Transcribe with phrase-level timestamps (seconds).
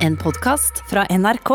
[0.00, 1.50] En podkast fra NRK.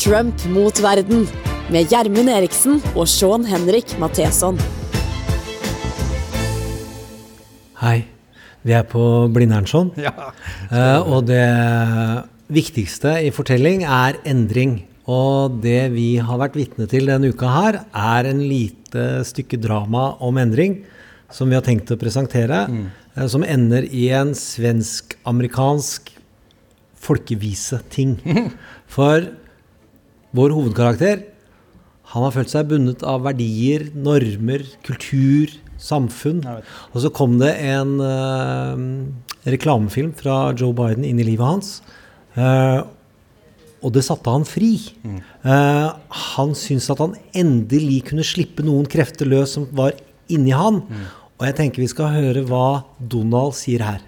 [0.00, 1.26] Trump mot verden
[1.68, 4.56] med Gjermund Eriksen og Sean Henrik Matheson.
[7.82, 7.98] Hei.
[8.64, 9.04] Vi er på
[9.36, 9.92] Blindern-sånn.
[10.72, 11.44] Eh, og det
[12.48, 14.78] viktigste i fortelling er endring.
[15.04, 20.14] Og det vi har vært vitne til denne uka her, er en lite stykke drama
[20.24, 20.80] om endring
[21.34, 22.64] som vi har tenkt å presentere.
[23.16, 26.12] eh, som ender i en svensk-amerikansk
[27.04, 28.16] folkevise-ting.
[28.94, 29.26] For
[30.34, 31.24] vår hovedkarakter
[32.14, 36.42] han har følt seg bundet av verdier, normer, kultur, samfunn.
[36.92, 38.82] Og så kom det en eh,
[39.50, 41.72] reklamefilm fra Joe Biden inn i livet hans.
[42.38, 42.82] eh,
[43.84, 44.78] og det satte han fri.
[45.04, 45.88] Eh,
[46.30, 49.92] han syntes at han endelig kunne slippe noen krefter løs som var
[50.32, 50.78] inni han.
[51.38, 52.66] Og jeg tenker vi skal høre hva
[53.00, 54.02] Donald sier her.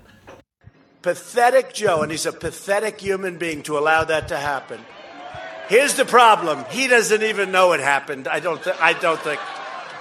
[1.07, 4.81] pathetic Joe, and he's a pathetic human being to allow that to happen.
[5.69, 8.27] Here's the problem: he doesn't even know it happened.
[8.27, 8.61] I don't.
[8.81, 9.41] I don't think.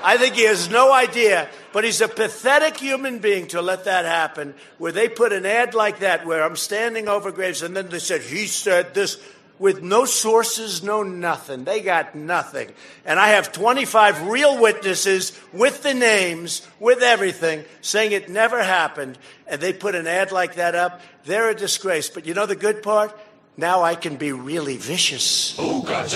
[0.04, 1.48] I think he has no idea.
[1.74, 4.54] But he's a pathetic human being to let that happen.
[4.78, 8.00] Where they put an ad like that, where I'm standing over graves, and then they
[8.00, 9.18] said he said this.
[9.58, 11.64] With no sources, no nothing.
[11.64, 12.70] They got nothing.
[13.06, 19.18] And I have 25 real witnesses with the names, with everything, saying it never happened.
[19.48, 21.00] And they put an ad like that up.
[21.24, 22.10] They're a disgrace.
[22.10, 23.18] But you know the good part?
[23.58, 25.56] Now I can be really vicious.
[25.58, 26.16] Hooked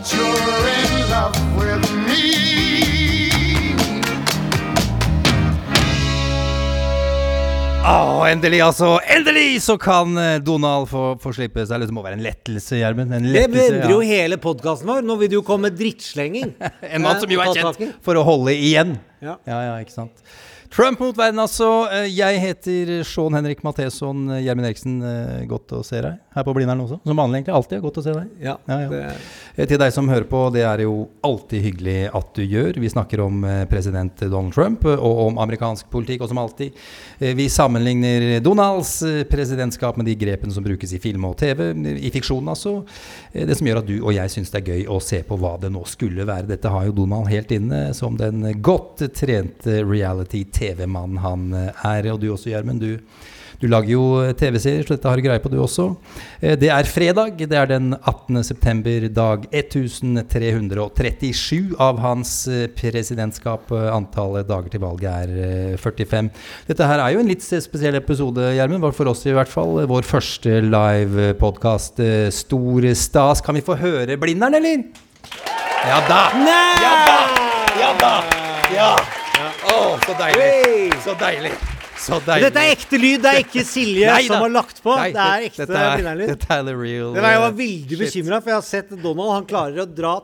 [0.00, 2.28] that you're in love with me.
[7.80, 8.90] Å, endelig, altså!
[9.08, 11.82] Endelig så kan eh, Donald få, få slippe seg.
[11.82, 13.16] Det må være en lettelse, Gjermund.
[13.32, 14.20] Det endrer jo ja.
[14.20, 15.02] hele podkasten vår.
[15.06, 16.54] Nå vil det jo komme drittslenging.
[16.92, 18.96] En mann som jo er kjent for å holde igjen.
[19.20, 19.40] Ja.
[19.48, 20.24] ja, ja ikke sant.
[20.70, 21.66] Trump mot verden, altså.
[21.90, 24.28] Eh, Jeg heter Sean Henrik Matheson.
[24.30, 27.00] Eh, Gjermund Eriksen, eh, godt å se deg her på Blindern også.
[27.02, 27.54] Som vanlig, egentlig.
[27.58, 28.28] Alltid godt å se deg.
[28.40, 29.66] Ja, Ja, ja.
[29.66, 32.78] Til deg som hører på, det er jo alltid hyggelig at du gjør.
[32.78, 36.72] Vi snakker om president Donald Trump og om amerikansk politikk, og som alltid.
[37.18, 42.48] Vi sammenligner Donalds presidentskap med de grepene som brukes i film og TV, i fiksjonen
[42.54, 42.84] altså.
[43.34, 45.56] Det som gjør at du og jeg syns det er gøy å se på hva
[45.60, 46.46] det nå skulle være.
[46.54, 49.82] Dette har jo Donald helt inne som den godt trente
[50.60, 52.10] reality-TV-mannen han eh, er.
[52.12, 52.80] Og du også, Gjermund.
[52.80, 52.98] Du
[53.60, 55.90] du lager jo TV-serier, så dette har du greie på du også.
[56.40, 58.40] Eh, Det er fredag, det er den 18.
[58.42, 63.68] september, dag 1337 av hans eh, presidentskap.
[63.70, 65.28] Eh, Antallet dager til valget er
[65.74, 66.30] eh, 45.
[66.70, 68.80] Dette her er jo en litt spesiell episode, Gjermund.
[68.96, 69.84] For oss i hvert fall.
[69.92, 72.00] Vår første live-podkast.
[72.32, 73.44] Stor stas.
[73.44, 74.88] Kan vi få høre Blindern, eller?
[75.84, 76.32] Ja da!
[76.80, 77.20] Ja da!
[77.76, 78.14] Ja da!
[78.72, 79.19] Ja!
[79.70, 80.94] Å, så deilig.
[81.04, 81.69] Så deilig.
[82.00, 84.94] Dette er ekte lyd, det er ikke Silje Nei som har lagt på.
[84.96, 86.30] Nei, det er ekte er- Blindern-lyd.
[86.32, 88.94] Dette er the real Det var jeg var uh, veldig bekymra, for jeg har sett
[89.02, 89.32] Donald.
[89.34, 90.14] Han klarer å dra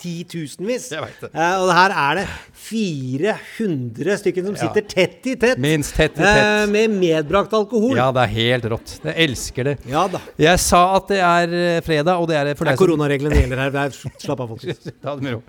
[0.00, 0.88] titusenvis.
[0.96, 1.30] Jeg vet det.
[1.34, 2.26] Eh, og her er det
[2.66, 5.60] 400 stykker som sitter tett i tett.
[5.62, 6.40] Minst tett i tett.
[6.42, 7.94] Uh, med medbrakt alkohol.
[7.98, 8.96] Ja, det er helt rått.
[9.04, 9.76] Jeg elsker det.
[9.90, 10.06] Ja.
[10.40, 13.42] Jeg sa at det er eh, fredag, og det er det for deg som koronareglene
[13.42, 13.74] gjelder her.
[13.76, 13.94] Det er-
[14.26, 14.82] Slapp av, folkens.
[15.04, 15.42] Ta det med ro.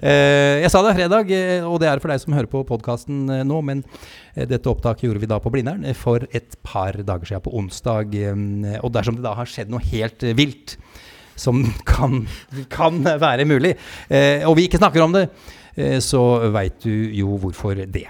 [0.00, 1.34] Uh, jeg sa det er fredag,
[1.68, 3.84] og det er for deg som hører på podkasten nå, men
[4.34, 8.14] dette opptaket gjorde vi da på Blindern eh, for et par dager siden, på onsdag.
[8.18, 10.76] eh, Og dersom det da har skjedd noe helt eh, vilt,
[11.36, 11.62] som
[11.94, 12.24] kan,
[12.70, 13.74] kan være mulig,
[14.08, 15.24] eh, og vi ikke snakker om det,
[15.76, 16.20] eh, så
[16.54, 18.04] veit du jo hvorfor det.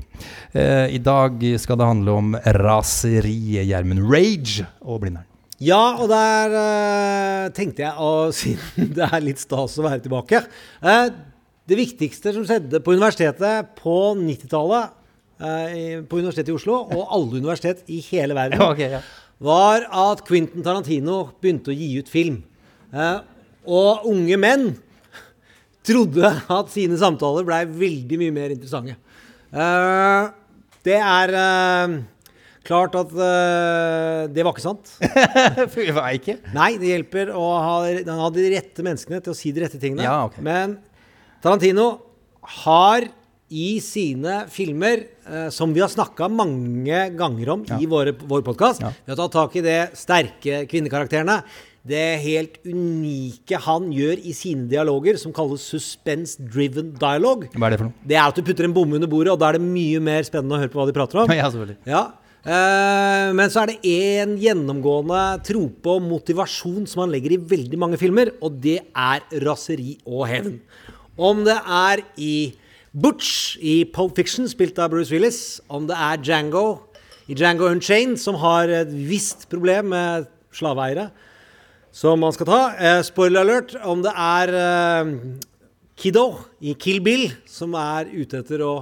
[0.52, 4.04] Eh, I dag skal det handle om raseriet Gjermund.
[4.10, 5.24] Rage og Blindern.
[5.62, 10.40] Ja, og der eh, tenkte jeg, og siden det er litt stas å være tilbake
[10.82, 11.06] eh,
[11.64, 15.03] Det viktigste som skjedde på universitetet på 90-tallet, eh, i-
[15.38, 18.62] på Universitetet i Oslo, og alle universitet i hele verden,
[18.94, 19.00] ja.
[19.42, 22.42] var at Quentin Tarantino begynte å gi ut film.
[22.94, 23.18] Eh,
[23.64, 24.68] og unge menn
[25.84, 28.96] trodde at sine samtaler blei veldig mye mer interessante.
[29.54, 30.32] Eh,
[30.84, 31.96] det er eh,
[32.66, 34.94] klart at eh, det var ikke sant.
[35.96, 36.38] Hva ikke?
[36.56, 37.76] Nei, det hjelper å ha,
[38.20, 40.06] ha de rette menneskene til å si de rette tingene.
[40.06, 40.44] Ja, okay.
[40.44, 40.78] Men
[41.44, 41.88] Tarantino
[42.64, 43.08] har
[43.52, 48.80] i sine filmer, eh, som vi har snakka mange ganger om i våre, vår podkast
[48.80, 48.92] Ja.
[49.04, 51.42] Vi har tatt tak i det sterke kvinnekarakterene.
[51.84, 57.50] Det helt unike han gjør i sine dialoger, som kalles suspense-driven dialogue.
[57.52, 58.08] Hva er det for noe?
[58.08, 60.24] Det er at du putter en bomme under bordet, og da er det mye mer
[60.24, 61.28] spennende å høre på hva de prater om.
[61.36, 61.76] Ja, selvfølgelig.
[61.84, 62.02] Ja.
[62.44, 67.78] Eh, men så er det én gjennomgående trope og motivasjon som han legger i veldig
[67.80, 70.58] mange filmer, og det er raseri og hevn.
[71.20, 72.34] Om det er i
[72.94, 76.64] Butch i Pulp Fiction, spilt av Bruce Willis, om det er Django
[77.26, 81.08] i Django Unchained, som har et visst problem med slaveeiere,
[81.90, 82.60] som man skal ta.
[82.78, 85.10] Eh, spoiler alert om det er eh,
[85.98, 86.28] Kiddo
[86.62, 88.76] i Kill Bill, som er ute etter å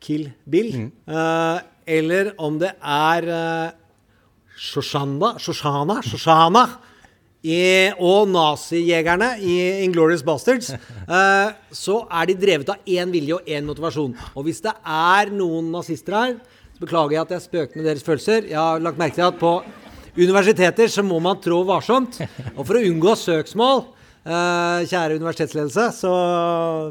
[0.00, 0.72] kill Bill.
[1.04, 1.58] Eh,
[2.00, 3.76] eller om det er eh,
[4.56, 6.64] Shoshana, Shoshana, Shoshana
[7.42, 10.70] i, og nazijegerne i Inglorious Bastards,
[11.16, 14.12] eh, så er de drevet av én vilje og én motivasjon.
[14.38, 16.36] Og hvis det er noen nazister her,
[16.76, 18.46] så beklager jeg at jeg spøker med deres følelser.
[18.50, 19.56] Jeg har lagt merke til at på
[20.16, 22.20] universiteter så må man trå varsomt.
[22.54, 23.84] Og for å unngå søksmål,
[24.22, 26.12] eh, kjære universitetsledelse, så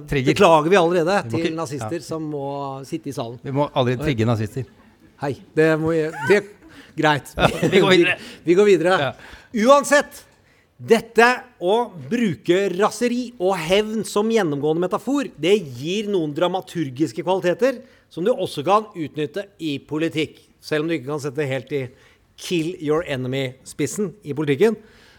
[0.10, 0.34] Trigger.
[0.34, 3.40] beklager vi allerede vi til ikke- nazister som må sitte i salen.
[3.44, 4.66] Vi må aldri trigge nazister.
[5.22, 5.36] Hei.
[5.56, 6.42] Det må jeg det,
[6.98, 7.32] Greit.
[7.72, 8.18] vi går videre.
[8.44, 9.14] Vi, går videre.
[9.54, 10.26] Uansett.
[10.82, 11.28] Dette
[11.62, 11.74] å
[12.10, 18.64] bruke raseri og hevn som gjennomgående metafor, det gir noen dramaturgiske kvaliteter som du også
[18.66, 20.40] kan utnytte i politikk.
[20.62, 21.84] Selv om du ikke kan sette helt i
[22.42, 24.76] kill your enemy-spissen i politikken.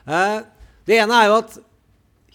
[0.08, 0.40] Eh,
[0.90, 1.54] det ene er jo at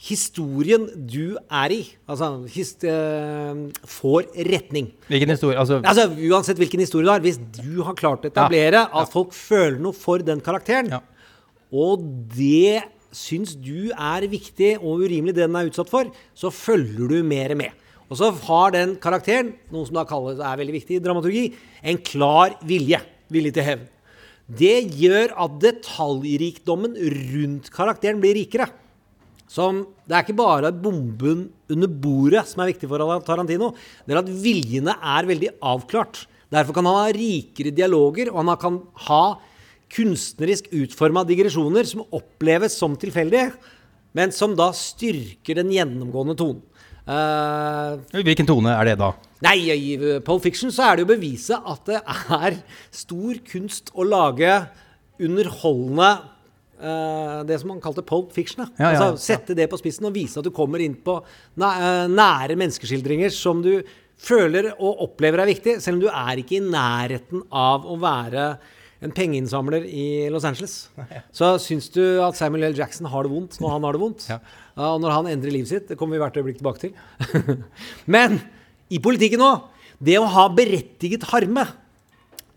[0.07, 3.62] historien du er i, altså hist, eh,
[3.97, 4.91] får retning.
[5.09, 5.57] Hvilken historie?
[5.59, 9.01] Altså, Altså, Uansett hvilken historie du har, hvis du har klart å etablere Ja, ja.
[9.01, 11.01] at folk føler noe for den karakteren, Ja.
[11.74, 12.00] og
[12.35, 12.83] det
[13.15, 17.54] syns du er viktig og urimelig, det den er utsatt for, så følger du mer
[17.59, 17.75] med.
[18.07, 21.45] Og så har den karakteren, noe som da kalles er veldig viktig i dramaturgi,
[21.83, 23.01] en klar vilje.
[23.33, 23.88] Vilje til hevn.
[24.48, 28.69] Det gjør at detaljrikdommen rundt karakteren blir rikere.
[29.51, 33.74] Som, det er ikke bare bomben under bordet som er viktig for Tarantino.
[34.07, 36.24] Det er at viljene er veldig avklart.
[36.51, 39.24] Derfor kan han ha rikere dialoger, og han kan ha
[39.94, 43.51] kunstnerisk utforma digresjoner som oppleves som tilfeldige,
[44.18, 46.63] men som da styrker den gjennomgående tonen.
[47.07, 49.13] Uh, hvilken tone er det da?
[49.45, 49.92] Nei, i
[50.25, 52.57] Pulp Fiction så er det jo beviset at det er
[52.92, 54.50] stor kunst å lage
[55.24, 56.10] underholdende
[56.81, 58.66] uh, Det som man kalte Pulp Fiction.
[58.75, 62.04] Ja, ja, altså, sette det på spissen og vise at du kommer inn på eh,
[62.12, 63.78] nære menneskeskildringer som du
[64.18, 68.50] føler og opplever er viktig, selv om du er ikke i nærheten av å være
[69.04, 70.90] en pengeinnsamler i Los Angeles.
[71.38, 72.78] Så syns du at Samuel L.
[72.78, 74.28] Jackson har det vondt når han har det vondt?
[74.32, 74.40] Ja.
[74.90, 75.88] Og når han endrer livet sitt.
[75.90, 77.58] Det kommer vi hvert øyeblikk tilbake til.
[78.18, 78.40] Men
[78.94, 79.52] i politikken nå,
[79.98, 81.66] det å ha berettiget harme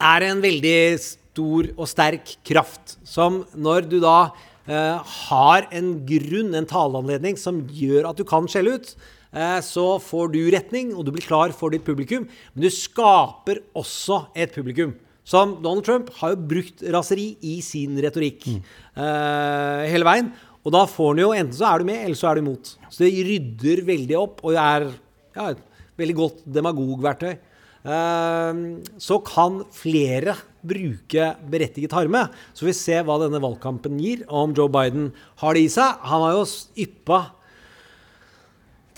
[0.00, 2.96] er en veldig stor og sterk kraft.
[3.04, 4.32] Som når du da
[4.66, 8.94] eh, har en grunn, en taleanledning, som gjør at du kan skjelle ut,
[9.32, 12.28] eh, så får du retning, og du blir klar for ditt publikum.
[12.54, 14.96] Men du skaper også et publikum.
[15.30, 20.32] Som Donald Trump har jo brukt raseri i sin retorikk eh, hele veien.
[20.60, 22.74] Og da får han jo enten så er du med, eller så er du imot.
[22.90, 25.62] Så det rydder veldig opp, og er ja, et
[26.00, 27.32] veldig godt demagogverktøy.
[27.80, 32.26] Uh, så kan flere bruke berettiget harme.
[32.52, 35.08] Så vi ser hva denne valgkampen gir, og om Joe Biden
[35.40, 36.02] har det i seg.
[36.10, 36.44] Han har jo
[36.84, 37.22] yppa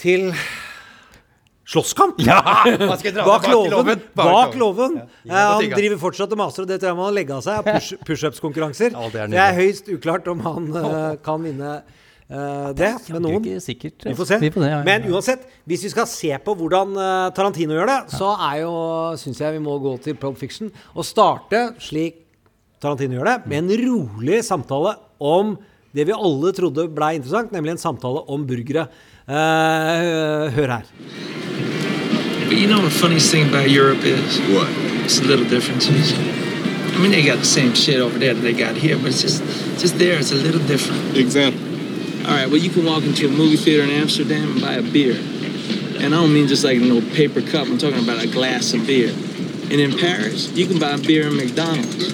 [0.02, 0.32] til
[1.68, 2.20] slåsskamp!
[2.22, 2.42] Ja!
[3.24, 4.00] Bak låven!
[4.14, 5.00] Bak låven.
[5.22, 7.66] Ja, han driver fortsatt og maser, og det tror jeg må legge av seg.
[7.66, 8.94] Push- Pushups-konkurranser.
[8.96, 10.86] Ja, det det er høyst uklart om han uh,
[11.22, 13.48] kan vinne uh, det med noen.
[13.62, 14.02] Sikkert.
[14.08, 14.40] Vi får se.
[14.42, 17.78] Vi får se, ja, ja, Men uansett, hvis vi skal se på hvordan uh, Tarantino
[17.78, 18.74] gjør det, så er jo,
[19.22, 22.18] syns jeg vi må gå til Pulp Fiction og starte slik
[22.82, 25.54] Tarantino gjør det, med en rolig samtale om
[25.92, 28.86] det vi alle trodde ble interessant, nemlig en samtale om burgere.
[29.28, 30.86] Eh, hør her.
[32.48, 34.38] But you know the funniest thing about Europe is?
[34.52, 34.68] What?
[35.04, 36.12] It's the little differences.
[36.94, 39.22] I mean, they got the same shit over there that they got here, but it's
[39.22, 39.42] just,
[39.80, 40.18] just there.
[40.18, 41.16] It's a little different.
[41.16, 41.60] Example.
[42.26, 44.82] All right, well, you can walk into a movie theater in Amsterdam and buy a
[44.82, 45.16] beer,
[45.98, 47.66] and I don't mean just like a little paper cup.
[47.66, 49.12] I'm talking about a glass of beer.
[49.70, 52.12] And in Paris, you can buy beer in McDonald's.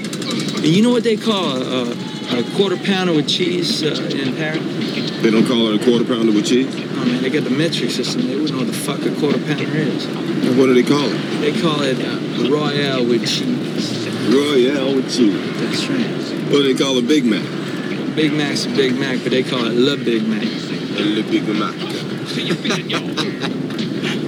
[0.58, 4.36] And you know what they call a, a, a quarter pounder with cheese uh, in
[4.36, 4.62] Paris?
[5.22, 6.68] They don't call it a quarter pounder with cheese?
[6.74, 8.26] Oh man, they got the metric system.
[8.26, 10.04] They wouldn't know what the fuck a quarter pounder is.
[10.06, 11.18] And what do they call it?
[11.40, 14.08] They call it uh, Royale with cheese.
[14.34, 15.60] Royale with cheese.
[15.60, 16.50] That's right.
[16.50, 17.44] What do they call a Big Mac?
[18.14, 20.42] Big Mac's a Big Mac, but they call it Le Big Mac.
[20.42, 21.74] A Le Big Mac.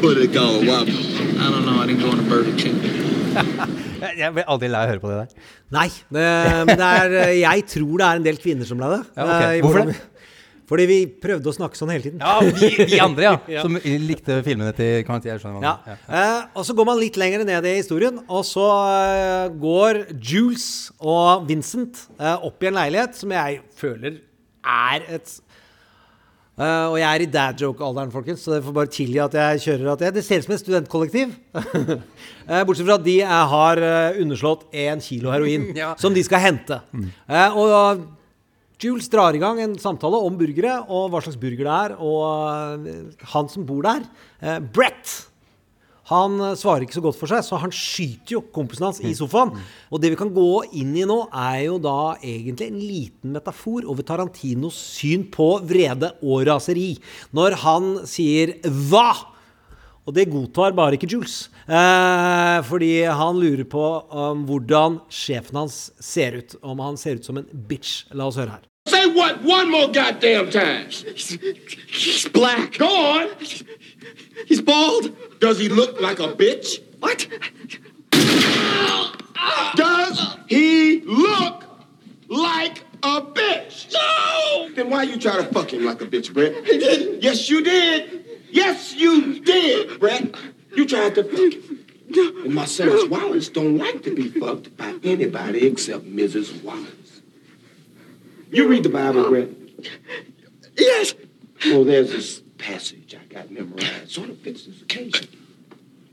[0.03, 0.91] what did it call a Whopper?
[0.91, 1.79] I don't know.
[1.83, 2.77] I didn't go into Burger King.
[4.21, 5.49] Jeg- blir aldri lei av å høre på det der.
[5.77, 6.29] Nei, det,
[6.67, 9.03] men det er, jeg tror det er en del kvinner som ble det.
[9.17, 9.43] Ja, ok.
[9.45, 9.99] Eh, Hvorfor det?
[10.71, 12.21] Fordi vi prøvde å snakke sånn hele tiden.
[12.23, 13.33] Ja, vi, vi andre, ja.
[13.57, 13.65] Ja.
[13.67, 13.77] Som
[14.07, 15.37] likte filmene til Quentin.
[15.63, 15.75] Ja.
[15.85, 15.97] Ja.
[16.07, 20.69] Eh, og så går man litt lenger ned i historien, og så eh, går Jules
[21.03, 24.21] og Vincent eh, opp i en leilighet som jeg føler
[24.65, 25.37] er et
[26.61, 29.63] eh, Og jeg er i dad joke-alderen, folkens, så dere får bare tilgi at jeg
[29.67, 31.35] kjører at jeg, Det ser ut som et studentkollektiv.
[31.57, 33.83] uh, Bortsett fra at de eh, har
[34.21, 35.95] underslått én kilo heroin Ja.
[36.01, 36.81] som de skal hente.
[37.29, 38.07] Uh, og
[38.81, 42.87] Jules drar i gang en samtale om burgere og hva slags burger det er, og
[43.35, 44.07] han som bor der,
[44.73, 45.11] Brett,
[46.11, 49.15] han eh, svarer ikke så godt for seg, så han skyter jo kompisen hans i
[49.17, 49.55] sofaen.
[49.91, 50.51] Og det vi kan gå
[50.83, 56.15] inn i nå, er jo da egentlig en liten metafor over Tarantinos syn på vrede
[56.21, 56.95] og raseri.
[57.37, 59.27] Når han sier 'hva'?
[60.09, 61.51] Og det godtar bare ikke Jules.
[61.69, 66.57] Eh, fordi han lurer på um, hvordan sjefen hans ser ut.
[66.63, 68.09] Om han ser ut som en bitch.
[68.11, 68.65] La oss høre her.
[68.89, 70.89] Say what one more goddamn time.
[70.89, 72.79] He's black.
[72.79, 73.29] Go on.
[74.47, 75.17] He's bald.
[75.41, 76.83] Does he look like a bitch?
[77.01, 77.27] What?
[79.77, 81.65] Does he look
[82.29, 83.93] like a bitch?
[83.93, 84.71] No!
[84.75, 86.55] Then why you try to fuck him like a bitch, Brett?
[86.67, 87.23] He didn't.
[87.23, 88.25] Yes, you did.
[88.51, 90.35] Yes, you did, Brett.
[90.75, 91.87] You tried to fuck him.
[92.45, 96.63] And Marcellus Wallace don't like to be fucked by anybody except Mrs.
[96.63, 97.23] Wallace.
[98.51, 99.49] You read the Bible, Brett?
[100.77, 101.15] Yes.
[101.67, 104.11] Well, there's this passage got memorized.
[104.11, 105.29] Sort of fits this occasion.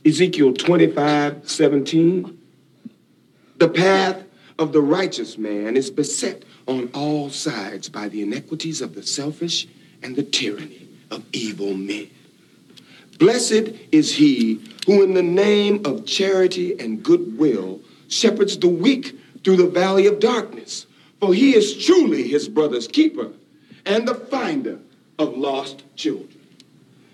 [0.05, 2.37] Ezekiel 25, 17.
[3.57, 4.23] The path
[4.59, 9.67] of the righteous man is beset on all sides by the iniquities of the selfish
[10.03, 12.09] and the tyranny of evil men.
[13.17, 19.57] Blessed is he who, in the name of charity and goodwill, shepherds the weak through
[19.57, 20.85] the valley of darkness.
[21.19, 23.31] For he is truly his brother's keeper
[23.85, 24.79] and the finder
[25.17, 26.36] of lost children.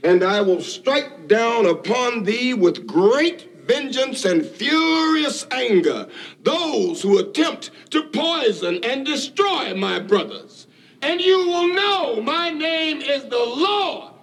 [0.03, 6.07] And I will strike down upon thee with great vengeance and furious anger
[6.43, 10.67] those who attempt to poison and destroy my brothers.
[11.01, 14.13] And you will know my name is the Lord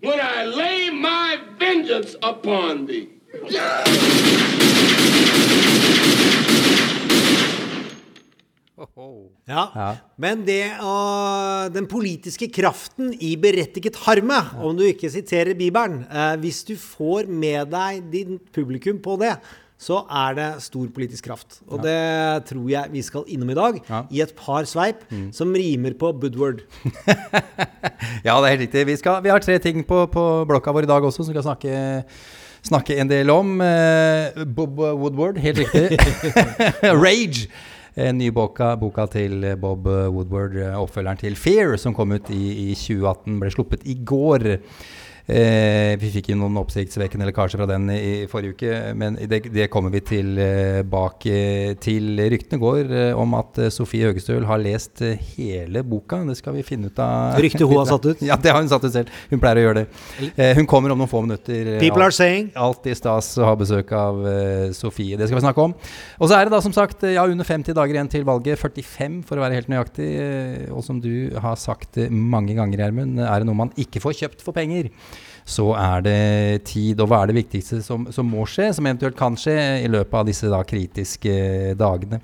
[0.00, 3.10] when I lay my vengeance upon thee.
[9.48, 9.64] Ja.
[9.74, 9.88] Ja.
[10.20, 16.36] Men det, uh, den politiske kraften i berettiget harme, om du ikke siterer Bibelen uh,
[16.40, 19.34] Hvis du får med deg din publikum på det,
[19.80, 21.62] så er det stor politisk kraft.
[21.72, 24.02] Og det tror jeg vi skal innom i dag, Ja.
[24.12, 26.60] i et par sveip som rimer på Budward.
[28.24, 28.84] Ja, det er helt riktig.
[28.86, 31.36] Vi, skal, vi har tre ting på, på blokka vår i dag også som vi
[31.36, 32.04] skal snakke,
[32.68, 33.54] snakke en del om.
[33.60, 35.98] Uh, Bob Woodward, helt riktig.
[37.04, 37.48] Rage.
[37.98, 38.76] En ny boka,
[39.10, 43.86] til Bob Woodward, eh, oppfølgeren til Fear, som kom ut i, i 2018, ble sluppet
[43.90, 44.46] i går.
[45.30, 49.68] Eh, vi fikk jo noen oppsiktsvekkende lekkasjer fra den i forrige uke, men det, det
[49.70, 51.34] kommer vi tilbake
[51.84, 52.08] til.
[52.32, 56.18] Ryktene går eh, om at eh, Sofie Høgestøl har lest eh, hele boka.
[56.26, 57.38] Det skal vi finne ut av.
[57.42, 58.24] Ryktet hun har satt ut.
[58.26, 59.12] Ja, det har hun satt ut selv.
[59.30, 60.32] Hun pleier å gjøre det.
[60.34, 61.76] Eh, hun kommer om noen få minutter.
[61.76, 62.50] eh, People are alt- saying.
[62.58, 65.14] Alltid stas å ha besøk av eh, Sofie.
[65.20, 65.76] Det skal vi snakke om.
[66.18, 68.58] Og så er det da som sagt eh, ja, under 50 dager igjen til valget.
[68.60, 70.10] 45 for å være helt nøyaktig.
[70.26, 74.00] eh, og som du har sagt eh, mange ganger, Gjermund, er det noe man ikke
[74.02, 74.90] får kjøpt for penger,
[75.44, 77.00] så er det tid.
[77.00, 80.16] Og hva er det viktigste som, som må skje, som eventuelt kan skje i løpet
[80.20, 82.20] av disse da kritiske eh, dagene?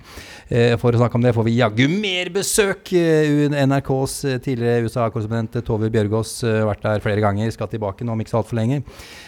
[0.48, 2.92] Eh, for å snakke om det får vi jaggu mer besøk.
[2.96, 8.22] Eh, NRKs tidligere USA-korrespondent Tove Bjørgaas har vært der flere ganger, skal tilbake nå om
[8.22, 8.82] ikke så altfor lenge.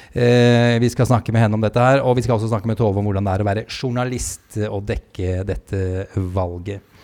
[0.08, 2.98] Vi skal snakke med henne om dette her, og vi skal også snakke med Tove
[2.98, 5.82] om hvordan det er å være journalist og dekke dette
[6.34, 6.97] valget.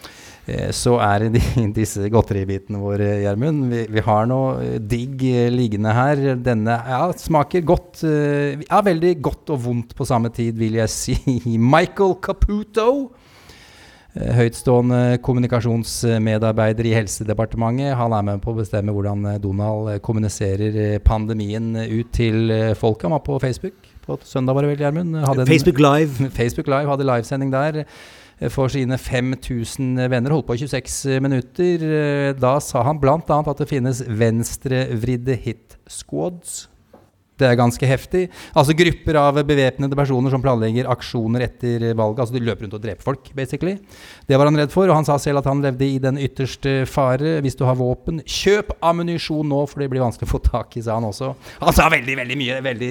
[0.46, 3.66] Eh, Så er det de, disse godteribitene våre, Gjermund.
[3.72, 6.24] Vi, vi har noe eh, digg eh, liggende her.
[6.44, 8.04] Denne ja, smaker godt.
[8.04, 11.18] Ja, veldig godt og vondt på samme tid, vil jeg si.
[11.58, 12.88] Michael Caputo.
[14.14, 17.96] Høytstående kommunikasjonsmedarbeider i Helsedepartementet.
[17.98, 23.08] Han er med på å bestemme hvordan Donald kommuniserer pandemien ut til folket.
[23.08, 25.18] Han var på Facebook på søndag, var det vel, Gjermund?
[25.50, 26.30] Facebook Live.
[26.38, 27.80] Facebook Live hadde livesending der
[28.50, 30.30] for sine 5000 venner.
[30.34, 31.84] Holdt på i 26 minutter.
[31.84, 33.18] Eh, Da sa han bl.a.
[33.46, 36.68] at det finnes venstrevridde hit squads.
[37.36, 38.28] Det er ganske heftig.
[38.54, 42.20] Altså grupper av bevæpnede personer som planlegger aksjoner etter valget.
[42.22, 43.72] Altså de løper rundt og dreper folk, basically.
[44.28, 46.84] Det var han redd for, og han sa selv at han levde i den ytterste
[46.86, 47.40] fare.
[47.42, 50.82] Hvis du har våpen, kjøp ammunisjon nå, for det blir vanskelig å få tak i,
[50.86, 51.32] sa han også.
[51.60, 52.60] Han sa veldig, veldig mye.
[52.64, 52.90] Veldig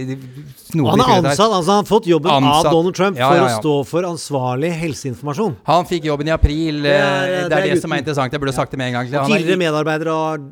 [0.66, 0.90] snodig.
[0.92, 2.66] han er ansatt, altså han har fått jobben Ansatt.
[2.68, 5.56] av Donald Trump Ja, for ja, å stå for ansvarlig helseinformasjon.
[5.72, 6.82] Han fikk jobben i april.
[6.84, 8.32] Det er- eh, det, det er er det som er interessant.
[8.36, 9.08] Jeg burde sagt det med en gang.
[9.14, 10.52] Han er- tidligere medarbeidere av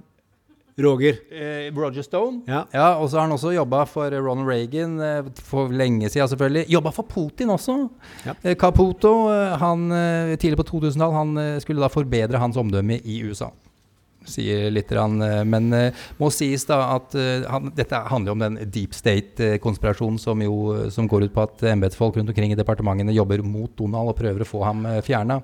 [0.79, 1.17] Roger.
[1.31, 2.41] Eh, Roger Stone.
[2.47, 2.63] Ja.
[2.97, 6.65] og så har han også jobba for Ronald Reagan eh, for lenge siden, selvfølgelig.
[6.71, 7.75] Jobba for Putin også.
[8.25, 8.33] Ja.
[8.43, 12.99] Eh, Caputo, eh, han, eh, tidlig på 2000-tall, han eh, skulle da forbedre hans omdømme
[13.03, 13.49] i USA.
[14.29, 18.59] Sier litt, eh, men eh, må sies da at eh, han, dette handler om den
[18.69, 23.41] deep state-konspirasjonen som jo som går ut på at embetsfolk rundt omkring i departementene jobber
[23.41, 25.39] mot Donald og prøver å få ham fjerna.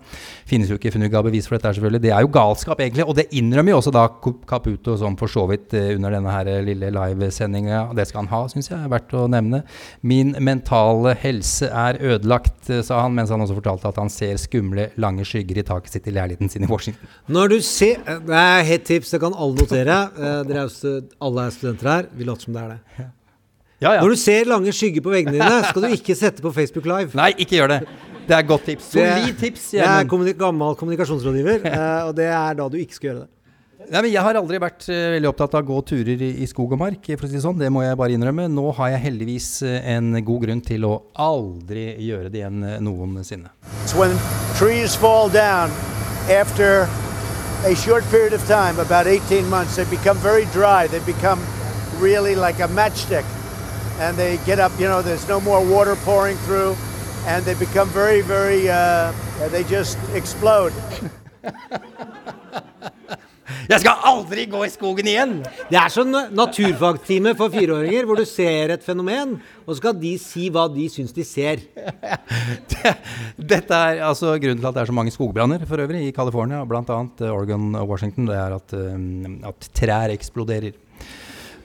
[0.48, 2.03] Finnes jo ikke funnet bevis for dette, selvfølgelig.
[2.03, 3.07] Det er jo galskap, egentlig.
[3.07, 4.05] Og det innrømmer jo også da
[4.48, 7.81] Caputo, som for så vidt under denne her lille livesendinga.
[7.98, 9.63] Det skal han ha, syns jeg er verdt å nevne.
[10.05, 14.89] Min mentale helse er ødelagt, sa han, mens han også fortalte at han ser skumle,
[15.01, 17.10] lange skygger i taket sitt i leiligheten sin i Washington.
[17.31, 20.00] Når du ser Det er hett tips, det kan alle notere.
[20.17, 20.97] Eh, Dere er jo
[21.27, 22.09] alle er studenter her.
[22.17, 23.07] Vi later som det er det.
[23.77, 24.01] Ja, ja.
[24.01, 27.13] Når du ser lange skygger på veggene dine, skal du ikke sette på Facebook Live.
[27.17, 27.81] Nei, ikke gjør det.
[28.27, 28.91] Det er godt tips.
[28.95, 29.67] Solid tips.
[29.77, 33.29] Jeg er kommunik gammel kommunikasjonsrådgiver, eh, og det er da du ikke skal gjøre det.
[33.88, 36.47] Nei, men Jeg har aldri vært eh, veldig opptatt av å gå turer i, i
[36.50, 37.62] skog og mark, for å si det sånn.
[37.62, 38.50] Det må jeg bare innrømme.
[38.51, 43.53] Nå har jeg heldigvis en god grunn til å aldri gjøre det igjen noensinne.
[43.86, 44.17] It's when
[44.57, 45.71] trees fall down
[46.27, 46.89] after
[47.66, 50.88] a short period of time, about 18 months, they become very dry.
[50.88, 51.44] They become
[51.98, 53.26] really like a matchstick.
[54.00, 56.76] And they get up, you know, there's no more water pouring through.
[57.26, 59.12] And they become very, very, uh,
[59.50, 60.74] they just explode.
[63.68, 65.36] Jeg skal aldri gå i skogen igjen!
[65.70, 70.13] Det er sånn naturfagtime for fireåringer, hvor du ser et fenomen, og så skal de
[70.22, 71.63] si hva de syns de ser.
[73.38, 76.63] Dette er altså grunnen til at det er så mange skogbranner for øvrig i California,
[76.68, 77.00] bl.a.
[77.32, 78.27] Oregon og Washington.
[78.30, 80.75] Det er at, eh, at trær eksploderer.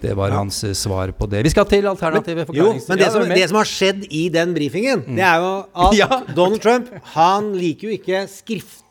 [0.03, 1.45] Det var hans eh, svar på det.
[1.47, 5.05] Vi skal til alternative Jo, men det som, det som har skjedd i den brifingen,
[5.15, 5.53] det er jo
[5.87, 6.23] at Ja.
[6.35, 8.83] Donald Trump han liker jo ikke skrift.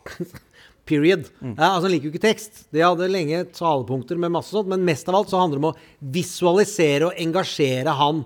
[0.89, 1.27] Period.
[1.41, 2.63] Ja, altså Han liker jo ikke tekst.
[2.73, 5.69] De hadde lenge talepunkter med masse sånt, men mest av alt så handler det om
[5.71, 8.23] å visualisere og engasjere han.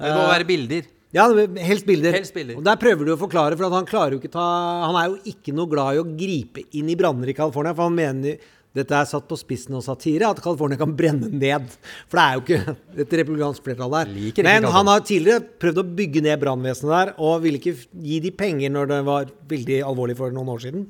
[0.00, 0.88] Det må være bilder.
[1.10, 1.26] Ja,
[1.58, 2.14] helst bilder.
[2.14, 2.60] Helst bilder.
[2.60, 4.46] Og Der prøver du å forklare, for at han klarer jo ikke ta
[4.86, 7.90] Han er jo ikke noe glad i å gripe inn i branner i California, for
[7.90, 8.40] han mener
[8.70, 11.72] dette er satt på spissen og satire, at California kan brenne ned.
[12.06, 14.12] For det er jo ikke et republikansk flertall der.
[14.14, 18.20] Liker Men han har tidligere prøvd å bygge ned brannvesenet der, og ville ikke gi
[18.22, 20.86] de penger når det var veldig alvorlig for noen år siden.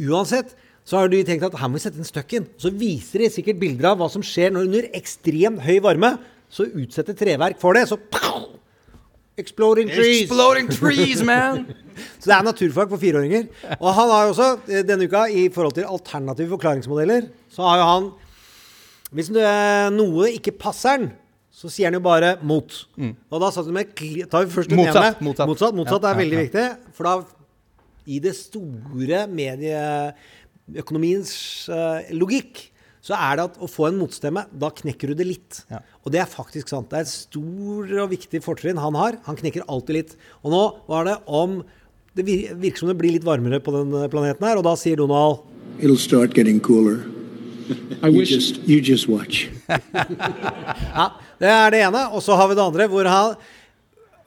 [0.00, 0.54] Uansett
[0.88, 2.46] så har de tenkt at her må vi sette en støkk inn.
[2.58, 6.14] Så viser de sikkert bilder av hva som skjer når under ekstremt høy varme
[6.50, 7.84] så utsetter treverk for det.
[7.90, 8.48] Så pow!
[9.40, 10.24] Exploding trees.
[10.26, 11.62] Exploding trees, man!
[12.20, 13.46] Så det er naturfag for fireåringer.
[13.78, 17.80] Og han har jo også eh, denne uka, i forhold til alternative forklaringsmodeller, så har
[17.80, 18.10] jo han
[19.16, 19.44] Hvis det,
[19.96, 21.06] noe ikke passer han,
[21.50, 22.76] så sier han jo bare 'mot'.
[23.30, 23.90] Og da satt du med
[24.30, 24.84] tar vi først den Mm.
[24.86, 25.26] Motsatt, ene.
[25.28, 25.48] motsatt.
[25.50, 26.44] Motsatt, motsatt Ja, er ja, veldig ja.
[26.46, 26.94] viktig.
[26.94, 27.14] For da,
[28.06, 31.32] i det store medieøkonomiens
[31.72, 35.62] eh, logikk, så er det at å få en motstemme, da knekker du det litt.
[35.72, 35.78] Ja.
[36.04, 36.90] Og det er faktisk sant.
[36.92, 39.12] Det er et stor og viktig fortrinn han har.
[39.24, 40.12] Han knekker alltid litt.
[40.44, 41.62] Og nå var det om
[42.10, 45.46] Det virker som det blir litt varmere på den planeten her, og da sier Donald
[45.78, 47.06] It'll start getting cooler.
[48.02, 49.46] I You just, you just watch.
[49.70, 51.06] Ja,
[51.38, 52.10] det er det ene.
[52.10, 53.36] Og så har vi det andre, hvor han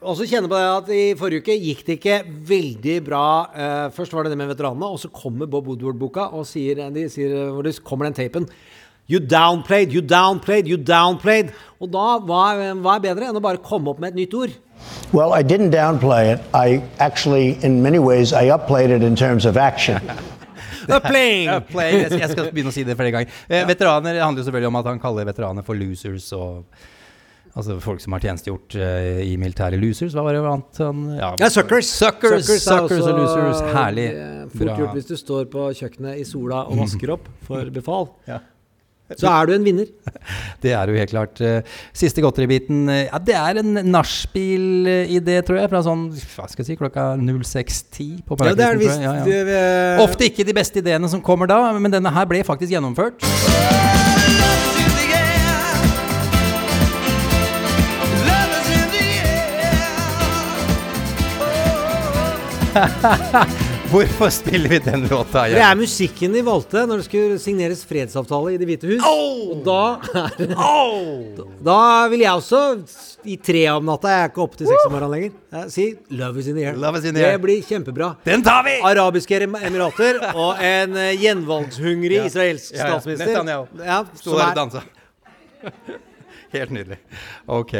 [0.04, 3.26] også kjenner på det at i forrige uke gikk det ikke veldig bra.
[3.54, 7.06] Eh, først var det det med veteranene, og så kommer Bob Woodward-boka og sier, de
[7.12, 8.48] sier, hvor det kommer den tapen.
[9.08, 11.50] You downplayed, you downplayed, you downplayed.
[11.80, 12.44] Og da, hva,
[12.80, 14.54] hva er bedre enn å bare komme opp med et nytt ord?
[15.12, 16.40] Well, I didn't downplay it.
[16.54, 20.00] I actually, in many ways, I upplayed it in terms of action.
[20.88, 21.48] Upplaying!
[21.48, 22.02] Upplaying.
[22.04, 23.36] Jeg jeg skal begynne å si det flere ganger.
[23.48, 26.64] Eh, Veteraner handler jo selvfølgelig om at han kaller veteraner for losers og
[27.54, 30.14] Altså folk som har tjenestegjort uh, i militære losers.
[30.16, 30.80] Hva var det annet
[31.20, 31.90] ja, Ja, suckers.
[31.90, 33.62] Suckers, suckers, suckers og også, losers.
[33.76, 34.08] Herlig.
[34.54, 34.80] Fort Bra.
[34.80, 38.10] gjort hvis du står på kjøkkenet i sola og vasker opp for befal.
[38.30, 38.40] Ja.
[39.12, 39.88] Så er du en vinner.
[40.64, 41.40] Det er jo helt klart.
[41.44, 41.60] Eh,
[41.92, 46.70] Siste godteribiten eh, Ja, det er en nachspiel-idé, tror jeg, fra sånn hva skal jeg
[46.70, 49.04] si, klokka 06.10 på Ja, det er visst.
[49.04, 50.00] Ja, ja.
[50.04, 54.03] Ofte ikke de beste ideene som kommer da, men denne her ble faktisk gjennomført.
[63.94, 65.44] Hvorfor spiller vi den låta?
[65.52, 69.04] Det er musikken de valgte når det skulle signeres fredsavtale i Det hvite hus.
[69.06, 70.00] Og da,
[71.68, 71.76] da
[72.10, 72.62] vil jeg også
[73.30, 75.86] i tre om natta, jeg er ikke oppe til seks om morgenen lenger, eh, si
[76.10, 76.74] 'Love is in the air'.
[76.74, 77.38] In the det air.
[77.38, 78.10] blir kjempebra.
[78.24, 78.74] Den tar vi!
[78.82, 82.26] Arabiske emirater og en eh, gjenvalgshungrig Ja.
[82.26, 82.90] israelsk Ja, ja.
[82.90, 83.26] statsminister.
[83.32, 83.66] Netanyahu.
[83.84, 84.82] Ja, Sto der og dansa.
[86.52, 86.98] Helt nydelig.
[87.46, 87.72] Ok.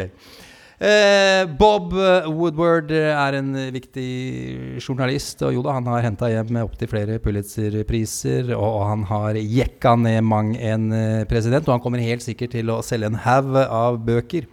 [0.75, 6.91] Eh, Bob Woodward er en viktig journalist, og jo da, han har henta hjem opptil
[6.91, 12.27] flere Pulitzer-priser, og han har jekka ned mang en eh, president, og han kommer helt
[12.27, 14.51] sikkert til å selge en haug av bøker.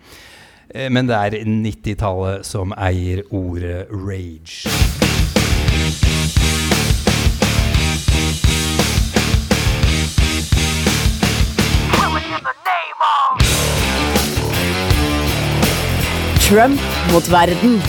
[0.70, 5.01] Eh, Men det er 90-tallet som eier ordet rage.
[16.52, 16.82] Trump
[17.14, 17.80] mot verden.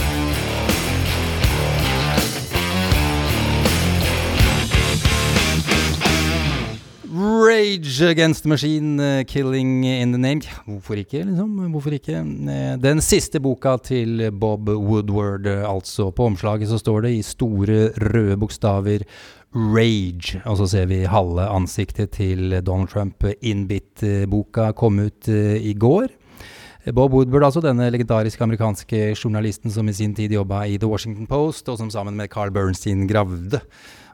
[7.10, 10.40] Rage Against the Machine, eh, Killing in the Name.
[10.68, 11.58] Hvorfor ikke, liksom?
[11.72, 12.14] Hvorfor ikke?
[12.14, 16.12] Eh, Den siste boka til Bob Woodward, eh, altså.
[16.14, 19.02] På omslaget så står det i store røde bokstaver
[19.54, 20.40] Rage.
[20.46, 23.24] Og så ser vi halve ansiktet til Donald Trump.
[23.42, 26.21] Innbitt-boka kom ut i går.
[26.90, 31.28] Bob Woodward, altså denne legendariske amerikanske journalisten som i sin tid jobba i The Washington
[31.30, 33.60] Post, og som sammen med Carl Bernstein gravde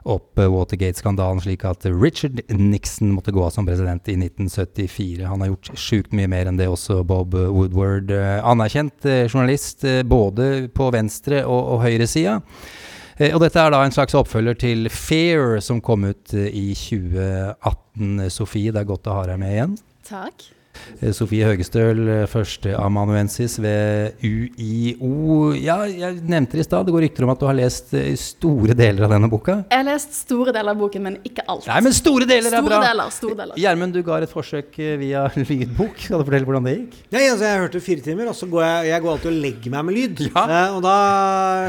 [0.07, 5.25] opp Watergate-skandalen slik at Richard Nixon måtte gå av som president i 1974.
[5.27, 8.13] Han har gjort sjukt mye mer enn det også, Bob Woodward.
[8.13, 12.39] Eh, Anerkjent eh, journalist eh, både på venstre- og, og høyresida.
[13.33, 18.29] Og dette er da en slags oppfølger til Fair, som kom ut i 2018.
[18.31, 19.75] Sofie, det er godt å ha deg med igjen.
[20.07, 20.47] Takk.
[20.99, 25.53] Eh, Sofie Høgestøl, eh, førsteamanuensis ved UiO.
[25.55, 28.11] Ja, jeg nevnte det i stad, det går rykter om at du har lest eh,
[28.19, 29.61] store deler av denne boka?
[29.69, 31.67] Jeg har lest store deler av boken, men ikke alt.
[31.69, 32.81] Nei, men store deler er store bra!
[32.87, 33.59] Deler, store deler.
[33.59, 36.03] Gjermund, du ga et forsøk via lydbok.
[36.05, 36.99] Skal du fortelle hvordan det gikk?
[37.13, 39.75] Ja, altså, jeg hørte fire timer, og så går jeg, jeg går alltid og legger
[39.75, 40.25] meg med lyd.
[40.29, 40.97] Eh, og da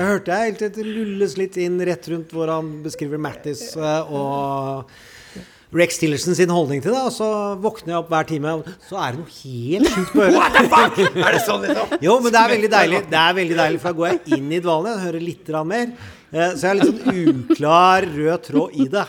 [0.07, 4.91] hørte jeg helt det lulles litt inn rett rundt hvor han beskriver Mattis eh, og
[5.73, 7.27] Rex Tillerson sin holdning til det, og så
[7.63, 10.39] våkner jeg opp hver time, og så er det noe helt sjukt på øret.
[10.39, 11.03] What the fuck?
[11.15, 11.93] Er det sånn, liksom?
[12.03, 13.03] Jo, men det er veldig deilig.
[13.13, 15.93] Det er veldig deilig, For da går jeg inn i dvalen og hører litt mer.
[16.31, 19.05] Eh, Så jeg har litt sånn uklar rød tråd i det.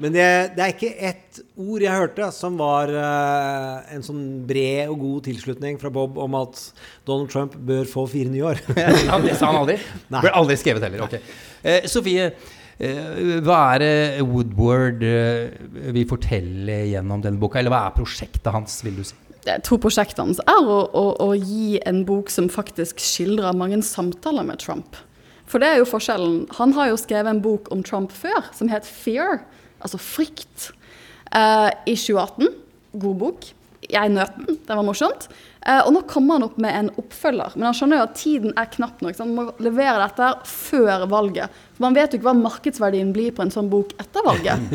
[0.00, 0.26] Men det,
[0.56, 5.24] det er ikke ett ord jeg hørte som var eh, en sånn bred og god
[5.28, 6.60] tilslutning fra Bob om at
[7.08, 8.60] Donald Trump bør få fire nye år.
[8.76, 9.78] Ja, det sa han aldri?
[10.12, 10.20] Nei.
[10.24, 11.04] Ble aldri skrevet heller.
[11.08, 11.16] ok.
[11.66, 12.30] Eh, Sofie,
[12.76, 15.54] hva er det Woodward eh,
[15.96, 17.60] vil fortelle gjennom denne boka?
[17.60, 19.16] Eller hva er prosjektet hans, vil du si?
[19.46, 23.78] Jeg tror prosjektet hans er å, å, å gi en bok som faktisk skildrer mange
[23.86, 24.98] samtaler med Trump.
[25.46, 26.40] For det er jo forskjellen.
[26.58, 29.44] Han har jo skrevet en bok om Trump før, som het Fear,
[29.80, 30.72] altså frykt,
[31.30, 32.50] eh, i 2018.
[32.98, 33.46] God bok.
[33.92, 35.28] Jeg nøt den, det var morsomt.
[35.66, 38.52] Eh, og nå kommer han opp med en oppfølger, men han skjønner jo at tiden
[38.58, 39.16] er knapp nok.
[39.16, 41.54] Så han må levere dette før valget.
[41.76, 44.62] For man vet jo ikke hva markedsverdien blir på en sånn bok etter valget.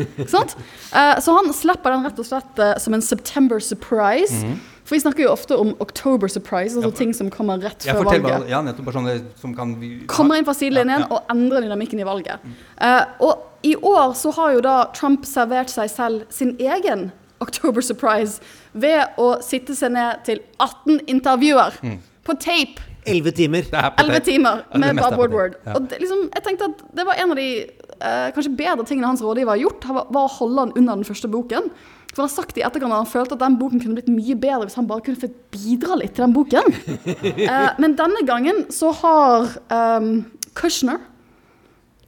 [0.92, 4.42] Eh, så han slipper den rett og slett eh, som en September surprise.
[4.42, 4.58] Mhm.
[4.82, 8.02] For vi snakker jo ofte om October surprise, altså Ja, ting som kommer rett før
[8.02, 9.76] valget Bare, ja, nettopp bare sånne som kan
[10.10, 11.08] kommer inn fra sidelinjen Ja, ja.
[11.14, 12.42] og endrer dynamikken i valget.
[12.82, 17.10] Eh, og i år så har jo da Trump servert seg selv sin egen
[17.42, 18.40] October surprise
[18.72, 21.98] ved å sitte seg ned til 18 intervjuer Mm.
[22.24, 22.88] på tape.
[23.04, 23.64] Elleve timer.
[23.98, 25.56] 11 timer med Bob Woodward.
[25.66, 25.72] ja.
[25.74, 29.08] Og det, liksom, jeg tenkte at det var en av de eh, kanskje bedre tingene
[29.10, 31.66] hans rådgiver har gjort, var, var å holde han under den første boken.
[32.12, 34.36] For han har sagt i etterkant at han følte at den boken kunne blitt mye
[34.38, 36.76] bedre hvis han bare kunne fått bidra litt til den boken.
[37.42, 40.12] Eh, men denne gangen så har um,
[40.54, 41.00] Kushner,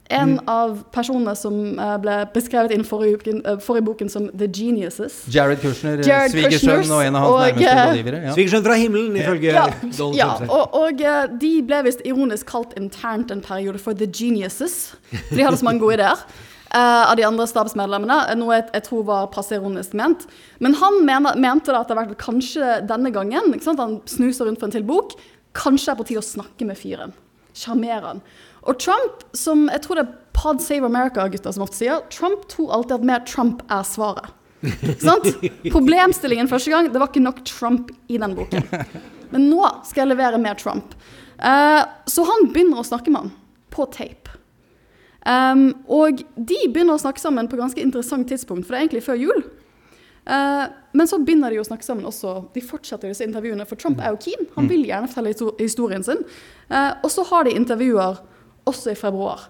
[0.09, 0.47] en Mm.
[0.47, 5.25] av personene som eh, ble beskrevet i forrige, uken, eh, forrige boken som The Geniuses
[5.33, 8.23] Jared Kushner, eh, svigersønn og en av hans og, nærmeste rådgivere.
[8.23, 8.33] Ja.
[8.33, 11.05] Svigersønn fra himmelen, ifølge ja, Donald ja, Trump og, og
[11.41, 14.95] de ble visst ironisk kalt internt en periode for The Geniuses.
[15.11, 16.21] For de hadde så mange gode ideer.
[16.75, 20.25] Uh, av de andre stabsmedlemmene, noe jeg, jeg tror var passe ironisk ment.
[20.59, 23.79] Men han mener, mente da at det var kanskje denne gangen ikke sant?
[23.79, 25.15] Han snuser rundt for en til bok.
[25.55, 27.15] Kanskje det er på tide å snakke med fyren.
[27.55, 28.21] Sjarmere han.
[28.65, 32.73] Og Trump, som jeg tror det er Pod Save America-gutter som ofte sier, Trump tror
[32.75, 34.33] alltid at mer Trump er svaret.
[35.01, 35.29] Sant?
[35.75, 38.65] Problemstillingen første gang, det var ikke nok Trump i den boken.
[39.33, 40.95] Men nå skal jeg levere mer Trump.
[41.39, 43.35] Uh, så han begynner å snakke med han
[43.75, 44.33] på tape.
[45.25, 49.05] Um, og de begynner å snakke sammen på ganske interessant tidspunkt, for det er egentlig
[49.07, 49.41] før jul.
[50.25, 52.37] Uh, men så begynner de å snakke sammen også.
[52.53, 54.47] De fortsetter disse intervjuene, for Trump er jo keen.
[54.55, 56.23] Han vil gjerne fortelle historien sin.
[56.69, 58.21] Uh, og så har de intervjuer
[58.69, 59.47] også i februar.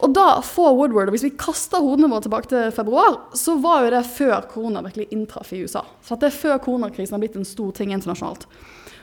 [0.00, 3.84] Og da får Woodward, og hvis vi kaster hodene våre tilbake til februar, så var
[3.84, 5.82] jo det før korona virkelig inntraff i USA.
[6.04, 8.46] Så at det er før koronakrisen har blitt en stor ting internasjonalt.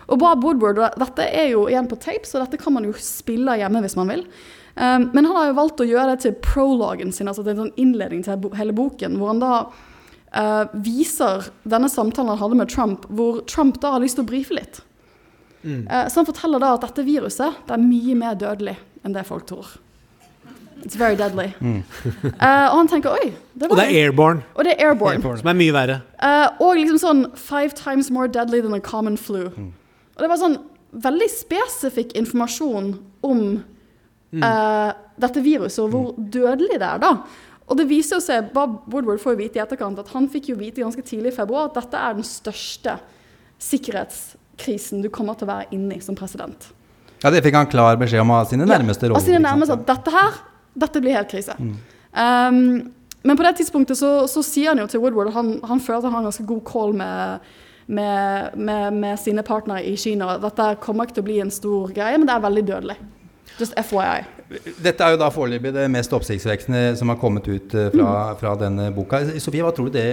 [0.08, 2.96] Og Bob Woodward, og dette er jo igjen på tape, så dette kan man jo
[2.98, 4.24] spille hjemme hvis man vil.
[4.78, 7.64] Um, men han har jo valgt å gjøre det til prologen sin, altså til en
[7.66, 12.74] sånn innledning til hele boken, hvor han da uh, viser denne samtalen han hadde med
[12.74, 14.82] Trump, hvor Trump da har lyst til å brife litt.
[15.62, 15.86] Mm.
[15.90, 19.26] Uh, så han forteller da at dette viruset det er mye mer dødelig enn det
[19.28, 19.76] folk tror.
[20.84, 21.52] It's very deadly.
[21.62, 21.84] Mm.
[22.24, 24.44] uh, og han tenker oi det Og det er airborne.
[24.54, 25.22] Og det er airborne.
[25.40, 26.02] Som er mye verre.
[26.22, 29.48] Uh, og liksom sånn five times more deadly than a common flu.
[29.50, 30.60] Og det var sånn
[30.98, 32.94] veldig spesifikk informasjon
[33.28, 33.42] om
[34.32, 37.12] eh, dette viruset og hvor dødelig det er, da.
[37.68, 40.54] Og det viser jo seg, Bob Woodward får jo vite i etterkant at han fikk
[40.54, 42.96] jo vite ganske tidlig i februar at dette er den største
[43.62, 46.70] sikkerhetskrisen du kommer til å være inne i som president.
[47.24, 49.20] Ja, Det fikk han klar beskjed om av sine nærmeste ja, råd.
[49.20, 50.42] Av sine nærmeste at dette her,
[50.78, 51.56] dette blir helt krise.
[51.58, 52.92] Um,
[53.26, 56.04] men på det tidspunktet så, så sier han jo til Woodward at han, han føler
[56.04, 57.48] at han har ganske god call med,
[57.88, 60.38] med, med, med sine partnere i Kina.
[60.42, 62.98] Dette kommer ikke til å bli en stor greie, men det er veldig dødelig.
[63.58, 64.22] Just FYI.
[64.48, 68.54] Dette er jo da foreløpig det mest oppsiktsvekkende som har kommet ut eh, fra, fra
[68.60, 69.20] denne boka.
[69.44, 70.08] Sofie, hva tror du det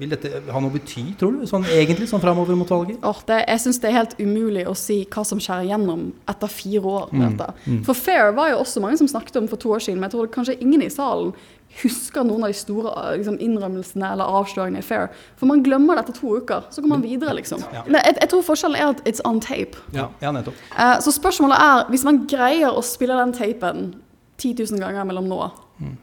[0.00, 1.44] Vil dette ha noe bety, tror du?
[1.46, 2.98] Sånn egentlig, sånn framover mot valget?
[3.06, 6.50] Oh, det, jeg syns det er helt umulig å si hva som skjærer gjennom etter
[6.50, 7.08] fire år.
[7.14, 7.80] Mm, mm.
[7.86, 10.16] For Fair var jo også mange som snakket om for to år siden, men jeg
[10.16, 11.34] tror kanskje ingen i salen
[11.80, 15.08] husker noen av de store liksom, innrømmelsene eller avsløringene i Fair.
[15.40, 17.62] For man glemmer det etter to uker, så går man videre, liksom.
[17.72, 17.82] Ja.
[17.88, 19.80] jeg, jeg tror forskjellen er at it's on tape.
[19.96, 20.54] Ja, ja nettopp.
[20.76, 23.94] Eh, så spørsmålet er, hvis man greier å spille den tapen
[24.38, 25.42] 10 000 ganger mellom nå
[25.82, 25.96] Mm.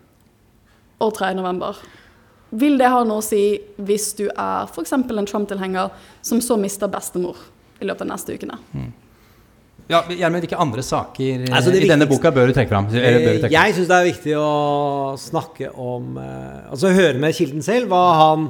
[0.99, 1.34] og 3.
[1.38, 1.77] november,
[2.51, 4.91] vil det ha noe å si hvis du er f.eks.
[4.91, 5.91] en Trump-tilhenger
[6.25, 7.38] som så mister bestemor
[7.79, 8.58] i løpet av de neste ukene?
[9.89, 12.86] Ja, Gjermund, hvilke andre saker eh, Altså, i denne boka bør du trekke fram?
[12.93, 14.49] Trekke Jeg syns det er viktig å
[15.17, 18.45] snakke om eh, Altså høre med kilden selv hva han,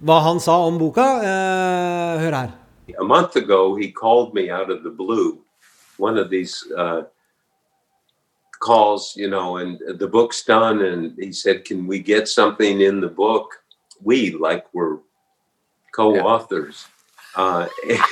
[0.00, 1.04] hva han sa om boka.
[1.20, 2.56] Eh, hør her.
[2.96, 5.38] A month ago, he called me out of the blue,
[5.98, 7.02] one of these uh,
[8.60, 13.02] calls, you know, and the book's done, and he said, "Can we get something in
[13.02, 13.62] the book?"
[14.02, 15.00] We, like we're
[15.92, 16.86] co-authors.
[17.38, 17.66] Uh,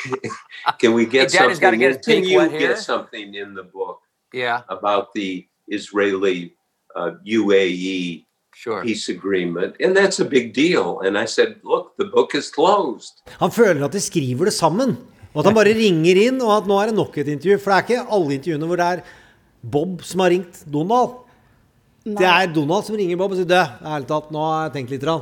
[0.80, 1.80] can we get Hey, Dad, gotta something?
[1.80, 2.60] get in- his can you wet here.
[2.68, 3.98] get something in the book?
[4.32, 4.60] Yeah.
[4.70, 6.54] About the Israeli
[6.94, 8.22] uh, UAE
[8.56, 8.80] Sure.
[8.82, 11.00] peace agreement, and that's a big deal.
[11.04, 14.96] And I said, "Look, the book is closed." Han føler at de skriver det sammen.
[15.34, 17.58] Og at han bare ringer inn, og at nå er det nok et intervju.
[17.60, 19.02] For det er ikke alle intervjuene hvor det er
[19.62, 21.18] Bob som har ringt Donald.
[22.06, 24.90] Det er Donald som ringer Bob og sier Du, ærlig talt, nå har jeg tenkt
[24.94, 25.04] litt.
[25.04, 25.20] grann.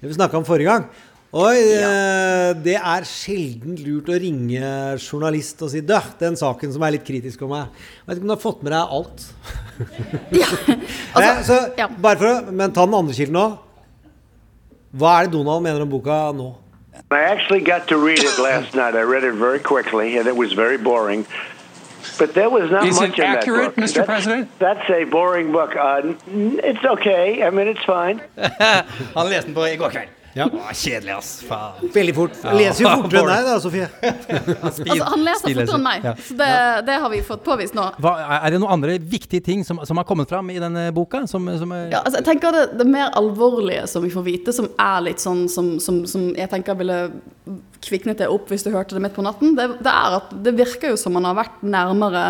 [0.00, 0.88] Det vi snakka om forrige gang.
[1.30, 2.52] Oi, ja.
[2.58, 7.06] det er sjelden lurt å ringe journalist og si 'dø, den saken som er litt
[7.06, 7.68] kritisk om meg.
[7.70, 9.26] Jeg vet ikke om du har fått med deg alt?
[11.20, 11.56] Eh, så,
[11.98, 13.46] bare for å, Men ta den andre kilden nå.
[14.98, 16.50] Hva er det Donald mener om boka nå?
[17.10, 18.94] I actually got to read it last night.
[18.94, 21.26] I read it very quickly, and it was very boring.
[22.18, 23.84] But there was not Is it in accurate, that book.
[23.84, 23.94] Mr.
[23.94, 24.48] That's- President?
[24.58, 25.76] That's a boring book.
[25.76, 26.14] Uh,
[26.62, 27.42] it's okay.
[27.42, 28.20] I mean, it's fine.
[29.16, 30.19] Han leste den på i går kveld.
[30.30, 31.30] Å, kjedelig, ass.
[31.42, 31.88] Faen.
[31.94, 32.36] Veldig fort.
[32.44, 32.52] Ja.
[32.54, 33.88] Leser jo fortere enn deg, da, Sofie.
[34.60, 36.12] Altså, han leser fortere enn meg, Ja.
[36.28, 36.50] så det,
[36.86, 37.88] det har vi fått påvist nå.
[37.98, 41.24] Hva, er det noen andre viktige ting som, som har kommet fram i denne boka?
[41.30, 44.54] Som, som er, Ja, altså, jeg tenker det, det mer alvorlige som vi får vite,
[44.54, 47.00] som er litt sånn som, som, som jeg tenker ville
[47.82, 50.54] kviknet det opp hvis du hørte det midt på natten, det, det er at det
[50.58, 52.24] virker jo som man har vært nærmere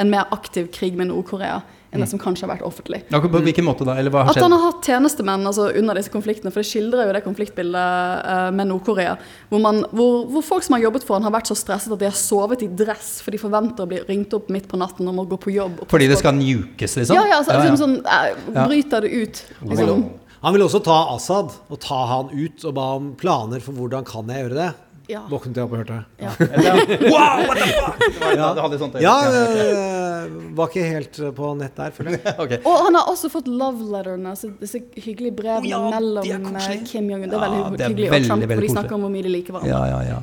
[0.00, 1.60] en mer aktiv krig med Nord-Korea
[1.94, 2.10] enn det Mm.
[2.10, 3.02] som kanskje har vært offentlig.
[3.08, 3.94] Ja, på hvilken måte da?
[3.96, 7.06] Eller hva har At han har hatt tjenestemenn altså, under disse konfliktene, for det skildrer
[7.06, 9.16] jo det konfliktbildet uh, med Nord-Korea.
[9.48, 9.60] Hvor,
[9.94, 12.18] hvor, hvor folk som har jobbet for han har vært så stresset at de har
[12.18, 15.26] sovet i dress, for de forventer å bli ringt opp midt på natten og må
[15.30, 15.80] gå på jobb.
[15.84, 17.14] og Fordi det skal njukes, liksom?
[17.14, 19.44] Ja, ja, altså, liksom sånn, uh, bryter det ut.
[19.62, 20.04] Liksom.
[20.44, 24.04] Han vil også ta Assad og ta han ut og ba om planer for hvordan
[24.04, 24.72] kan jeg gjøre det.
[25.10, 25.20] Ja.
[25.28, 26.24] Våknet jeg opp og hørte det.
[26.24, 26.30] Ja.
[27.12, 28.04] wow, what the fuck!
[28.38, 32.16] Ja, det hadde sånt ja, ja, øh, var ikke helt øh, på nett der, føler
[32.16, 32.60] jeg.
[32.70, 37.28] Og han har også fått love letterne, altså disse hyggelige brevene mellom eh, Kim Jong-un.
[37.28, 38.10] Det er veldig Ja, det er hyggelig.
[38.14, 39.74] veldig, og Trump, veldig hvor de snakker om hvor mye de liker hverandre.
[39.74, 40.22] Ja, ja, ja.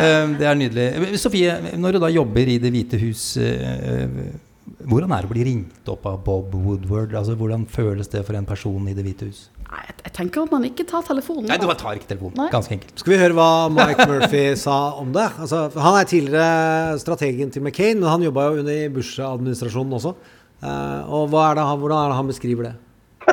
[0.00, 0.88] Eh, Det er nydelig.
[1.12, 4.08] Eh, Sofie, når du da jobber i Det hvite hus, uh,
[4.86, 7.14] hvordan er det å bli ringt opp av Bob Woodward?
[7.14, 9.46] Altså, hvordan føles det for en person i Det hvite hus?
[9.66, 11.48] Jeg tenker at man ikke tar telefonen.
[11.50, 12.36] Nei, du bare tar ikke telefonen.
[12.38, 12.46] Nei.
[12.52, 12.94] Ganske enkelt.
[13.02, 15.26] Skal vi høre hva Mike Murphy sa om det?
[15.42, 20.14] Altså, han er tidligere strategen til McCain, men han jobba jo under Bush-administrasjonen også.
[20.62, 22.74] Uh, og hva er det han, hvordan er det han beskriver det?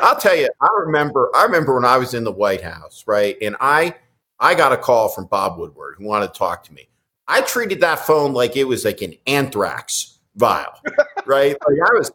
[0.02, 3.36] I'll tell you, I remember I remember when I was in the White House, right?
[3.40, 3.94] And I
[4.40, 6.88] I got a call from Bob Woodward who wanted to talk to me.
[7.28, 10.74] I treated that phone like it was like an anthrax vial,
[11.26, 11.56] right?
[11.66, 12.10] Like I was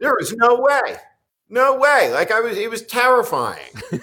[0.00, 0.96] there was no way.
[1.50, 2.08] No way.
[2.10, 3.68] Like I was it was terrifying.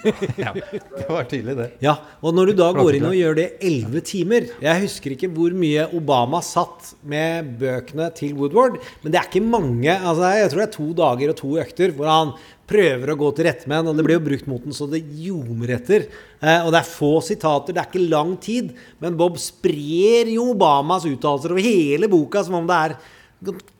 [0.97, 1.69] Det var tydelig, det.
[1.82, 5.30] Ja, og når du da går inn og gjør det elleve timer Jeg husker ikke
[5.34, 9.89] hvor mye Obama satt med bøkene til Woodward, men det er ikke mange.
[9.89, 12.36] Altså, jeg tror det er to dager og to økter hvor han
[12.71, 14.86] prøver å gå til rette med den, og det blir jo brukt mot den så
[14.91, 16.06] det ljomer etter.
[16.39, 18.69] Eh, og det er få sitater, det er ikke lang tid,
[19.01, 22.95] men Bob sprer jo Obamas uttalelser over hele boka som om det er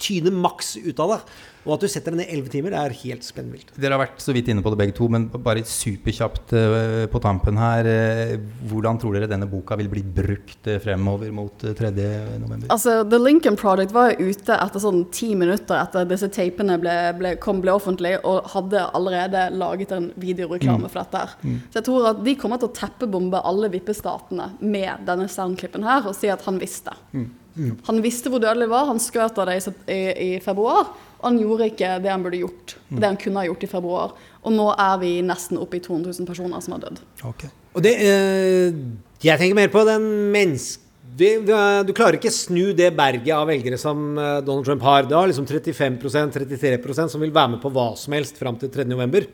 [0.02, 1.22] tyne maks ut av det.
[1.62, 3.68] Og at du setter den i elleve timer, det er helt spennvilt.
[3.78, 7.20] Dere har vært så vidt inne på det begge to, men bare superkjapt eh, på
[7.22, 7.86] tampen her.
[7.86, 8.32] eh,
[8.72, 11.92] hvordan tror dere denne boka vil bli brukt eh, fremover mot eh, 3.
[12.42, 12.66] november?
[12.74, 16.96] Altså, The Lincoln Project var jo ute etter sånn ti minutter etter disse tapene ble,
[17.20, 20.90] ble, kom ble offentlig, og hadde allerede laget en videoreklame Mm.
[20.90, 21.18] for dette.
[21.22, 21.36] her.
[21.46, 21.60] Mm.
[21.70, 26.08] Så jeg tror at de kommer til å teppebombe alle vippestatene med denne soundklippen her,
[26.10, 26.98] og si at han visste.
[27.88, 29.58] Han visste hvor dødelig det var, han skjøt av det
[29.92, 30.92] i, i, februar.
[31.22, 33.00] Og han gjorde ikke det han burde gjort, Mm.
[33.00, 34.14] det han kunne ha gjort i februar.
[34.44, 37.02] Og nå er vi nesten oppe i 200 000 personer som har dødd.
[37.74, 38.74] Og det eh,
[39.24, 40.88] Jeg tenker mer på den menneske...
[41.12, 45.04] Du klarer ikke snu det berget av velgere som eh, Donald Trump har.
[45.06, 48.72] Det har liksom 35% 33% som vil være med på hva som helst fram til
[48.72, 48.88] 3.
[48.90, 49.28] november.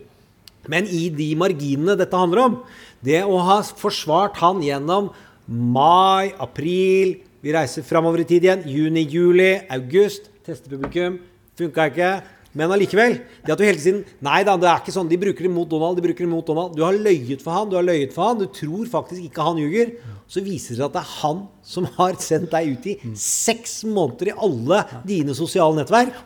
[0.68, 2.58] Men i de marginene dette handler om,
[3.06, 5.12] det å ha forsvart han gjennom
[5.48, 8.64] mai, april Vi reiser framover i tid igjen.
[8.70, 10.32] Juni, juli, august.
[10.46, 11.20] Tester publikum.
[11.58, 12.12] Funka ikke.
[12.58, 13.20] Men allikevel.
[13.46, 15.10] Det at du hele tiden Nei da, det er ikke sånn.
[15.10, 16.00] De bruker det mot Donald.
[16.00, 16.74] de bruker det mot Donald.
[16.78, 18.42] Du har løyet for han, du har løyet for han.
[18.42, 19.94] Du tror faktisk ikke han ljuger.
[20.28, 23.84] Så viser det seg at det er han som har sendt deg ut i seks
[23.86, 26.18] måneder i alle dine sosiale nettverk.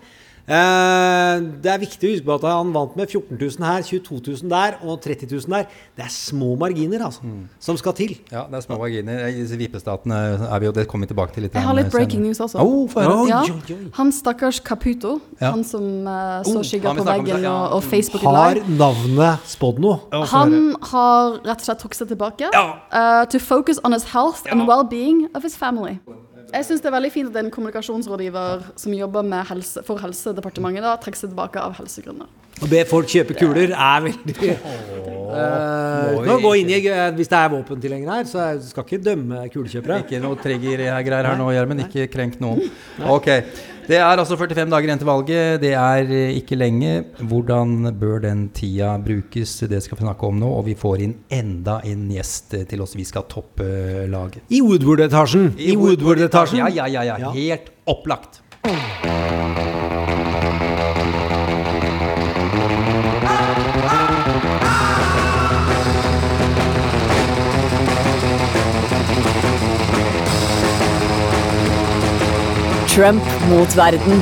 [0.47, 4.19] Eh, det er viktig å huske på at han vant med 14 000 her, 22
[4.41, 5.67] 000 der og 30 000 der.
[5.97, 7.21] Det er små marginer altså,
[7.61, 8.15] som skal til.
[8.31, 9.27] Ja, det er små marginer.
[9.29, 10.17] I disse vippestatene
[10.49, 11.53] er vi jo Det kommer vi tilbake til litt.
[11.55, 11.97] Jeg har litt senere.
[11.97, 12.57] breaking news også.
[12.59, 13.41] Oh, oh, ja.
[13.47, 13.89] jo, oi.
[13.99, 15.51] Han stakkars Caputo, Ja.
[15.51, 17.51] han som uh, så Oh, skygger på veggen ja.
[17.51, 19.99] og, og Facebook Har navnet spådd noe?
[20.33, 22.49] Han har rett og slett trukket seg tilbake.
[22.55, 25.99] Uh, to focus on his health and well-being of his family.
[26.51, 30.83] Jeg syns det er veldig fint at en kommunikasjonsrådgiver som jobber med helse, for Helsedepartementet,
[30.83, 32.27] da, trekker seg tilbake av helsegrunner.
[32.61, 34.55] Å be folk kjøpe kuler er veldig
[35.31, 39.45] Uh, Nå gå inn i eh, Hvis det er våpentilhengere her, så skal ikke dømme
[39.53, 40.01] kulekjøpere.
[40.03, 41.85] Ikke noe trigger-greier her nå, Gjermund.
[41.85, 42.65] Ikke krenk noen.
[43.07, 43.29] Ok.
[43.91, 45.57] Det er altså 45 dager igjen til valget.
[45.59, 46.91] Det er eh, ikke lenge.
[47.27, 49.57] Hvordan bør den tida brukes?
[49.67, 50.47] Det skal vi snakke om nå.
[50.61, 52.95] Og vi får inn enda en gjest til oss.
[52.95, 54.47] Vi skal toppe eh, laget.
[54.47, 55.51] I Woodward-etasjen.
[55.59, 56.63] I Woodward-etasjen.
[56.63, 57.35] Ja, ja, ja, ja.
[57.35, 58.39] Helt opplagt.
[73.01, 74.19] Trump mot verden.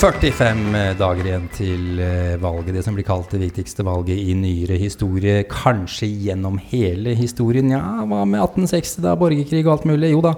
[0.00, 0.62] 45
[0.96, 5.42] dager igjen til eh, valget, det som blir kalt det viktigste valget i nyere historie.
[5.52, 7.74] Kanskje gjennom hele historien.
[7.76, 9.12] Ja, hva med 1860, da?
[9.20, 10.14] Borgerkrig og alt mulig?
[10.14, 10.32] Jo da.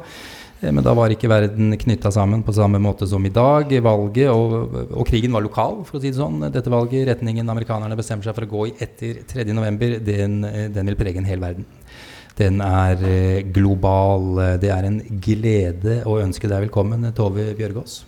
[0.59, 3.71] Eh, Men da var ikke verden knytta sammen på samme måte som i dag.
[3.71, 6.49] Valget og, og krigen var lokal, for å si det sånn.
[6.51, 10.91] Dette valget, retningen amerikanerne bestemmer seg for å gå i etter 3.11, den, eh, den
[10.91, 11.71] vil prege en hel verden.
[12.39, 14.39] Den er eh, global.
[14.63, 18.05] Det er en glede å ønske deg velkommen, Tove Bjørgaas.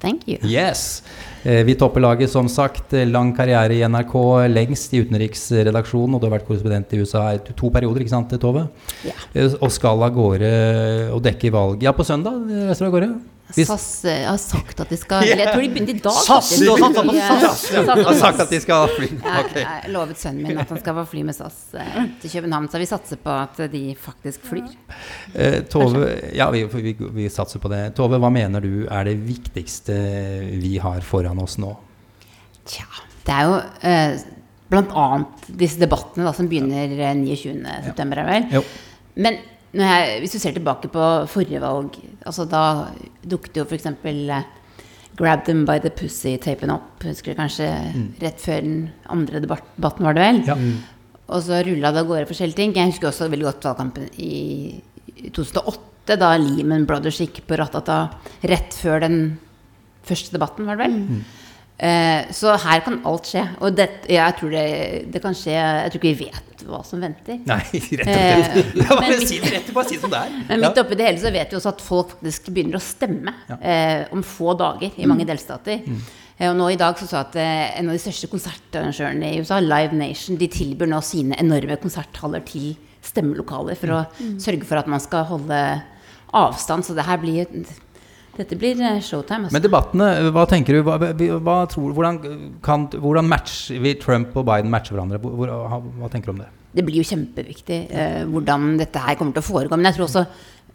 [0.00, 0.38] Thank you.
[0.48, 1.02] Yes.
[1.44, 2.94] Eh, Vi topper laget, som sagt.
[2.96, 4.14] Eh, Lang karriere i NRK,
[4.48, 6.14] lengst i utenriksredaksjonen.
[6.16, 8.66] Og du har vært korrespondent i USA i to- perioder, ikke sant, Tove?
[9.34, 11.82] Eh, Og skal av gårde og dekke valg.
[11.82, 13.10] Ja, på søndag reiser du av gårde?
[13.56, 16.18] Hvis- SAS eh, har sagt at de skal Eller jeg tror de begynte i dag.
[16.26, 16.66] SAS, De,
[17.16, 17.96] ja.
[18.04, 19.08] Har sagt at de skal fly.
[19.10, 22.70] Jeg, jeg lovet sønnen min at han skal få fly med SAS eh, til København,
[22.72, 24.68] så vi satser på at de faktisk flyr.
[25.34, 27.82] Eh, Tove, ja, vi, vi, vi satser på det.
[27.98, 29.96] Tove, hva mener du er det viktigste
[30.60, 31.74] vi har foran oss nå?
[33.24, 34.20] Det er jo eh,
[34.78, 38.46] annet disse debattene da, som begynner eh, 29.9., er vel.
[38.54, 38.62] Jo.
[39.20, 39.40] Men
[39.78, 41.94] jeg, hvis du ser tilbake på forrige valg,
[42.26, 42.62] altså da
[43.22, 43.86] dukket jo f.eks.
[43.86, 44.42] Eh,
[45.20, 48.14] Grab them by the pussy-tapen opp, husker du kanskje Mm.
[48.22, 50.38] rett før den andre debatten, var det vel?
[50.46, 50.54] Ja.
[51.28, 52.72] Og så rulla det av gårde forskjellige ting.
[52.74, 54.80] Jeg husker også veldig godt valgkampen i
[55.34, 58.10] 2008, da Lehman Brothers gikk på Ratata
[58.42, 59.38] rett før den
[60.06, 60.96] første debatten, var det vel?
[60.98, 61.24] Mm.
[61.80, 63.42] Eh, så her kan alt skje.
[63.64, 64.64] Og det, jeg tror det,
[65.14, 67.38] det kan skje Jeg tror ikke vi vet hva som venter.
[67.48, 67.62] Nei,
[68.00, 68.74] rett og Eh, slett.
[68.76, 70.34] Ja, bare si det rett, bare si det som det er.
[70.50, 70.82] Men midt Ja.
[70.84, 74.20] oppi det hele så vet vi også at folk faktisk begynner å stemme eh, om
[74.22, 75.30] få dager i mange Mm.
[75.32, 75.80] delstater.
[75.86, 76.02] Mm.
[76.36, 79.40] Eh, og nå i dag så sa at eh, en av de største konsertarrangørene i
[79.40, 84.36] USA, Live Nation, de tilbyr nå sine enorme konserthaller til stemmelokaler for å Mm.
[84.40, 85.62] sørge for at man skal holde
[86.36, 86.84] avstand.
[86.84, 87.46] Så det her blir
[88.40, 89.46] dette blir eh, showtime.
[89.46, 89.56] Altså.
[89.56, 90.84] Men debattene, hva tenker du?
[90.86, 90.96] Hva,
[91.40, 92.22] hva tror, hvordan,
[92.64, 95.20] kan, hvordan matcher vi Trump og Biden matcher hverandre?
[95.22, 96.50] Hvor, hva, hva tenker du om det?
[96.76, 99.76] det blir jo kjempeviktig eh, hvordan dette her kommer til å foregå.
[99.76, 100.24] Men jeg tror også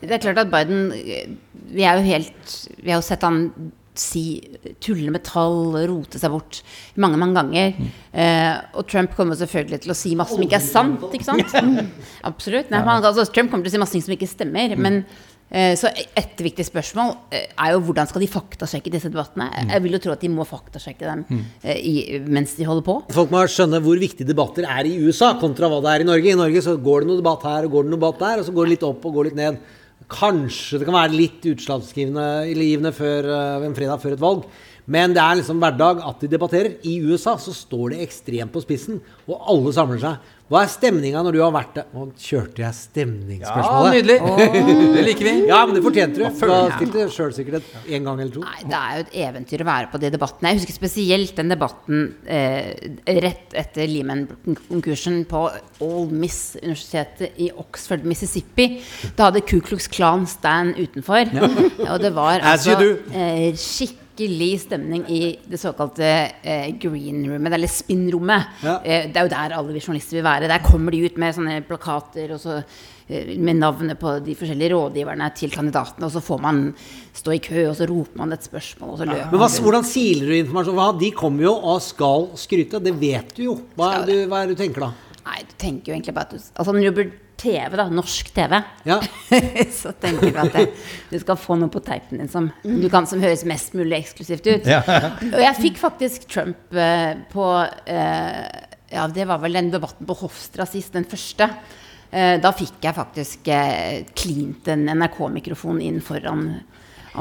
[0.02, 1.30] Det er klart at Biden eh,
[1.72, 3.50] Vi er jo helt Vi har jo sett han
[3.96, 4.42] si,
[4.84, 6.58] tulle med tall, rote seg bort
[7.00, 7.78] mange, mange ganger.
[8.12, 11.54] Eh, og Trump kommer selvfølgelig til å si masse som ikke er sant, ikke sant?
[11.64, 11.88] Mm.
[12.28, 12.74] Absolutt.
[12.74, 14.76] Nei, han, altså, Trump kommer til å si masse ting som ikke stemmer.
[14.76, 15.24] Men eh,
[15.78, 19.46] så et viktig spørsmål eh, er jo hvordan skal de faktasjekke disse debattene?
[19.70, 21.22] Jeg vil jo tro at de må faktasjekke dem
[21.62, 21.94] eh, i,
[22.26, 22.98] mens de holder på.
[23.14, 26.34] Folk må skjønne hvor viktige debatter er i USA kontra hva det er i Norge.
[26.34, 28.48] I Norge så går det noe debatt her og går det noe debatt der, og
[28.48, 29.60] så går det litt opp og går litt ned.
[30.12, 34.50] Kanskje det kan være litt utslagsgivende før, eh, en fredag før et valg.
[34.86, 36.76] Men det er liksom hverdag at de debatterer.
[36.86, 40.34] I USA så står det ekstremt på spissen, og alle samler seg.
[40.46, 41.86] Hva er stemninga når du har vært der?
[41.96, 43.96] Nå kjørte jeg stemningsspørsmålet.
[43.96, 44.94] Ja, nydelig.
[44.94, 45.32] Det liker vi.
[45.50, 46.26] Ja, men det fortjente du.
[46.28, 47.14] Da stilte du?
[47.16, 48.44] sjøl sikkert et- en gang eller to.
[48.46, 50.52] Nei, det er jo et eventyr å være på de debattene.
[50.54, 52.76] Jeg husker spesielt den debatten eh,
[53.26, 55.42] rett etter Lehman-konkursen på
[55.82, 58.70] Old Miss-universitetet i Oxford, Mississippi.
[59.18, 61.26] Da hadde Ku Klux Klan stand utenfor.
[61.90, 64.04] Og det var altså eh, skikkelig
[64.60, 68.44] stemning i det såkalte eh, green roomet, eller spin-rommet.
[68.64, 68.82] Ja.
[68.84, 70.48] Eh, det er jo der alle vi journalister vil være.
[70.48, 72.64] Der kommer de ut med sånne plakater og så,
[73.08, 76.76] eh, med navnet på de forskjellige rådgiverne til kandidatene, og så får man
[77.14, 79.84] stå i kø, og så roper man et spørsmål, og så løper Men hva, hvordan
[79.84, 80.76] siler du informasjon?
[80.76, 83.60] Hva, de kommer jo og skal skryte, det vet du jo.
[83.76, 84.94] Hva er du, hva er det du tenker da?
[85.26, 88.30] Nei, du tenker jo egentlig bare at du Altså når du jobber TV, da, norsk
[88.36, 88.54] TV,
[88.88, 89.00] Ja.
[89.82, 90.66] så tenker du at det,
[91.12, 94.48] du skal få noe på teipen din som, du kan, som høres mest mulig eksklusivt
[94.48, 94.70] ut.
[94.70, 94.84] Ja.
[95.34, 97.50] Og jeg fikk faktisk Trump eh, på
[97.92, 98.46] eh,
[98.94, 101.50] Ja, det var vel den debatten på Hofstra sist, den første.
[102.16, 106.48] Eh, da fikk jeg faktisk eh, klint en NRK-mikrofon inn foran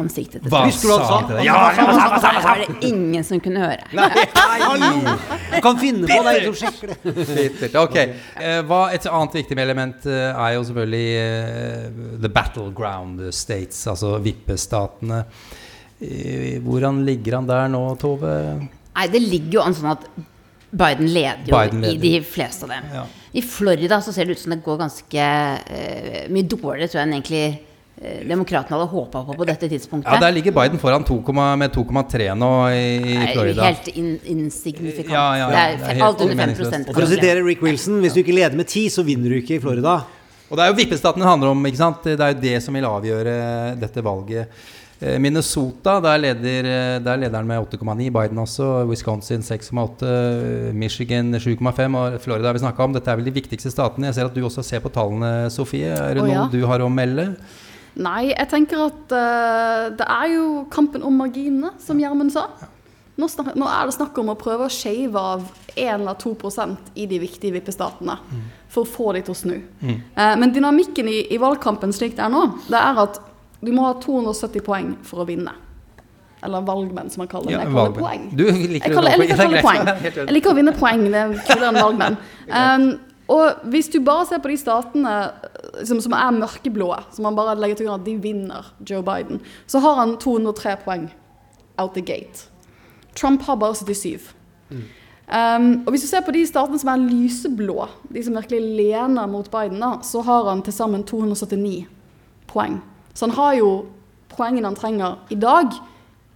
[0.01, 1.29] ansiktet til Hva sa Visste du hva han sa?
[1.29, 1.39] sa?
[1.45, 3.89] Ja, Ja, ja, ja, det var det ingen som kunne høre.
[3.95, 4.09] Nei,
[5.55, 6.99] Du kan finne på det, du sjekker det.
[7.15, 7.77] Bittert.
[7.85, 7.97] Ok.
[8.03, 11.89] Eh, hva, et annet viktig element eh, er jo selvfølgelig eh,
[12.25, 15.25] the battleground states, altså vippestatene.
[16.65, 18.33] Hvordan ligger han der nå, Tove?
[18.95, 20.09] Nei, det ligger jo an sånn at
[20.75, 21.95] Biden leder jo Biden leder.
[21.95, 22.89] i de fleste av dem.
[22.93, 23.05] Ja.
[23.35, 25.29] I Florida så ser det ut som det går ganske
[25.71, 27.45] uh, mye dårligere, tror jeg, enn egentlig
[28.03, 30.11] demokratene hadde håpa på på dette tidspunktet.
[30.13, 31.21] Ja, Der ligger Biden foran 2,
[31.57, 33.69] med 2,3 nå i, i Florida.
[33.71, 35.15] Helt in insignifikant.
[35.15, 35.49] Ja, ja, ja.
[35.49, 36.89] Det er, Det er alt under 5 meningsløst.
[36.91, 39.39] Og for å sitere Rick Wilson, hvis du ikke leder med 10, så vinner du
[39.39, 40.01] ikke i Florida.
[40.51, 41.67] Og det er jo vippestaten det handler om.
[41.67, 42.03] ikke sant?
[42.05, 43.37] Det er jo det som vil avgjøre
[43.81, 44.65] dette valget.
[45.01, 48.11] Eh, Minnesota, der leder, eh, der leder han med 8,9.
[48.11, 48.87] Biden også.
[48.91, 50.73] Wisconsin 6,8.
[50.73, 51.95] Michigan 7,5.
[51.99, 52.93] Og Florida har vi snakka om.
[52.93, 54.07] Dette er vel de viktigste statene.
[54.11, 55.91] Jeg ser at du også ser på tallene, Sofie.
[55.91, 57.35] Er det Å, noe du har å melde?
[57.95, 62.49] Nei, jeg tenker at uh, det er jo kampen om marginene, som Gjermund sa.
[63.15, 65.45] Nå, snak, nå er det snakk om å prøve å shave av
[65.77, 66.33] 1 eller 2
[66.99, 68.17] i de viktige vippestatene
[68.67, 69.55] for å få de til å snu.
[69.85, 70.01] Mm.
[70.17, 73.23] Uh, men dynamikken i, i valgkampen slik det er nå, det er at
[73.65, 75.55] du må ha 270 poeng for å vinne.
[76.45, 77.55] Eller valgmenn, som man kaller det.
[77.55, 78.25] Ja, jeg kaller poeng.
[78.35, 79.87] Du liker jeg, kaller, jeg liker å kalle det poeng.
[80.19, 81.05] Jeg liker å vinne poeng.
[81.09, 82.19] Det er kulere enn valgmenn.
[82.45, 82.83] Um,
[83.33, 85.13] og hvis du bare ser på de statene
[85.85, 89.43] som, som er mørkeblå, som man bare legger til grunn at de vinner Joe Biden,
[89.67, 91.09] så har han 203 poeng
[91.79, 92.49] out the gate.
[93.15, 94.31] Trump har bare 77.
[95.25, 99.27] Um, og hvis du ser på de statene som er lyseblå, de som virkelig lener
[99.31, 101.87] mot Biden, da, så har han til sammen 279
[102.51, 102.81] poeng.
[103.15, 103.71] Så han har jo
[104.35, 105.73] poengene han trenger i dag,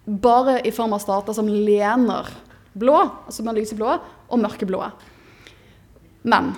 [0.08, 2.30] bare i form av stater som lener
[2.78, 4.80] blå, som er lyseblå, og mørkeblå.
[6.28, 6.54] Men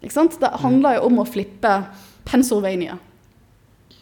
[0.00, 1.72] det handler jo om å flippe
[2.28, 2.98] Pennsylvania,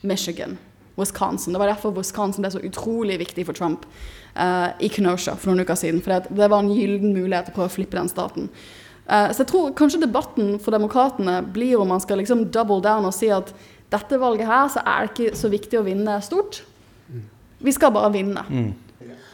[0.00, 0.58] Michigan,
[0.96, 1.52] Wisconsin.
[1.52, 3.86] Det var derfor Wisconsin ble så utrolig viktig for Trump
[4.34, 6.02] uh, i Kenosha for noen uker siden.
[6.02, 8.48] For det, var en gyllen mulighet til å prøve å flippe den staten.
[9.06, 13.06] Uh, så jeg tror kanskje debatten for demokratene blir om man skal liksom double down
[13.06, 13.54] og si at
[13.94, 16.64] dette valget her så er det ikke så viktig å vinne stort.
[17.62, 18.42] Vi skal bare vinne.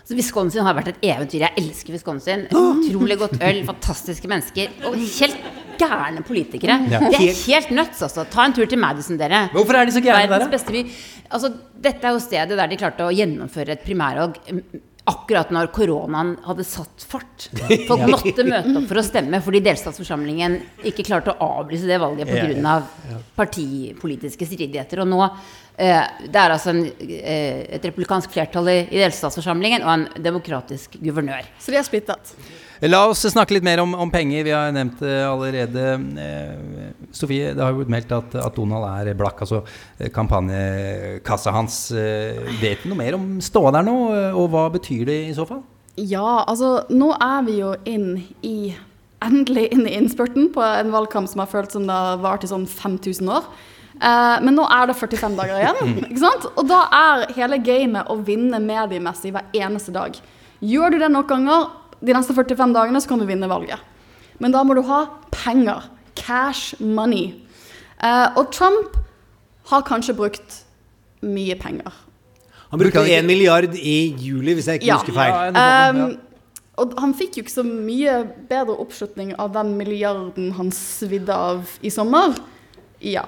[0.05, 1.47] Så Wisconsin har vært et eventyr.
[1.47, 2.45] Jeg elsker Wisconsin.
[2.53, 6.79] Utrolig godt øl, fantastiske mennesker og helt gærne politikere.
[6.93, 7.03] Ja.
[7.07, 8.27] Det er helt nuts, altså.
[8.31, 9.47] Ta en tur til Madison, dere.
[9.55, 10.85] Hvorfor er de så gærne der, da?
[11.33, 11.53] Altså,
[11.83, 14.41] dette er jo stedet der de klarte å gjennomføre et primærvalg
[15.11, 17.49] akkurat når koronaen hadde satt fart.
[17.89, 20.59] Folk måtte møte opp for å stemme fordi delstatsforsamlingen
[20.93, 22.77] ikke klarte å avlyse det valget pga.
[22.77, 22.87] av
[23.39, 25.03] partipolitiske stridigheter.
[25.03, 29.95] Og nå eh, Det er altså en, eh, et republikansk flertall i, i delstatsforsamlingen og
[29.97, 31.51] en demokratisk guvernør.
[31.59, 32.37] Så de er splittet.
[32.83, 34.43] La oss snakke litt mer om, om penger.
[34.43, 35.85] Vi har nevnt det allerede.
[36.18, 39.45] Eh, Sofie, det har jo blitt meldt at, at Donald er blakk.
[39.45, 39.61] Altså
[40.01, 41.76] eh, kampanjekassa hans.
[41.95, 45.37] Eh, vet du noe mer om ståa der nå, eh, og hva betyr det i
[45.37, 45.62] så fall?
[45.95, 48.72] Ja, altså nå er vi jo inn i
[49.22, 52.49] Endelig inn i innspurten på en valgkamp som har følt som det har vart i
[52.51, 53.45] sånn 5000 år.
[54.03, 56.49] Eh, men nå er det 45 dager igjen, ikke sant?
[56.57, 60.18] og da er hele gamet å vinne mediemessig hver eneste dag.
[60.59, 61.68] Gjør du det nok ganger
[62.03, 63.78] de neste 45 dagene, så kan du vinne valget.
[64.42, 65.84] Men da må du ha penger.
[66.18, 67.34] Cash money.
[68.03, 68.96] Eh, og Trump
[69.70, 70.62] har kanskje brukt
[71.22, 71.92] mye penger.
[72.72, 74.96] Han brukte én milliard i juli, hvis jeg ikke Ja.
[74.98, 75.55] husker feil.
[75.55, 76.18] Um,
[76.78, 78.14] og han fikk jo ikke så mye
[78.48, 82.34] bedre oppslutning av den milliarden han svidde av i sommer.
[83.00, 83.26] Ja.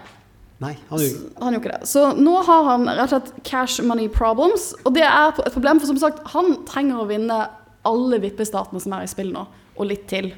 [0.60, 1.88] Nei, han gjorde Han gjorde ikke det.
[1.88, 4.72] Så nå har han rett og slett cash money problems.
[4.86, 7.48] Og det er et problem, for som sagt, han trenger å vinne
[7.88, 10.32] alle vippestatene som er i spill nå, og litt til.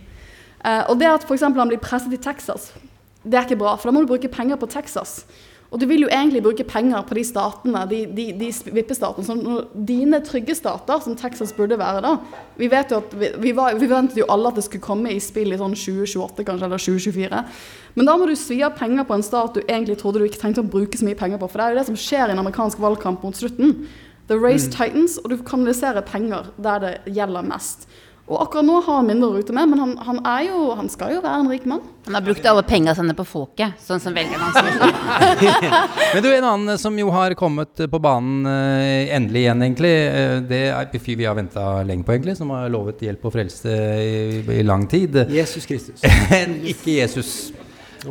[0.65, 1.47] Eh, og det at f.eks.
[1.47, 2.73] han blir presset i Texas,
[3.27, 5.25] det er ikke bra, for da må du bruke penger på Texas.
[5.67, 9.41] Og du vil jo egentlig bruke penger på de statene, de, de, de vippestatene, som
[9.89, 12.13] dine trygge stater, som Texas burde være da.
[12.59, 15.11] Vi vet jo at vi, vi, var, vi ventet jo alle at det skulle komme
[15.11, 17.43] i spill i sånn 2028 kanskje, eller 2024.
[17.99, 20.45] Men da må du svi av penger på en stat du egentlig trodde du ikke
[20.45, 21.51] trengte å bruke så mye penger på.
[21.51, 23.75] For det er jo det som skjer i en amerikansk valgkamp mot slutten.
[24.29, 24.73] The race Mm.
[24.75, 27.87] tightens, og du kanaliserer penger der det gjelder mest.
[28.27, 30.89] Og akkurat nå har han mindre å rute med, men han, han, er jo, han
[30.91, 31.85] skal jo være en rik mann.
[32.09, 35.47] Han har brukt alle pengene sine på folket, sånn som velgerne hans.
[36.15, 39.93] Men du, en annen som jo har kommet på banen eh, endelig igjen, egentlig.
[40.11, 42.35] eh, det er en fyr vi har venta lenge på, egentlig.
[42.41, 45.23] Som har lovet hjelp og frelse i, i lang tid.
[45.31, 46.03] Jesus Kristus.
[46.73, 47.31] ikke Jesus.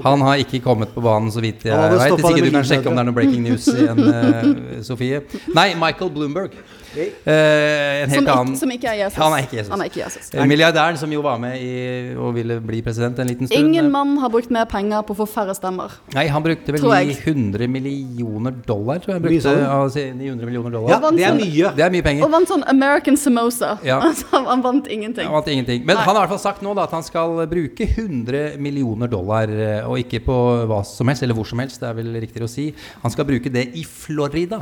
[0.04, 2.14] Han har ikke kommet på banen, så vidt jeg veit.
[2.16, 5.22] Hvis ikke du kan sjekke om det er noe breaking news igjen, eh, Sofie.
[5.56, 6.58] Nei, Michael Bloomberg.
[7.02, 9.18] Eh, en helt Som, annen ikke, som ikke er Jesus.
[9.22, 9.72] Han er ikke Jesus.
[9.72, 10.30] Han er ikke Jesus.
[10.34, 13.60] Eh, Milliardæren som jo var med i, og ville bli president en liten stund.
[13.60, 15.96] Ingen mann har brukt mer penger på å få færre stemmer.
[16.16, 19.20] Nei, han brukte vel 900 millioner dollar, tror jeg.
[19.20, 19.66] han brukte du?
[19.66, 20.96] av 900 millioner dollar.
[20.96, 21.74] Ja, det er mye.
[21.76, 22.26] Det er mye penger.
[22.28, 23.76] Og vant sånn American Samosa.
[23.86, 24.00] Ja.
[24.16, 25.26] Altså, han vant ingenting.
[25.28, 25.82] Han vant ingenting.
[25.84, 26.04] Men Nei.
[26.06, 29.50] han har i hvert fall sagt nå da, at han skal bruke 100 millioner dollar,
[29.50, 30.36] eh, og ikke på
[30.70, 32.70] hva som helst, eller hvor som helst, det er vel riktigere å si.
[33.02, 34.62] Han skal bruke det i Florida.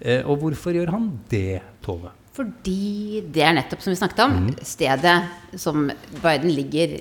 [0.00, 2.12] Eh, og hvorfor gjør han det, Tove?
[2.36, 5.16] Fordi det er nettopp som vi snakket om, stedet
[5.56, 5.86] som
[6.20, 6.98] Biden ligger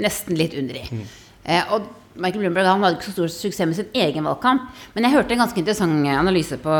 [0.00, 1.04] nesten litt under i.
[1.44, 4.68] Eh, og Michael Bloomberg han hadde ikke så stor suksess med sin egen valgkamp.
[4.94, 6.76] Men jeg hørte en ganske interessant analyse på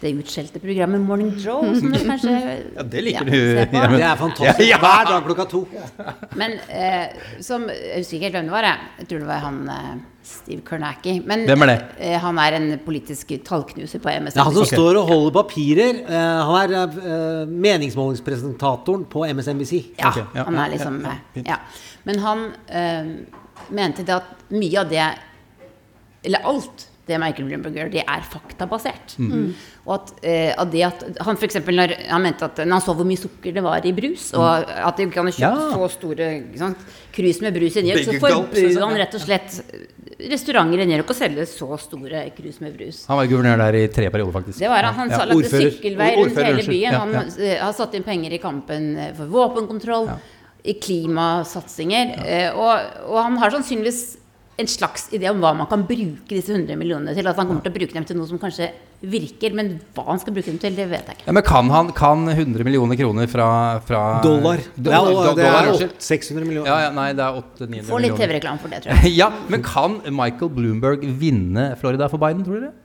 [0.00, 1.74] det utskjelte programmet Morning Joe.
[1.78, 2.36] Som det kanskje
[2.78, 3.40] Ja, det liker ja, du.
[3.70, 4.62] Det er fantastisk.
[4.64, 4.78] Ja, ja.
[4.82, 5.64] Hver dag klokka to.
[6.40, 7.12] Men eh,
[7.44, 8.68] som Jeg husker ikke helt hvem det var.
[8.70, 9.92] Jeg, jeg tror det var han eh,
[10.30, 11.16] Steve Kernacki.
[11.26, 11.78] Men Hvem er det?
[11.98, 14.36] eh, han er en politisk tallknuser på MSNBC.
[14.40, 16.02] Er han som står og holder papirer.
[16.04, 19.72] Eh, han er uh, meningsmålingspresentatoren på MSNBC.
[19.98, 21.58] Ja, ja, han er liksom ja, ja, ja.
[22.04, 23.10] Men han eh,
[23.76, 25.08] mente det at mye av det
[26.24, 29.16] Eller alt det Michael Bloomberg gjør, det er faktabasert.
[29.18, 29.54] Mm.
[29.90, 32.82] Og at, eh, at det at han for eksempel når han mente at når han
[32.84, 35.70] så hvor mye sukker det var i brus, og at de ikke hadde kjøpt Ja.
[35.74, 36.28] så store
[37.16, 38.84] krus med brus i New York, så forbød liksom.
[38.86, 39.56] han rett og slett
[40.30, 43.00] restauranter i New York å selge så store krus med brus.
[43.10, 44.58] Han var guvernør der i tre perioder, faktisk.
[44.62, 44.94] Det var han.
[45.00, 45.70] Han Ja, sa lagde ordfører.
[45.72, 46.94] sykkelvei rundt Ordfører, hele byen.
[47.00, 47.22] Han ja.
[47.48, 50.10] eh, har satt inn penger i kampen eh, for våpenkontroll,
[50.62, 52.14] i klimasatsinger.
[52.26, 54.18] eh, Og, og han har sannsynligvis
[54.60, 57.26] en slags idé om hva man kan bruke disse 100 millionene til.
[57.26, 58.70] At han kommer til å bruke dem til noe som kanskje
[59.00, 61.26] virker, men hva han skal bruke dem til, det vet jeg ikke.
[61.28, 63.48] Ja, men kan han kan 100 millioner kroner fra,
[63.86, 64.60] fra Dollar.
[64.76, 65.96] Det er, Dollar, det dollar, er unnskyld.
[66.10, 66.68] 600 millioner.
[66.68, 69.16] Ja, ja, nei, det er 800-900 Få litt TV-reklame for det, tror jeg.
[69.22, 72.76] ja, men kan Michael Bloomberg vinne Florida for Biden, tror dere?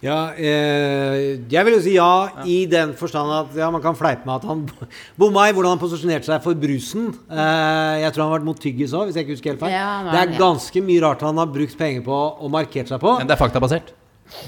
[0.00, 2.08] Ja, eh, jeg vil jo si ja,
[2.48, 4.62] i den forstand at ja, man kan fleipe med at han
[5.20, 7.10] bomma i hvordan han posisjonerte seg for brusen.
[7.28, 9.76] Eh, jeg tror han har vært mot tyggis òg, hvis jeg ikke husker helt feil.
[9.76, 13.18] Ja, det er ganske mye rart han har brukt penger på og markert seg på.
[13.20, 13.92] Men det er faktabasert.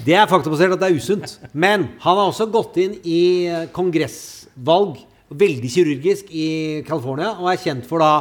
[0.07, 1.37] Det er faktabasert at det er usunt.
[1.53, 5.01] Men han har også gått inn i eh, kongressvalg,
[5.33, 8.15] veldig kirurgisk, i California, og er kjent for da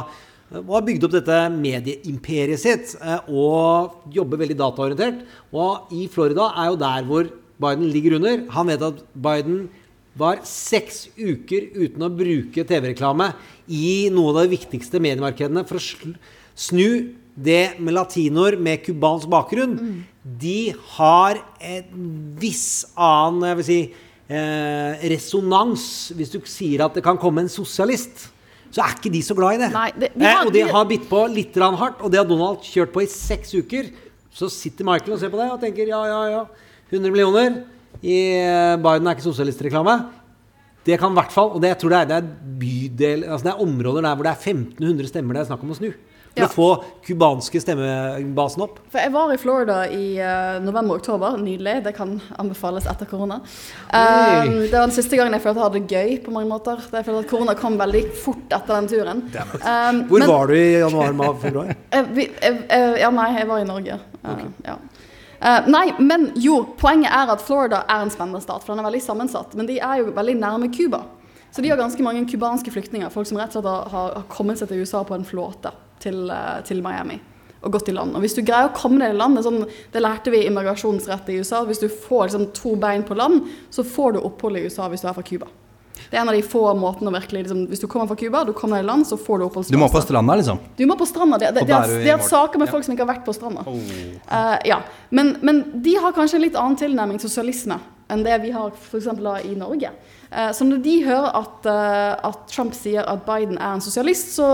[0.52, 5.22] og har bygd opp dette medieimperiet sitt eh, og jobber veldig dataorientert.
[5.56, 7.30] Og i Florida er jo der hvor
[7.62, 8.42] Biden ligger under.
[8.52, 9.62] Han vet at Biden
[10.18, 13.30] var seks uker uten å bruke TV-reklame
[13.72, 16.12] i noen av de viktigste mediemarkedene for å
[16.52, 16.88] snu
[17.32, 19.78] det med latinoer med cubansk bakgrunn.
[20.22, 23.78] De har en viss annen jeg vil si,
[24.30, 28.28] eh, resonans hvis du sier at det kan komme en sosialist.
[28.72, 29.72] Så er ikke de så glad i det.
[29.74, 32.62] Nei, det- vi eh, og de har bitt på litt hardt, og det har Donald
[32.62, 33.90] kjørt på i seks uker.
[34.32, 36.46] Så sitter Michael og ser på det og tenker ja, ja, ja.
[36.90, 37.64] 100 millioner
[38.02, 40.08] i eh, Biden er ikke sosialistreklame.
[40.84, 43.44] Det kan i hvert fall, og det jeg tror det er, det er bydel, altså
[43.46, 45.92] det er områder der hvor det er 1500 stemmer det er snakk om å snu.
[46.32, 46.46] For Ja.
[46.48, 48.78] å få cubanske stemmebasen opp.
[48.88, 51.36] For jeg var i Florida i uh, november-oktober.
[51.36, 51.82] Nydelig.
[51.84, 53.36] Det kan anbefales etter korona.
[53.92, 56.80] Um, det var den siste gangen jeg følte jeg hadde det gøy på mange måter.
[56.88, 59.22] Jeg følte at Korona kom veldig fort etter den turen.
[59.60, 61.76] Um, Hvor var du i januar, med februar?
[61.92, 62.08] Eh,
[62.40, 63.98] eh, eh, ja, nei, jeg var i Norge.
[64.24, 64.78] Eh, ja.
[65.42, 68.88] Uh, nei, men jo, poenget er at Florida er en spennende stat, for den er
[68.88, 69.52] veldig sammensatt.
[69.58, 71.02] Men de er jo veldig nærme Cuba.
[71.52, 73.12] Så de har ganske mange cubanske flyktninger.
[73.12, 76.24] Folk som rett og slett har har kommet seg til USA på en flåte til,
[76.30, 77.20] eh, til Miami.
[77.62, 78.16] Og gått i land.
[78.18, 79.62] Og hvis du greier å komme deg i land, det, sånn,
[79.94, 83.46] det lærte vi i immigrasjonsrett i USA, hvis du får liksom, to bein på land,
[83.70, 85.50] så får du opphold i USA hvis du er fra Cuba.
[86.10, 88.42] Det er en av de få måtene å virkelig liksom, Hvis du kommer fra Cuba,
[88.44, 89.92] du kommer deg i land, så får du Du må oppholdstillatelse.
[89.94, 90.58] på stranda, liksom?
[90.76, 91.38] Du må på stranda.
[91.38, 93.64] Det, det, det, er, det er saker med folk som ikke har vært på stranda.
[93.68, 94.82] Eh, ja.
[95.10, 97.78] men, men de har kanskje en litt annen tilnærming til sosialisme
[98.12, 99.92] enn det vi har for eksempel i Norge.
[100.28, 101.70] Eh, så når de hører at,
[102.28, 104.50] at Trump sier at Biden er en sosialist, så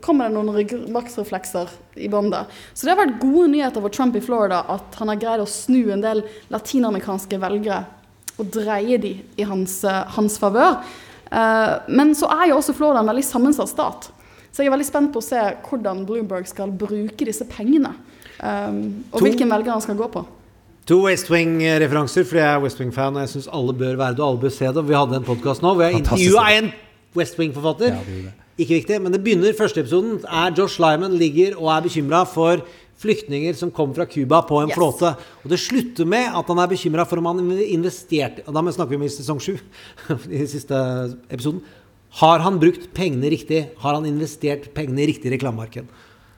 [0.00, 2.44] kommer det noen maksreflekser i bånda.
[2.72, 5.48] Så det har vært gode nyheter for Trump i Florida at han har greid å
[5.50, 7.84] snu en del latinamerikanske velgere
[8.40, 10.80] og dreie de i hans, eh, hans favør.
[11.30, 14.10] Eh, men så er jo også Florida en veldig sammensatt stat.
[14.50, 17.94] Så jeg er veldig spent på å se hvordan Bloomberg skal bruke disse pengene.
[18.38, 20.24] Um, og hvilken velger han skal gå på.
[20.86, 24.20] To West Wing-referanser, fordi jeg er West Wing-fan, og jeg syns alle bør være det,
[24.20, 24.86] og alle bør se det.
[24.86, 26.72] Vi hadde en podkast nå hvor jeg intervjua en
[27.16, 27.98] West Wing-forfatter.
[28.54, 30.20] Ikke viktig, men det begynner første episoden.
[30.24, 32.62] er Josh Lyman ligger og er bekymra for
[33.02, 34.76] flyktninger som kommer fra Cuba på en Yes.
[34.78, 35.16] flåte.
[35.44, 38.90] Og det slutter med at han er bekymra for om han investerte Og da snakker
[38.90, 39.58] vi om i sesong sju,
[40.30, 40.74] i siste
[41.30, 41.60] episoden.
[42.20, 43.70] Har han brukt pengene riktig?
[43.82, 45.88] Har han investert pengene i riktig reklamemarked?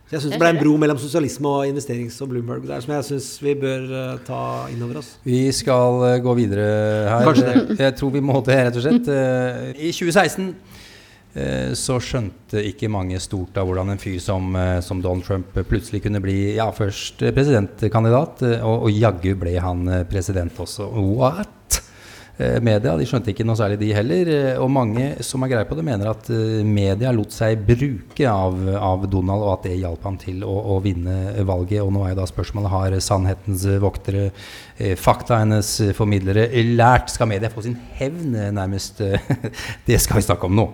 [0.07, 2.62] Så jeg syns det ble en bro mellom sosialisme og investerings- og Bloomberg.
[2.62, 4.41] Det er som jeg syns vi bør eh, ta
[4.71, 5.17] inn over oss.
[5.27, 6.67] Vi skal eh, gå videre
[7.11, 7.25] her.
[7.27, 7.79] Kanskje det.
[7.83, 9.11] Jeg tror vi må det, rett og slett.
[9.11, 10.76] Eh, I 2016 eh,
[11.76, 16.03] så skjønte ikke mange stort av hvordan en fyr som, eh, som Donald Trump plutselig
[16.07, 20.89] kunne bli ja, først eh, presidentkandidat, eh, og, og jaggu ble han eh, president også.
[20.97, 21.53] What?
[22.37, 24.28] Eh, Media de skjønte ikke noe særlig, de heller.
[24.28, 28.28] eh, Og mange som er greie på det, mener at eh, media lot seg bruke
[28.28, 31.80] av, av Donald, og at det hjalp ham til å, å vinne valget.
[31.84, 34.30] Og nå er jo da spørsmålet har sannhetens voktere,
[35.01, 37.12] faktaenes formidlere, lært?
[37.12, 39.01] Skal media få sin hevn, eh, nærmest?
[39.01, 39.32] eh,
[39.89, 40.70] Det skal vi snakke om nå.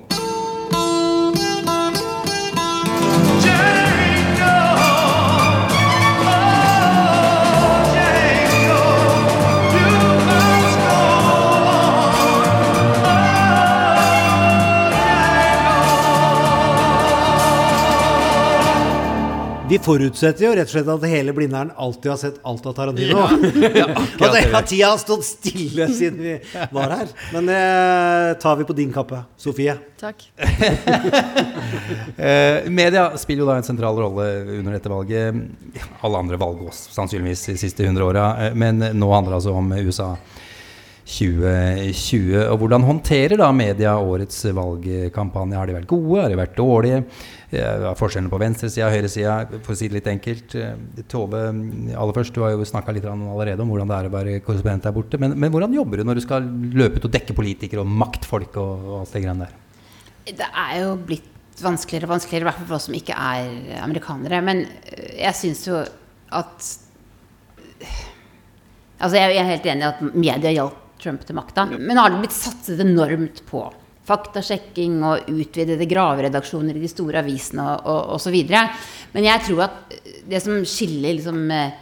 [19.73, 23.23] Vi forutsetter jo rett og slett at hele Blindern alltid har sett alt av Tarantino.
[23.23, 23.29] Ja.
[23.83, 23.87] Ja,
[24.29, 26.35] og det har tida stått stille siden vi
[26.75, 27.12] var her.
[27.33, 27.62] Men det
[28.43, 29.79] tar vi på din kappe, Sofie.
[30.01, 30.27] Takk.
[32.23, 34.25] Eh, media spiller jo da en sentral rolle
[34.59, 35.39] under dette valget.
[36.05, 38.27] Alle andre valg også, sannsynligvis de siste 100 åra.
[38.45, 40.11] Eh, men nå handler det altså om USA
[41.03, 42.36] 2020.
[42.53, 45.57] Og hvordan håndterer da media årets valgkampanje?
[45.59, 46.20] Har de vært gode?
[46.22, 47.00] Har de vært dårlige?
[47.53, 49.34] Eh, Hva er forskjellen på venstresida og høyresida?
[49.66, 50.55] For å si det litt enkelt.
[50.55, 51.40] eh, Tove,
[51.92, 54.86] aller først, du har jo snakka litt allerede om hvordan det er å være korrespondent
[54.86, 55.18] der borte.
[55.20, 58.57] Men, men hvordan jobber du når du skal løpe ut og dekke politikere og maktfolk
[58.62, 59.59] og, og alt det greiene der?
[60.38, 61.28] Det er jo blitt
[61.62, 64.38] vanskeligere og vanskeligere, i hvert fall for oss som ikke er amerikanere.
[64.46, 65.82] Men øh, jeg syns jo
[66.32, 66.70] at
[69.03, 71.66] Altså, jeg er helt enig i at media hjalp Trump til makta.
[71.74, 73.66] Men har det blitt satset enormt på
[74.07, 78.64] faktasjekking og utvidede graveredaksjoner i de store avisene og, videre.
[79.14, 79.96] Men jeg tror at
[80.28, 81.76] det som skiller liksom eh,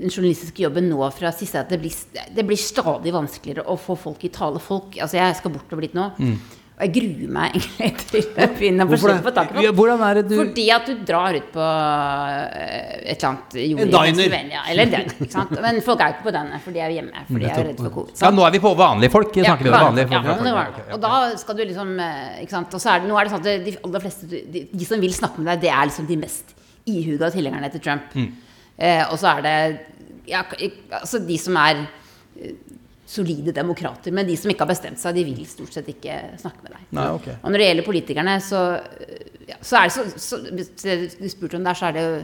[0.00, 3.76] den journalistiske jobben nå fra siste, er at det blir, det blir stadig vanskeligere å
[3.80, 4.62] få folk i tale.
[4.64, 6.08] Folk, altså Jeg skal bortover dit nå.
[6.16, 6.38] Mm.
[6.80, 9.64] Og jeg gruer meg egentlig til å begynne å forsøke å få tak i.
[9.66, 9.72] Ja,
[10.24, 14.62] du- Fordi at du drar ut på eh, et eller annet jord En i diner.
[14.72, 15.52] Eller den, ikke sant?
[15.60, 17.24] Men folk er jo ikke på den, for de er jo hjemme.
[17.28, 18.16] For de er redde for covid.
[18.24, 19.36] Ja, nå er vi på vanlige folk.
[19.36, 20.40] Snakker vi om vanlige ja, folk.
[20.40, 20.86] men det var det.
[20.96, 22.78] Og da skal du liksom eh, ikke sant?
[22.80, 25.04] Og så er det, nå er det sånn at de aller fleste de, de som
[25.04, 26.56] vil snakke med deg, det er liksom de mest
[26.88, 28.16] ihuga tilhengerne til Trump.
[28.16, 28.32] Mm.
[28.80, 29.56] Eh, og så er det
[30.30, 30.46] ja,
[31.02, 31.84] altså de som er
[33.10, 34.14] solide demokrater.
[34.14, 36.84] Men de som ikke har bestemt seg, de vil stort sett ikke snakke med deg.
[36.98, 37.38] Nei, okay.
[37.40, 38.60] Og når det gjelder politikerne, så,
[39.48, 40.38] ja, så er det så, så
[41.18, 42.20] du spurte om det, så er det jo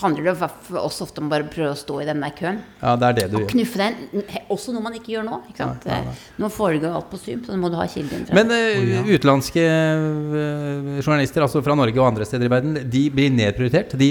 [0.00, 2.60] handler det for oss ofte om bare å prøve å stå i den der køen.
[2.80, 3.48] Ja, det er det du Og gjør.
[3.52, 4.24] knuffe den.
[4.54, 5.38] Også noe man ikke gjør nå.
[5.50, 5.86] Ikke sant?
[5.88, 6.42] Nei, nei, nei.
[6.44, 8.26] Nå foregår alt på Zoom, så nå må du ha kilden.
[8.36, 13.32] Men uh, utenlandske uh, journalister, altså fra Norge og andre steder i verden, de blir
[13.34, 13.96] nedprioritert.
[13.98, 14.10] De,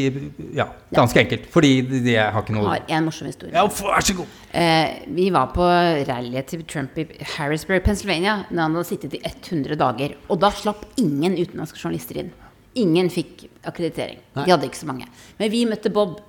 [0.58, 1.48] ja, ganske enkelt.
[1.54, 3.54] Fordi de, de har ikke noe har en morsom historie.
[3.56, 4.34] Ja, vær så god.
[4.52, 5.68] Uh, vi var på
[6.10, 7.08] rallyet til Trump i
[7.38, 10.18] Harrisburg, Pennsylvania, når han hadde sittet i 100 dager.
[10.28, 12.34] Og da slapp ingen utenlandske journalister inn.
[12.84, 14.20] Ingen fikk akkreditering.
[14.38, 14.46] Nei.
[14.48, 15.08] De hadde ikke så mange.
[15.40, 16.20] Men vi møtte Bob.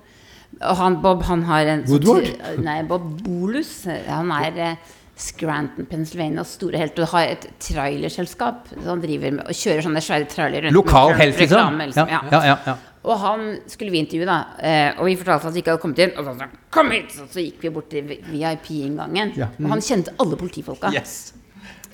[0.59, 2.59] Og han, Bob han har en sånn Woodward?
[2.65, 3.73] Nei, Bob Bolus.
[4.09, 6.97] Han er eh, Scranton, Pennsylvanias store helt.
[7.03, 8.69] Og har et trailerselskap.
[8.73, 10.77] Så han driver med, og kjører sånne svære trailere rundt.
[10.79, 11.77] Lokal helt, liksom?
[11.85, 12.09] liksom.
[12.13, 12.77] Ja, ja, ja, ja.
[13.09, 14.39] Og han skulle vi intervjue, da.
[14.59, 16.15] eh, Og vi fortalte at vi ikke hadde kommet inn.
[16.17, 17.13] Og så sa han kom hit!
[17.15, 19.35] Så, så gikk vi bort til VIP-inngangen.
[19.39, 19.47] Ja.
[19.61, 20.91] Og han kjente alle politifolka.
[20.97, 21.33] Yes.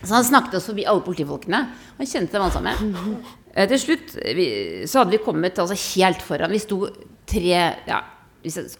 [0.06, 1.60] Så han snakket oss forbi alle politifolkene.
[1.96, 3.20] Og Han kjente dem alle sammen.
[3.56, 4.48] Eh, til slutt vi,
[4.90, 6.52] så hadde vi kommet altså, helt foran.
[6.52, 6.82] Vi sto
[7.26, 8.02] tre, ja,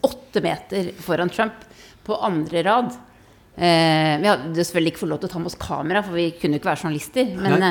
[0.06, 1.64] åtte meter foran Trump
[2.06, 2.94] på andre rad.
[3.56, 6.28] Eh, vi hadde selvfølgelig ikke fått lov til å ta med oss kamera, for vi
[6.36, 7.32] kunne ikke være journalister.
[7.40, 7.70] Men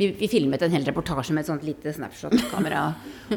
[0.00, 2.84] vi, vi filmet en hel reportasje med et sånt lite Snapshot-kamera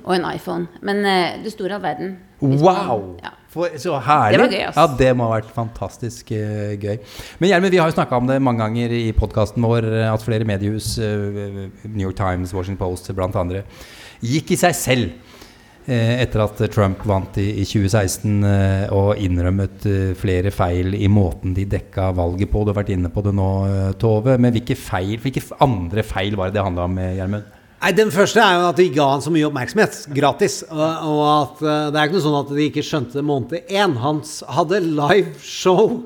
[0.05, 0.83] og en iPhone.
[0.85, 2.13] Men uh, det store av all verden.
[2.39, 3.17] Wow!
[3.23, 3.33] Ja.
[3.53, 4.39] For, så herlig.
[4.39, 4.61] Det var gøy.
[4.65, 6.95] Ja, det må ha vært fantastisk uh, gøy.
[7.41, 10.23] Men Gjermund, vi har jo snakka om det mange ganger i podkasten vår, eh, at
[10.25, 13.65] flere mediehus, uh, New York Times, Washington Post blant andre,
[14.23, 15.32] gikk i seg selv eh,
[15.87, 21.53] etter at Trump vant i, i 2016 eh, og innrømmet eh, flere feil i måten
[21.57, 22.61] de dekka valget på.
[22.63, 24.37] Du har vært inne på det nå, eh, Tove.
[24.39, 27.49] Men hvilke feil, hvilke andre feil var det det handla om, eh, Gjermund?
[27.83, 30.61] Nei, Den første er jo at de ga han så mye oppmerksomhet gratis.
[30.71, 30.79] Og,
[31.11, 33.97] og at eh, det er ikke noe sånn at de ikke skjønte måned én.
[33.99, 35.97] Han s- hadde liveshow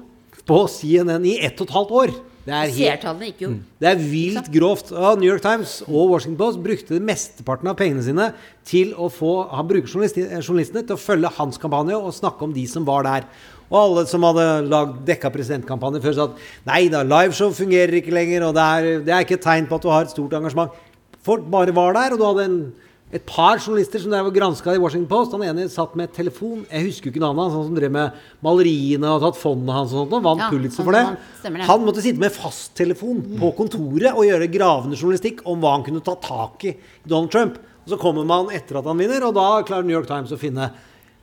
[0.48, 2.16] på CNN i ett og et halvt år.
[2.48, 4.94] Det er, helt, jo det er vilt grovt.
[4.96, 8.30] Og New York Times og Washington Post brukte mesteparten av pengene sine
[8.68, 12.54] til å få Han bruker eh, journalistene til å følge hans kampanje og snakke om
[12.56, 13.28] de som var der.
[13.68, 16.40] Og alle som hadde lagd dekka presidentkampanje før, sa at
[16.70, 19.82] nei da, liveshow fungerer ikke lenger, og det er, det er ikke et tegn på
[19.82, 20.80] at du har et stort engasjement.
[21.28, 22.60] Folk bare var der, og du hadde en,
[23.08, 25.32] et par journalister som drev og granska i Washington Post.
[25.32, 29.14] Han ene satt med telefon, jeg husker ikke navnet hans, han som drev med maleriene
[29.14, 31.06] og tatt fondet hans og sånt, vant Ja, Pulitzer han for det.
[31.46, 31.64] det.
[31.70, 36.04] Han måtte sitte med fasttelefon på kontoret og gjøre gravende journalistikk om hva han kunne
[36.04, 37.56] ta tak i i Donald Trump.
[37.86, 40.42] Og så kommer man etter at han vinner, og da klarer New York Times å
[40.42, 40.68] finne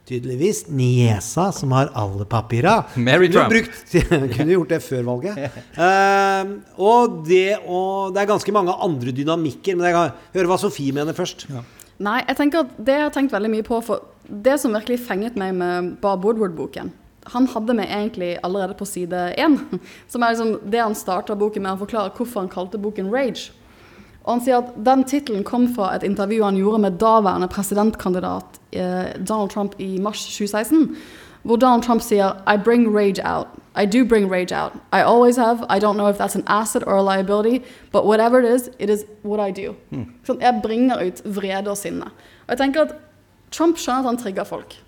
[0.08, 2.82] tydeligvis niesa som har alle papira.
[2.94, 3.52] Mary Trump.
[3.52, 3.94] Brukt,
[4.36, 5.60] kunne gjort det før valget.
[5.76, 10.60] Uh, og, det, og det er ganske mange andre dynamikker, men jeg kan høre hva
[10.60, 11.46] Sofie mener først.
[12.04, 14.98] Nei, jeg tenker at det jeg har tenkt veldig mye på For det som virkelig
[15.06, 16.88] fenget meg med Bob Woodward-boken
[17.30, 19.54] Han hadde meg egentlig allerede på side én.
[20.10, 21.76] Som er liksom det han starta boken med.
[21.76, 23.52] Han forklarer hvorfor han kalte boken 'Rage'.
[24.24, 28.58] Og han sier at den tittelen kom fra et intervju han gjorde med daværende presidentkandidat
[28.72, 30.96] eh, Donald Trump i mars 2016.
[31.44, 33.46] Hvor Donald Trump sier I bring rage out.
[33.76, 34.72] I do bring rage out.
[34.92, 35.66] I always have.
[35.68, 37.62] I don't know if that's an asset or a liability,
[37.92, 39.74] but whatever it is, it is what I do.
[40.24, 42.08] Sånn, jeg bringer ut vrede og sinne.
[42.46, 42.96] Og jeg tenker at
[43.52, 44.78] Trump skjønner at han trigger folk.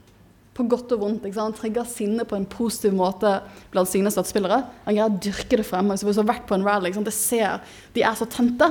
[0.57, 1.26] På godt og vondt.
[1.37, 3.41] Han trigger sinne på en positiv måte
[3.74, 4.62] blant sine støttespillere.
[4.87, 5.99] Han greier å dyrke det fremme.
[5.99, 7.61] Så hvis du har vært på en rally, det ser,
[7.93, 8.70] de er så tente.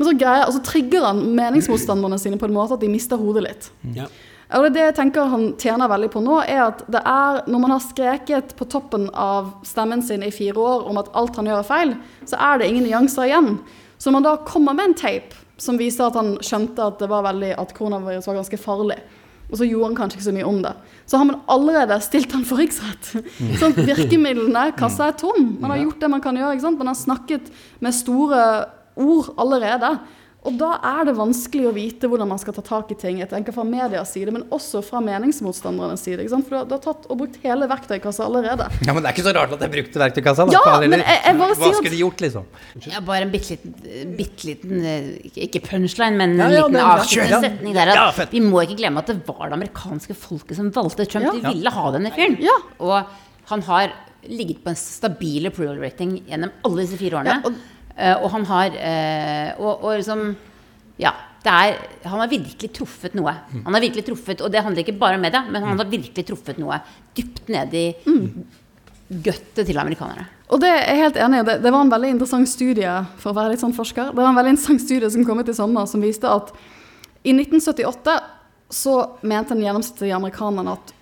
[0.00, 3.20] Men så, greier, og så trigger han meningsmotstanderne sine på en måte at de mister
[3.20, 3.66] hodet litt.
[3.92, 4.06] Ja.
[4.56, 7.62] Og det, det jeg tenker han tjener veldig på nå, er at det er når
[7.62, 11.50] man har skreket på toppen av stemmen sin i fire år om at alt han
[11.50, 11.94] gjør er feil,
[12.24, 13.52] så er det ingen nyanser igjen.
[14.00, 17.10] Så når man da kommer med en tape som viser at han skjønte at, det
[17.12, 18.96] var veldig, at koronavirus var ganske farlig,
[19.50, 20.72] og så gjorde han kanskje ikke så mye om det,
[21.10, 23.12] så har man allerede stilt han for riksrett.
[23.60, 25.56] Sånn, virkemidlene, kassa er tom.
[25.60, 26.54] Man har gjort det man kan gjøre.
[26.54, 26.78] ikke sant?
[26.78, 27.50] Man har snakket
[27.82, 28.44] med store
[29.00, 29.98] ord allerede.
[30.40, 33.18] Og da er det vanskelig å vite hvordan man skal ta tak i ting.
[33.20, 36.22] Jeg tenker fra medias side, men også fra meningsmotstandernes side.
[36.22, 36.46] ikke sant?
[36.48, 38.64] For du har, du har tatt og brukt hele verktøykassa allerede.
[38.86, 40.46] Ja, Men det er ikke så rart at jeg brukte verktøykassa.
[40.48, 40.52] da.
[40.56, 42.44] Ja, Hva, men jeg- jeg bare Hva sier at- skulle de gjort, liksom?
[42.88, 46.84] Ja, bare en bitte liten, bitte liten eh, ikke- punchline, men en ja, liten er
[46.88, 46.96] bra.
[46.96, 47.88] avsluttende setning der.
[48.24, 51.26] At vi må ikke glemme at det var det amerikanske folket som valgte Trump.
[51.26, 51.32] Ja.
[51.32, 52.38] De ville ha denne fyren.
[52.80, 53.04] Og
[53.52, 53.92] han har
[54.24, 57.44] ligget på en stabil approval rating gjennom alle disse fire årene.
[57.44, 57.50] Eh,
[58.20, 60.30] og han har eh, og, og liksom
[61.00, 61.12] Ja.
[61.40, 63.32] Det er, han har virkelig truffet noe.
[63.48, 63.62] Mm.
[63.64, 66.26] Han har virkelig truffet, Og det handler ikke bare om media, men han har virkelig
[66.28, 66.76] truffet noe
[67.16, 67.86] dypt nede i
[69.24, 70.26] guttet til amerikanere.
[70.50, 71.46] Og det er jeg helt enig i.
[71.48, 72.92] Det, det var en veldig interessant studie
[73.22, 74.10] for å være litt sånn forsker.
[74.12, 76.52] Det var en veldig interessant studie som kom ut i sommer, som viste at
[77.24, 78.18] i 1978
[78.70, 78.94] så
[79.26, 80.92] mente den gjennomsnittlige amerikaneren at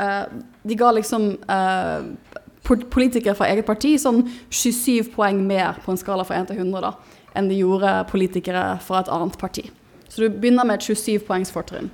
[0.00, 0.24] uh,
[0.64, 5.98] de ga liksom eh, po- politikere fra eget parti sånn 27 poeng mer på en
[6.00, 6.92] skala fra 1 til 100 da,
[7.34, 9.64] enn de gjorde politikere fra et annet parti.
[10.08, 11.90] Så du begynner med et 27 poengs fortrinn.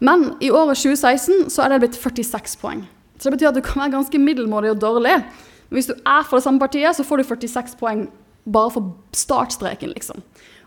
[0.00, 2.84] Men i året 2016 så er det blitt 46 poeng.
[3.18, 5.18] Så det betyr at du kan være ganske middelmådig og dårlig.
[5.68, 8.06] Men hvis du er fra det samme partiet, så får du 46 poeng
[8.44, 10.18] bare for startstreken, liksom.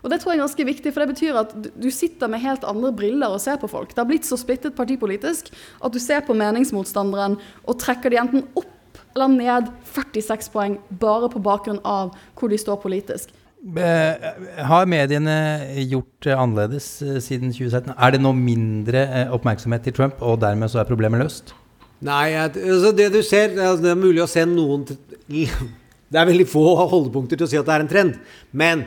[0.02, 2.40] Og det tror jeg er ganske viktig, for det betyr at du- du sitter med
[2.40, 3.88] helt andre briller og ser på folk.
[3.90, 5.50] Det har blitt så splittet partipolitisk
[5.82, 8.66] at du ser på meningsmotstanderen og trekker de enten opp
[9.18, 13.34] eller ned 46 poeng bare på bakgrunn av hvor de står politisk.
[14.70, 15.34] Har mediene
[15.90, 17.90] gjort det annerledes eh, siden 2017?
[17.98, 21.50] Er det nå mindre eh, oppmerksomhet til Trump, og dermed så er problemet løst?
[22.06, 24.84] Nei, altså det du ser det er- er mulig å se noen
[26.08, 28.14] Det er veldig få holdepunkter til å si at det er en trend.
[28.56, 28.86] Men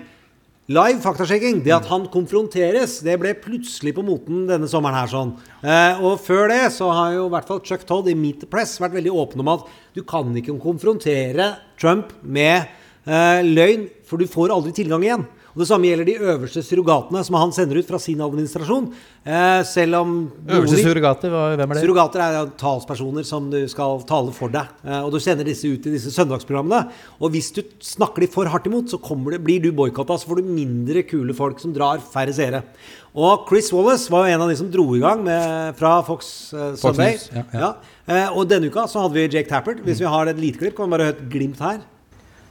[0.70, 1.64] Live faktasjekking.
[1.66, 5.10] Det at han konfronteres, det ble plutselig på moten denne sommeren her.
[5.10, 5.32] sånn.
[5.66, 8.50] Eh, og før det så har jo i hvert fall Chuck Todd i Meet the
[8.50, 9.66] Press vært veldig åpen om at
[9.98, 12.70] du kan ikke konfrontere Trump med
[13.10, 15.26] eh, løgn, for du får aldri tilgang igjen.
[15.52, 18.88] Og Det samme gjelder de øverste surrogatene som han sender ut fra sin administrasjon.
[19.26, 20.14] Eh, selv om
[20.48, 21.84] Øverste surrogater, hvem er det?
[21.84, 24.72] Surrogater er talspersoner som du skal tale for deg.
[24.86, 26.88] Eh, og du sender disse ut i disse søndagsprogrammene.
[27.20, 29.00] Og hvis du snakker de for hardt imot, så
[29.32, 30.18] det, blir du boikotta.
[30.18, 32.64] Så får du mindre kule folk som drar færre seere.
[33.12, 36.54] Og Chris Wallace var jo en av de som dro i gang med, fra Fox
[36.54, 37.18] eh, Fox Sunday.
[37.18, 37.74] News, ja, ja.
[38.08, 39.84] Eh, og denne uka så hadde vi Jake Tappert.
[39.84, 41.84] Hvis vi har et lite klipp, kan vi bare høre et glimt her.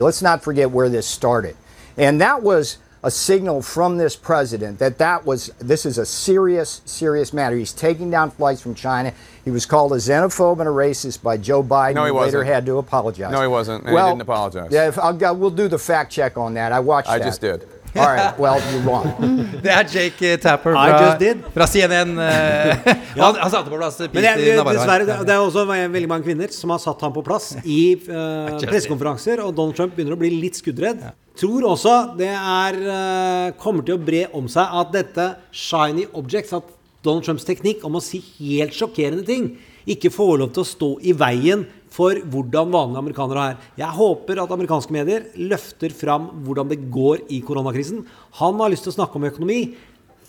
[0.00, 1.56] Let's not forget where this started.
[1.96, 6.82] And that was a signal from this president that that was this is a serious
[6.84, 7.56] serious matter.
[7.56, 9.12] He's taking down flights from China.
[9.44, 11.94] He was called a xenophobe and a racist by Joe Biden.
[11.94, 12.34] No, he wasn't.
[12.34, 13.32] later had to apologize.
[13.32, 14.70] No, he wasn't, and he didn't apologize.
[14.70, 16.72] Yeah, if I'll, we'll do the fact check on that.
[16.72, 17.24] I watched I that.
[17.24, 17.66] just did.
[17.96, 18.38] All right.
[18.38, 19.06] Well, you're wrong.
[19.62, 21.42] Det er Jake Tapper I fra, just did.
[21.54, 22.18] fra CNN.
[22.18, 22.76] eh,
[23.16, 24.76] han, han satte på plass Men Peter Navarro.
[24.76, 27.96] dessverre, det, det er også veldig mange kvinner som har satt ham på plass i
[28.06, 31.02] uh, pressekonferanser, og Donald Trump begynner å bli litt skuddredd.
[31.40, 36.52] Tror også det er, eh, kommer til å bre om seg at dette shiny objects,
[36.52, 36.64] at
[37.02, 39.56] Donald Trumps teknikk om å si helt sjokkerende ting,
[39.88, 43.56] ikke får lov til å stå i veien for hvordan vanlige amerikanere er.
[43.80, 48.04] Jeg håper at amerikanske medier løfter fram hvordan det går i koronakrisen.
[48.38, 49.74] Han har lyst til å snakke om økonomi.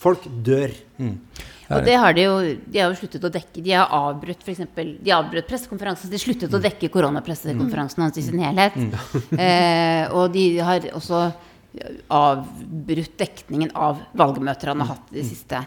[0.02, 0.72] Folk dør.
[1.78, 2.34] Og det har de jo
[2.66, 3.64] De har jo sluttet å dekke.
[3.64, 6.08] De har avbrutt for eksempel, De avbrøt pressekonferansen.
[6.10, 8.78] så De sluttet å dekke koronapressekonferansen hans i sin helhet.
[9.42, 11.22] Eh, og de har også
[12.12, 15.62] avbrutt dekningen av valgmøter han har hatt i det siste.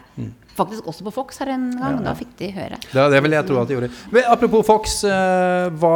[0.55, 1.97] Faktisk også på Fox her en gang.
[2.05, 2.77] Da fikk de høre.
[2.95, 3.89] Ja, det vil jeg tro at de gjorde.
[4.15, 5.95] Men apropos Fox, eh, hva,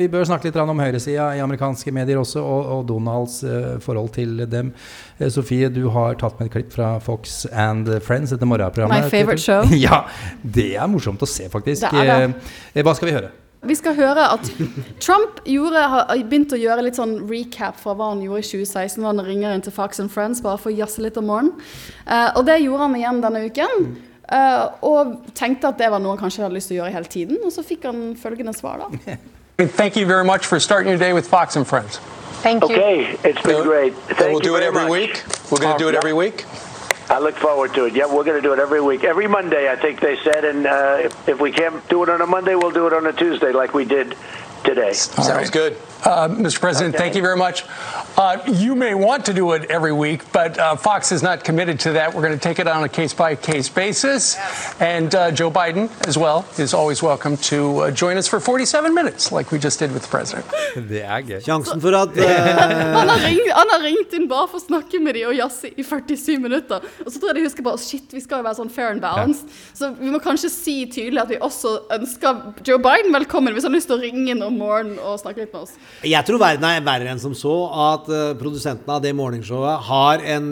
[0.00, 4.12] vi bør snakke litt om høyresida i amerikanske medier også, og, og Donalds eh, forhold
[4.16, 4.74] til dem.
[5.16, 9.08] Eh, Sofie, du har tatt med et klipp fra Fox and Friends, dette morgenprogrammet.
[9.08, 9.64] My favorite show.
[9.86, 10.02] ja,
[10.42, 11.88] det er morsomt å se, faktisk.
[11.88, 12.84] Det er det.
[12.84, 13.32] Hva skal vi høre?
[13.64, 14.50] Vi skal høre at
[15.00, 19.02] Trump gjorde, har begynt å gjøre litt sånn recap fra hva han gjorde i 2016.
[19.02, 21.54] da han ringer inn til Fox and Friends bare for å jazze litt om morgenen.
[22.06, 23.86] Eh, og det gjorde han igjen denne uken.
[24.32, 27.10] Eh, og tenkte at det var noe han kanskje hadde lyst til å gjøre hele
[27.16, 27.40] tiden.
[27.44, 29.16] Og så fikk han følgende svar, da.
[29.78, 32.00] Thank you very much for starting your day with Fox and Friends.
[32.42, 32.74] Thank you.
[32.76, 33.94] Okay, it's been great.
[34.08, 34.90] And Thank we'll you do it very every much.
[34.90, 35.24] week.
[35.50, 36.44] We're going to do it every week.
[37.10, 37.94] I look forward to it.
[37.94, 39.70] Yeah, we're going to do it every week, every Monday.
[39.70, 42.54] I think they said, and uh, if, if we can't do it on a Monday,
[42.54, 44.16] we'll do it on a Tuesday, like we did
[44.64, 44.92] today.
[44.94, 45.76] Sounds good.
[46.04, 46.60] Uh, Mr.
[46.60, 47.64] President, thank you very much.
[48.18, 51.80] Uh, you may want to do it every week, but uh, Fox is not committed
[51.80, 52.12] to that.
[52.12, 54.36] We're going to take it on a case by case basis.
[54.80, 58.94] And uh, Joe Biden, as well, is always welcome to uh, join us for 47
[58.94, 60.44] minutes, like we just did with the president.
[60.90, 61.40] Det er gøy.
[61.40, 65.00] Sjansen for at eh, Han har, ringt, han har ringt inn bare for å snakke
[65.00, 66.84] med dem og jazze i 47 minutter.
[67.06, 69.00] Og så tror jeg de husker bare shit, vi skal jo være sånn fair and
[69.00, 69.48] balanced.
[69.72, 73.72] Så vi må kanskje si tydelig at vi også ønsker Joe Biden velkommen hvis han
[73.72, 75.78] har lyst til å ringe inn om morgenen og snakke litt med oss.
[76.04, 77.54] Jeg tror verden er verre enn som så.
[77.94, 80.50] At uh, produsentene av det morgenshowet har en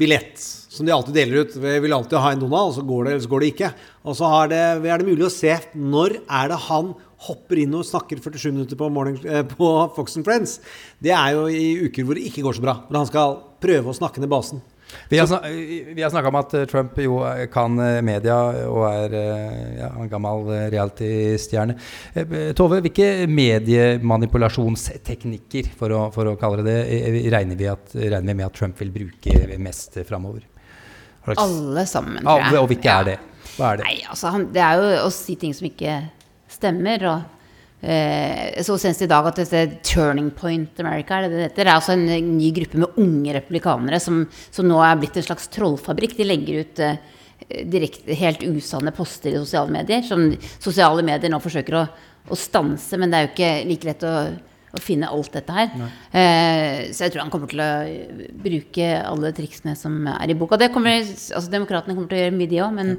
[0.00, 0.42] billett
[0.74, 1.56] som de alltid deler ut.
[1.62, 3.72] Vi vil alltid ha en Donald, så går det, eller så går det ikke.
[4.04, 4.60] Og så det,
[4.90, 6.92] er det mulig å se når er det han
[7.24, 10.58] hopper inn og snakker 47 minutter på, morning, eh, på Fox and Friends.
[11.00, 12.78] Det er jo i uker hvor det ikke går så bra.
[12.90, 14.60] Når han skal prøve å snakke ned basen.
[15.08, 17.18] Vi har, snak snakka om at eh, Trump jo
[17.52, 18.36] kan eh, media
[18.68, 21.74] og er eh, ja, en gammel eh, reality-stjerne.
[22.14, 27.84] Eh, Tove, hvilke mediemanipulasjonsteknikker, for å, for å kalle det det, eh, regner vi, at,
[27.94, 29.30] regner vi med at Trump vil bruke
[29.60, 30.42] mest framover?
[31.36, 32.52] Alle sammen, tror jeg.
[32.52, 33.18] Ja, og hvilke er det?
[33.54, 33.84] Hva er det?
[33.86, 35.92] Nei, altså, han, det er jo å si ting som ikke
[36.50, 36.98] stemmer.
[37.10, 37.24] Og, eh,
[38.64, 41.68] så senest i dag at dette Turning Point America er det det heter.
[41.68, 42.06] Er altså en,
[42.38, 44.22] ny gruppe med unge republikanere som,
[44.54, 46.16] som nå er blitt en slags trollfabrikk.
[46.16, 46.96] De legger ut eh,
[47.68, 51.84] direkte, helt usanne poster i sosiale medier, som sosiale medier nå forsøker å,
[52.30, 54.16] å stanse, men det er jo ikke like lett å
[54.74, 55.70] å finne alt dette her.
[56.10, 57.70] Eh, så jeg tror han kommer til å
[58.44, 60.58] bruke alle triksene som er i boka.
[60.60, 62.94] Det kommer, altså Demokratene kommer til å gjøre mye, de òg, men,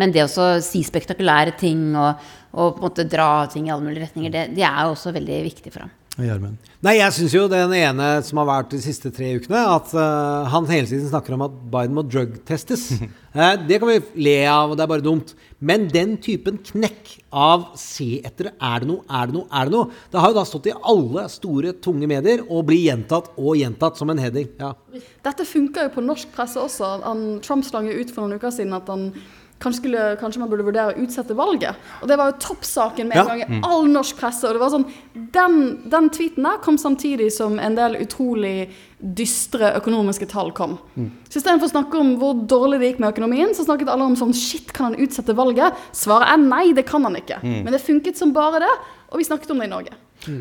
[0.00, 3.84] men det å si spektakulære ting og, og på en måte dra ting i alle
[3.84, 5.94] mulige retninger, det, det er jo også veldig viktig for ham.
[6.18, 10.48] Nei, jeg syns jo den ene som har vært de siste tre ukene, at uh,
[10.50, 12.88] han hele tiden snakker om at Biden må drugtestes.
[13.36, 15.30] uh, det kan vi le av, og det er bare dumt.
[15.62, 19.76] Men den typen knekk av se etter er det noe, er det noe, er det
[19.76, 23.54] noe Det har jo da stått i alle store, tunge medier og blir gjentatt og
[23.60, 24.50] gjentatt som en heading.
[24.58, 24.74] Ja.
[25.22, 26.96] Dette funker jo på norsk presse også.
[27.06, 29.12] Han, Trump slang ut for noen uker siden at han
[29.60, 31.74] kanskje, skulle, kanskje man burde vurdere å utsette valget.
[32.02, 33.22] Og det var jo toppsaken med Ja.
[33.22, 33.64] en gang i Mm.
[33.64, 34.44] all norsk presse.
[34.44, 34.86] Og det var sånn,
[35.32, 38.70] den, den tweeten der kom samtidig som en del utrolig
[39.02, 40.78] dystre økonomiske tall kom.
[40.96, 41.10] Mm.
[41.28, 44.16] Så istedenfor å snakke om hvor dårlig det gikk med økonomien, så snakket alle om
[44.16, 45.74] sånn Shit, kan han utsette valget?
[45.92, 47.40] Svaret er nei, det kan han ikke.
[47.42, 47.64] Mm.
[47.64, 48.74] Men det funket som bare det,
[49.12, 49.90] og vi snakket om det i Norge.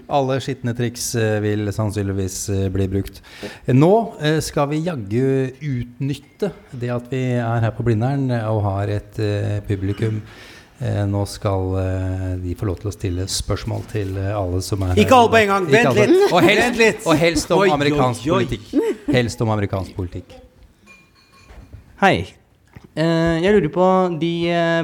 [0.09, 3.21] Alle skitne triks eh, vil sannsynligvis eh, bli brukt.
[3.69, 8.89] Nå eh, skal vi jaggu utnytte det at vi er her på Blindern og har
[8.97, 9.19] et
[9.69, 10.17] publikum.
[10.81, 11.77] Eh, Nå skal
[12.41, 15.03] de få lov til å stille spørsmål til alle som er her.
[15.05, 15.69] Ikke alle på en gang.
[15.71, 16.17] Vent litt.
[16.31, 17.05] Og helst, Vent litt.
[17.07, 18.33] Og helst om Oi, oi, amerikansk oi.
[18.33, 19.07] politikk.
[19.13, 20.35] Helst om amerikansk politikk.
[22.01, 22.15] Hei.
[22.97, 23.87] Eh, jeg lurer på
[24.21, 24.33] de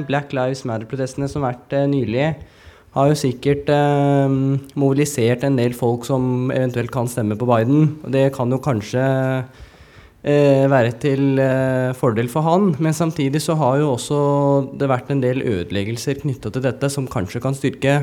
[0.08, 2.32] Black Lives Matter-protestene som har vært nylig,
[2.94, 4.34] har jo sikkert eh,
[4.78, 7.88] mobilisert en del folk som eventuelt kan stemme på Biden.
[8.04, 9.02] Og det kan jo kanskje
[10.22, 14.20] eh, være til eh, fordel for han, men samtidig så har jo også
[14.78, 17.96] det vært en del ødeleggelser knytta til dette som kanskje kan styrke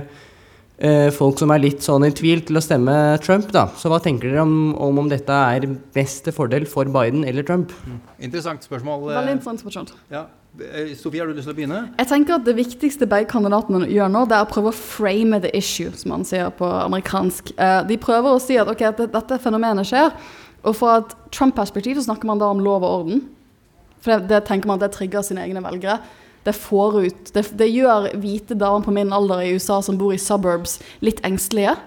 [0.82, 3.70] eh, folk som er litt sånn i tvil til å stemme Trump, da.
[3.80, 7.48] Så hva tenker dere om, om, om dette er best til fordel for Biden eller
[7.48, 7.72] Trump?
[8.20, 9.08] Interessant spørsmål.
[9.08, 9.96] eh, Veldig interessant spørsmål.
[10.12, 10.28] Ja.
[10.60, 11.82] Eh, Sofie, har du lyst til å begynne?
[11.96, 15.40] Jeg tenker at Det viktigste begge kandidatene gjør nå, det er å prøve å frame
[15.40, 17.54] the issue, som man sier på amerikansk.
[17.56, 20.12] Eh, de prøver å si at okay, dette fenomenet skjer,
[20.68, 23.24] og fra et Trump-perspektiv så snakker man da om lov og orden.
[24.04, 26.02] For det, det tenker man at det trigger sine egne velgere.
[26.44, 30.14] Det får ut Det, det gjør hvite damer på min alder i USA som bor
[30.14, 31.78] i suburbs, litt engstelige.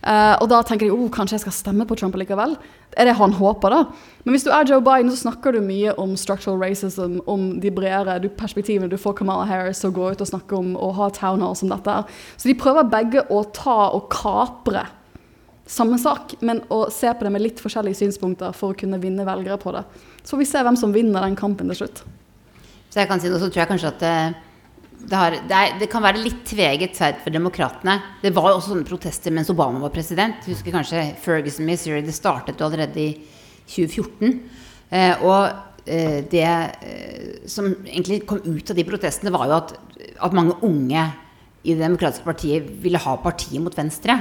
[0.00, 2.54] Eh, og da tenker de oh, kanskje jeg skal stemme på Trump likevel.
[2.96, 3.80] Er det han håper, da?
[4.24, 7.72] Men hvis du er Joe Biden, så snakker du mye om structural racism, om de
[7.74, 8.88] bredere du, perspektivene.
[8.90, 11.60] Du får Kamala Harris til å gå ut og snakke om å ha town halls
[11.64, 11.98] som dette.
[12.40, 14.86] Så de prøver begge å ta og kapre
[15.70, 19.26] samme sak, men å se på det med litt forskjellige synspunkter for å kunne vinne
[19.28, 19.84] velgere på det.
[20.24, 22.02] Så får vi se hvem som vinner den kampen til slutt.
[22.90, 24.02] Så jeg kan si noe, så tror jeg kanskje at
[25.00, 27.96] det, har, det, er, det kan være litt tveget for demokratene.
[28.22, 30.44] Det var jo også sånne protester mens Obama var president.
[30.46, 32.02] Husker kanskje Ferguson, Missouri.
[32.04, 33.10] Det startet jo allerede i
[33.70, 34.34] 2014.
[34.90, 39.74] Eh, og eh, det eh, som egentlig kom ut av de protestene, var jo at,
[40.28, 41.08] at mange unge
[41.60, 44.14] i Det demokratiske partiet ville ha partiet mot venstre.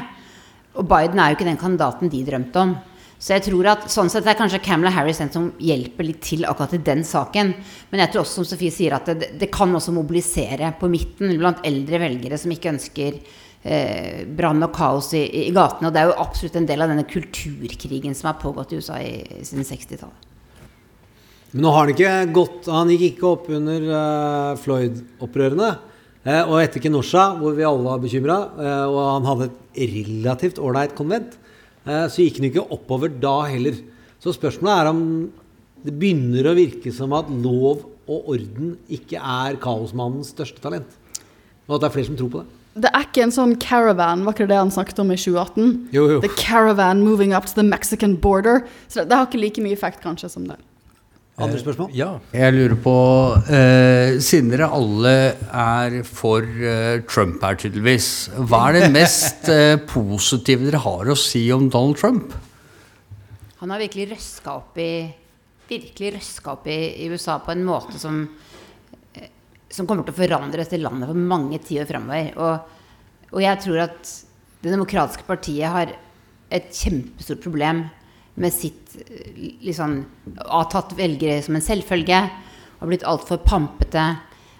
[0.75, 2.73] Og Biden er jo ikke den kandidaten de drømte om.
[3.19, 6.45] Så jeg tror at sånn sett er kanskje Kamala Harris den som hjelper litt til
[6.47, 7.51] akkurat i den saken.
[7.91, 11.35] Men jeg tror også, som Sofie sier, at det, det kan også mobilisere på midten
[11.41, 15.89] blant eldre velgere som ikke ønsker eh, brann og kaos i, i gatene.
[15.89, 19.01] Og det er jo absolutt en del av denne kulturkrigen som har pågått i USA
[19.03, 20.25] i, siden 60-tallet.
[21.51, 25.69] Men nå har han ikke gått Han gikk ikke opp under uh, Floyd-opprørene.
[26.23, 28.41] eh, og etter Kenosha, hvor vi alle var bekymra,
[28.87, 31.48] og han hadde et relativt ålreit konvent, eh,
[31.85, 33.77] så gikk den ikke oppover da heller.
[34.19, 35.01] Så spørsmålet er om
[35.85, 40.89] det begynner å virke som at lov og orden ikke er kaosmannens største talent.
[41.69, 42.55] Og at det er flere som tror på det.
[42.79, 45.71] Det er ikke en sånn caravan, var ikke det det han snakket om i 2018?
[45.95, 46.19] Jo, jo.
[46.23, 48.63] The caravan moving up to the Mexican border.
[48.87, 50.59] Så det, det har ikke like mye effekt kanskje som det.
[51.39, 51.93] Andre spørsmål?
[51.95, 52.09] Ja.
[52.35, 52.95] Jeg lurer på
[53.47, 55.13] eh, Siden dere alle
[55.47, 58.09] er for eh, Trump her, tydeligvis.
[58.35, 62.35] Hva er det mest eh, positive dere har å si om Donald Trump?
[63.63, 64.91] Han har virkelig røska opp i
[65.69, 68.23] virkelig røska opp i, i USA på en måte som
[69.13, 69.29] eh,
[69.69, 72.33] som kommer til å forandre dette landet for mange tiår framover.
[72.41, 74.17] Og, og jeg tror at
[74.59, 75.91] Det demokratiske partiet har
[76.51, 77.85] et kjempestort problem
[78.39, 78.95] med sitt
[79.61, 79.99] liksom,
[80.45, 82.21] Har tatt velgere som en selvfølge
[82.79, 84.05] og blitt altfor pampete.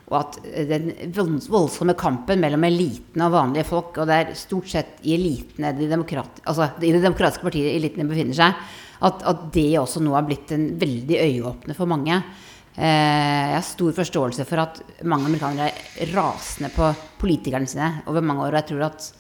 [0.10, 4.70] Og at eh, den voldsomme kampen mellom eliten og vanlige folk, og det er stort
[4.72, 8.70] sett i elitene de altså, i det demokratiske partiet elitene befinner seg,
[9.06, 12.18] at, at det også nå har blitt en veldig øyeåpner for mange.
[12.80, 16.90] Eh, jeg har stor forståelse for at mange amerikanere er rasende på
[17.22, 18.54] politikerne sine over mange år.
[18.54, 19.12] Og jeg tror at,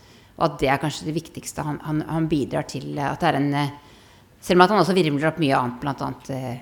[0.47, 1.65] at det er kanskje det viktigste.
[1.67, 3.77] Han, han, han bidrar til at det er en eh,
[4.41, 6.11] Selv om at han også virvler opp mye annet, bl.a.
[6.35, 6.61] Eh,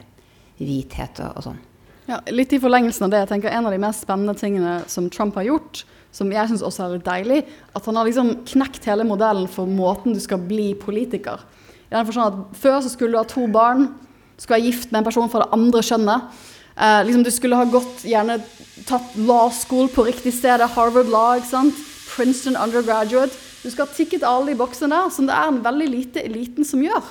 [0.58, 1.60] hvithet og, og sånn.
[2.08, 3.22] Ja, litt i forlengelsen av det.
[3.26, 5.84] jeg tenker En av de mest spennende tingene som Trump har gjort,
[6.16, 7.40] som jeg syns også er litt deilig,
[7.76, 11.44] at han har liksom knekt hele modellen for måten du skal bli politiker.
[11.92, 13.90] I den at Før så skulle du ha to barn,
[14.38, 16.40] skulle være gift med en person fra det andre kjønnet.
[16.78, 18.40] Eh, liksom Du skulle ha gått, gjerne
[18.88, 21.86] tatt law school på riktig sted, Harvard Law, ikke sant?
[22.08, 23.36] Princeton undergraduate.
[23.64, 26.66] Du skal ha tikket alle de boksene der, som det er en veldig lite eliten
[26.66, 27.04] som gjør.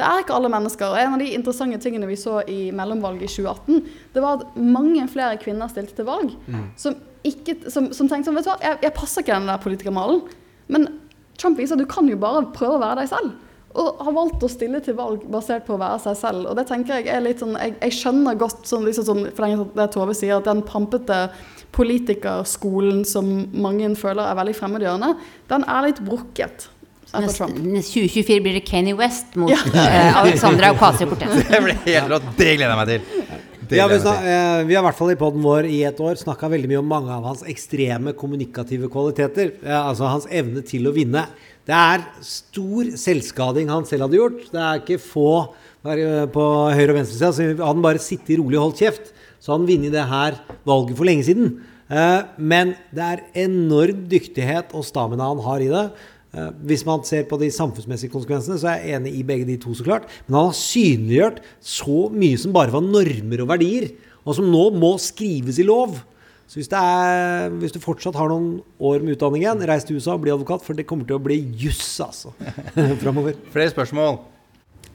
[0.00, 0.88] Det er ikke alle mennesker.
[0.88, 3.82] og En av de interessante tingene vi så i mellomvalget i 2018,
[4.14, 6.32] det var at mange flere kvinner stilte til valg
[6.80, 6.96] som,
[7.26, 10.24] ikke, som, som tenkte sånn Vet du hva, jeg, jeg passer ikke den der politikermalen.
[10.72, 10.88] Men
[11.40, 13.36] Trump viser at du kan jo bare prøve å være deg selv.
[13.80, 16.48] Og har valgt å stille til valg basert på å være seg selv.
[16.50, 19.68] Og det tenker jeg er litt sånn Jeg, jeg skjønner godt, sånn, liksom sånn, for
[19.76, 21.20] det Tove sier, at den pampete
[21.76, 25.14] politikerskolen som mange føler er veldig fremmedgjørende,
[25.52, 26.66] den er litt brukket.
[27.10, 29.58] Neste, 2024 blir det Kanye West mot Ja.
[29.66, 31.40] uh, Alexandra Ocasio-Cortez.
[31.50, 32.28] Det blir helt rått.
[32.38, 33.38] Det gleder jeg meg til.
[33.78, 36.16] Ja, vi, snak, eh, vi har i hvert fall i poden vår i et år
[36.18, 39.52] snakka veldig mye om mange av hans ekstreme kommunikative kvaliteter.
[39.62, 41.22] Eh, altså hans evne til å vinne.
[41.68, 44.40] Det er stor selvskading han selv hadde gjort.
[44.50, 45.28] Det er ikke få
[45.86, 46.02] der,
[46.34, 47.30] på høyre- og venstresida.
[47.36, 50.40] Så hadde han bare sittet rolig og holdt kjeft, så hadde han vunnet det her
[50.66, 51.52] valget for lenge siden.
[51.90, 55.86] Eh, Men det er enorm dyktighet og stamina han har i det.
[56.30, 59.58] Eh, Hvis man ser på de samfunnsmessige konsekvensene, så er jeg enig i begge de
[59.60, 60.06] to, så klart.
[60.26, 63.90] Men han har synliggjort så mye som bare var normer og verdier,
[64.24, 65.98] og som nå må skrives i lov.
[66.50, 70.00] Så hvis, det er, hvis du fortsatt har noen år med utdanning igjen, reis til
[70.00, 72.32] USA og bli advokat, for det kommer til å bli juss, altså.
[73.02, 73.38] Framover.
[73.54, 74.18] Flere spørsmål?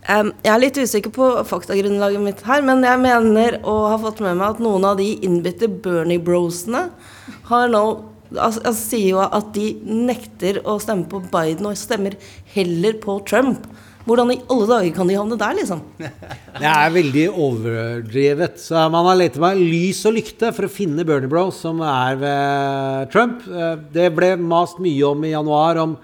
[0.06, 4.20] Um, jeg er litt usikker på faktagrunnlaget mitt her, men jeg mener å ha fått
[4.22, 6.90] med meg at noen av de innbitte Bernie Brosene
[7.48, 7.86] har nå
[8.38, 12.18] altså, altså, sier jo at de nekter å stemme på Biden og stemmer
[12.56, 13.68] heller på Trump.
[14.06, 15.80] Hvordan i alle dager kan de havne der, liksom?
[16.62, 18.60] Det er veldig overdrevet.
[18.62, 22.20] Så man har lett med lys og lykte for å finne Bernie Bros, som er
[22.22, 23.42] ved Trump.
[23.50, 25.98] Eh, Det ble mast mye om i januar, om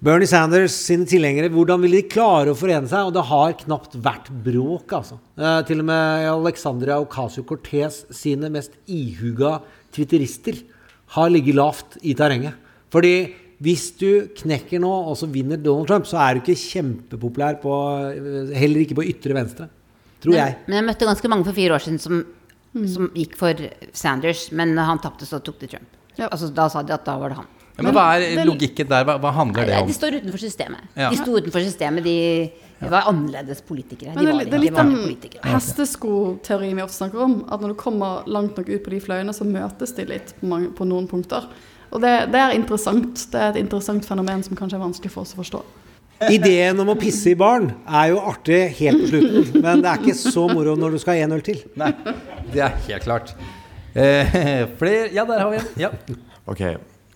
[0.00, 1.50] Bernie Sanders sine tilhengere.
[1.52, 3.10] Hvordan ville de klare å forene seg?
[3.10, 5.20] Og det har knapt vært bråk, altså.
[5.36, 9.58] Eh, Til og med Alexandria Ocasio-Cortez sine mest ihuga
[9.92, 10.62] twitterister
[11.16, 12.56] har ligget lavt i terrenget.
[12.92, 13.14] Fordi
[13.64, 17.74] hvis du knekker nå, og så vinner Donald Trump, så er du ikke kjempepopulær på
[18.54, 19.68] Heller ikke på ytre venstre.
[20.22, 20.56] Tror Men, jeg.
[20.66, 22.22] men jeg møtte ganske mange for fire år siden som,
[22.90, 23.60] som gikk for
[23.94, 25.98] Sanders, men når han tapte, så tok de Trump.
[26.18, 27.50] Altså, da sa de at da var det han.
[27.78, 29.04] Ja, men hva er logikken der?
[29.06, 29.86] Hva, hva handler det om?
[29.86, 30.88] De står utenfor systemet.
[30.98, 31.12] Ja.
[31.14, 32.16] De sto utenfor systemet, de,
[32.80, 34.14] de var annerledes politikere.
[34.14, 35.42] Men De det, var er- det er litt den politikere.
[35.50, 37.34] hesteskoteorien vi ofte snakker om.
[37.50, 40.46] At når du kommer langt nok ut på de fløyene, så møtes de litt på,
[40.46, 41.48] mange, på noen punkter.
[41.90, 43.26] Og det, det er interessant.
[43.32, 45.62] Det er et interessant fenomen som kanskje er vanskelig for oss å forstå.
[46.34, 50.00] Ideen om å pisse i baren er jo artig helt på slutten, men det er
[50.02, 51.60] ikke så moro når du skal ha én øl til.
[51.78, 51.92] Nei,
[52.52, 53.34] det er helt klart.
[53.94, 55.68] Eh, flere Ja, der har vi en.
[55.78, 55.90] Ja.
[56.50, 56.62] Ok,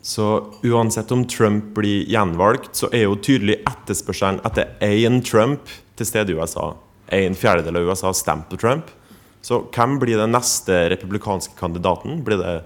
[0.02, 6.08] så uansett om Trump blir gjenvalgt, så er jo tydelig etterspørselen etter én Trump til
[6.08, 6.72] stede i USA.
[7.12, 8.90] En fjerdedel av USA stemmer på Trump.
[9.42, 12.20] Så hvem blir den neste republikanske kandidaten?
[12.26, 12.56] Blir det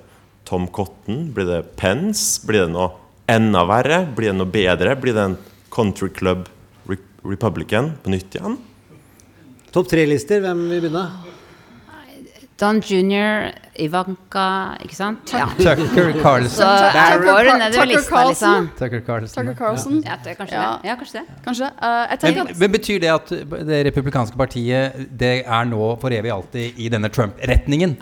[0.48, 1.30] Tom Cotton?
[1.36, 2.40] Blir det Pence?
[2.48, 2.90] Blir det noe
[3.28, 4.04] enda verre?
[4.16, 4.96] Blir det noe bedre?
[4.96, 5.38] Blir det en
[5.72, 6.48] country club
[7.26, 8.56] republican på nytt igjen?
[9.76, 11.35] Topp tre-lister, hvem vil begynne?
[12.60, 13.50] Don Jr.,
[13.84, 14.44] Ivanka,
[14.80, 15.32] ikke sant?
[15.32, 15.44] Ja.
[15.58, 16.56] Tucker Carlson.
[16.56, 18.30] Så jeg går nedover lista, Carlson.
[18.30, 18.70] liksom.
[18.78, 19.36] Tucker Carlson.
[19.46, 19.98] Tucker Carlson.
[20.06, 20.70] Ja, det er kanskje Ja.
[20.82, 20.88] det.
[20.88, 21.44] Ja, kanskje det.
[21.44, 21.68] Kanskje.
[21.82, 23.28] Uh, jeg Men, at men betyr det at
[23.68, 27.96] det republikanske partiet Det er nå for evig alltid i denne Trump-retningen?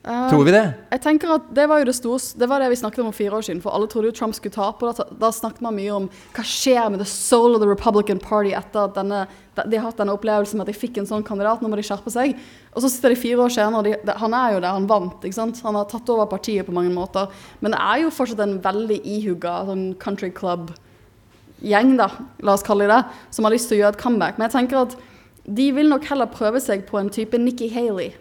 [0.00, 0.62] Eh, Tror vi det?
[0.94, 3.18] Jeg tenker at Det var jo det store, det var det vi snakket om for
[3.18, 3.60] fire år siden.
[3.60, 4.80] For alle trodde jo Trump skulle tape.
[4.96, 8.54] Da, da snakket man mye om hva skjer med the soul of the Republican Party
[8.56, 9.26] etter at denne,
[9.60, 11.60] de har hatt denne opplevelsen med at de fikk en sånn kandidat.
[11.60, 12.32] Nå må de skjerpe seg.
[12.72, 15.20] Og så sitter de fire år senere, og de, han er jo der, han vant.
[15.20, 15.60] ikke sant?
[15.66, 17.28] Han har tatt over partiet på mange måter.
[17.60, 22.08] Men det er jo fortsatt en veldig ihuga sånn country club-gjeng, da,
[22.40, 24.40] la oss kalle det det, som har lyst til å gjøre et comeback.
[24.40, 24.96] Men jeg tenker at
[25.44, 28.14] de vil nok heller prøve seg på en type Nikki Haley.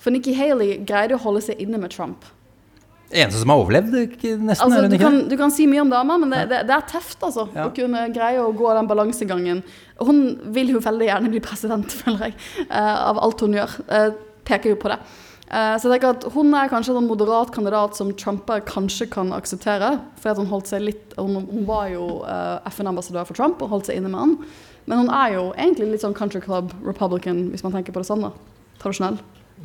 [0.00, 2.24] For Nikki Haley greide å holde seg inne med Trump.
[3.10, 3.94] Eneste som har overlevd,
[4.38, 4.46] nesten?
[4.46, 6.60] Altså, er hun du, ikke kan, du kan si mye om damer, men det, det,
[6.68, 9.64] det er teft altså, å kunne greie å gå den balansegangen.
[9.98, 10.20] Hun
[10.54, 12.36] vil jo veldig gjerne bli president, føler jeg,
[12.68, 13.74] eh, av alt hun gjør.
[13.90, 14.12] Eh,
[14.46, 15.00] peker jo på det.
[15.50, 19.34] Eh, så jeg tenker at Hun er kanskje en moderat kandidat som Trumper kanskje kan
[19.34, 19.96] akseptere.
[20.22, 22.22] For hun holdt seg litt Hun, hun var jo
[22.70, 24.38] FN-ambassadør for Trump og holdt seg inne med han.
[24.86, 28.12] Men hun er jo egentlig litt sånn country club republican, hvis man tenker på det
[28.12, 28.22] sånn.
[28.30, 28.30] da.
[28.78, 29.18] Tradisjonell.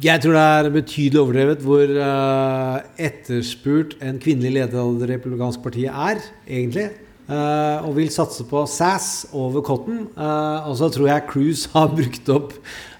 [0.04, 5.64] Jeg tror det er betydelig overdrevet hvor eh, etterspurt en kvinnelig leder av det republikanske
[5.64, 6.20] partiet er,
[6.50, 6.90] egentlig.
[7.26, 10.04] Eh, og vil satse på Sass over Cotton.
[10.14, 12.52] Eh, og så tror jeg Cruise har brukt opp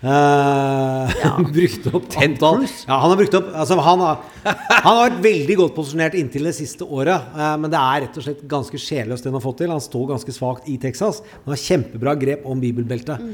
[0.02, 1.14] uh,
[1.56, 5.60] Brukt opp antall Ja, han har brukt opp altså, han, har, han har vært veldig
[5.60, 7.30] godt posisjonert inntil det siste året.
[7.38, 9.76] Uh, men det er rett og slett ganske sjelløst det han har fått til.
[9.76, 13.30] Han står ganske svakt i Texas, men har kjempebra grep om bibelbeltet.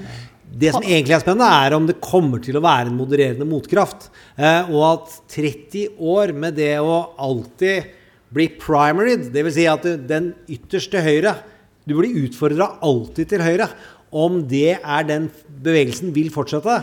[0.52, 4.10] Det som egentlig er spennende, er om det kommer til å være en modererende motkraft.
[4.36, 8.01] Uh, og at 30 år med det å alltid
[8.34, 9.54] bli primaried, dvs.
[9.58, 11.36] Si at den ytterste høyre
[11.88, 13.66] Du blir utfordra alltid til høyre.
[14.14, 15.30] Om det er den
[15.64, 16.76] bevegelsen vil fortsette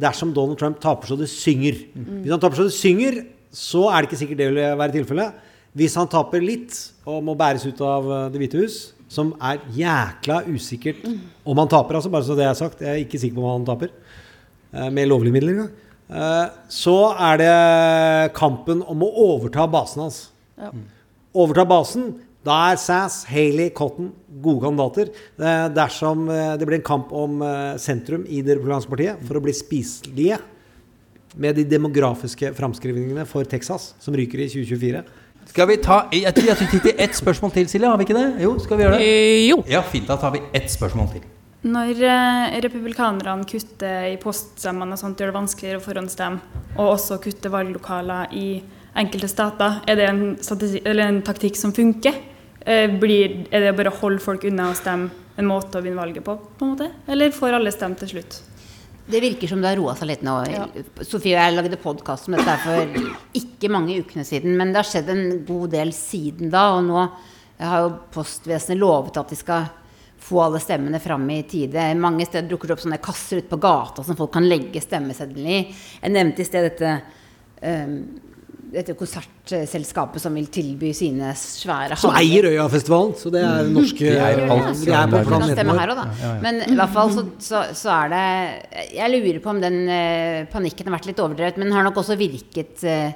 [0.00, 1.76] dersom Donald Trump taper så det synger.
[1.94, 3.18] Hvis han taper så det synger,
[3.52, 5.32] så er det ikke sikkert det vil være tilfellet.
[5.76, 6.72] Hvis han taper litt
[7.04, 8.76] og må bæres ut av eh, Det hvite hus,
[9.12, 11.04] som er jækla usikkert
[11.44, 11.98] om han taper.
[12.00, 12.80] Altså, bare så det er sagt.
[12.80, 13.92] Jeg er ikke sikker på om han taper.
[14.72, 15.70] eh, Med lovlige midler engang.
[16.08, 20.30] Eh, Så er det kampen om å overta basen hans.
[20.56, 20.72] Ja.
[21.36, 22.14] Overta basen.
[22.46, 25.10] Da er Sass, Haley, Cotton gode kandidater.
[25.38, 29.38] Eh, Dersom eh, det blir en kamp om eh, sentrum i det republikanske partiet for
[29.38, 30.38] å bli spiselige
[31.36, 35.02] med de demografiske framskrivningene for Texas, som ryker i 2024.
[35.50, 37.90] Skal vi ta Jeg tror jeg fikk til ett spørsmål til, Silje.
[37.90, 38.28] Har vi ikke det?
[38.42, 39.10] Jo, skal vi gjøre det?
[39.46, 39.58] Jo.
[39.70, 40.08] Ja, fint.
[40.08, 41.26] Da tar vi ett spørsmål til.
[41.66, 41.98] Når
[42.62, 48.34] republikanerne kutter i poststemmene og sånt, gjør det vanskeligere å forhåndsstemme, og også kutter valglokaler
[48.38, 48.48] i
[48.96, 50.24] enkelte stater, er det en,
[50.82, 52.16] eller en taktikk som funker?
[52.66, 56.00] Eh, blir, er det bare å holde folk unna og stemme en måte å vinne
[56.00, 56.90] valget på, på en måte?
[57.06, 58.40] Eller får alle stemme til slutt?
[59.06, 60.34] Det virker som det har roa seg litt nå.
[61.06, 62.96] Sofie og jeg lagde podkast om dette for
[63.38, 66.64] ikke mange ukene siden, men det har skjedd en god del siden da.
[66.74, 67.04] Og nå
[67.60, 69.68] har jo postvesenet lovet at de skal
[70.26, 71.86] få alle stemmene fram i tide.
[72.02, 75.52] Mange steder dukker det opp sånne kasser ute på gata som folk kan legge stemmeseddelen
[75.54, 75.60] i.
[76.00, 76.96] Jeg nevnte i sted dette,
[77.62, 78.00] um,
[78.72, 84.14] dette konsertselskapet som vil tilby sine svære Som eier Øyafestivalen, så det er norske De
[84.18, 84.80] eier alt.
[84.80, 85.92] De er på planeten vår.
[86.42, 88.24] Men i hvert fall så, så, så er det
[88.96, 92.00] Jeg lurer på om den uh, panikken har vært litt overdrevet, men den har nok
[92.02, 93.12] også virket uh,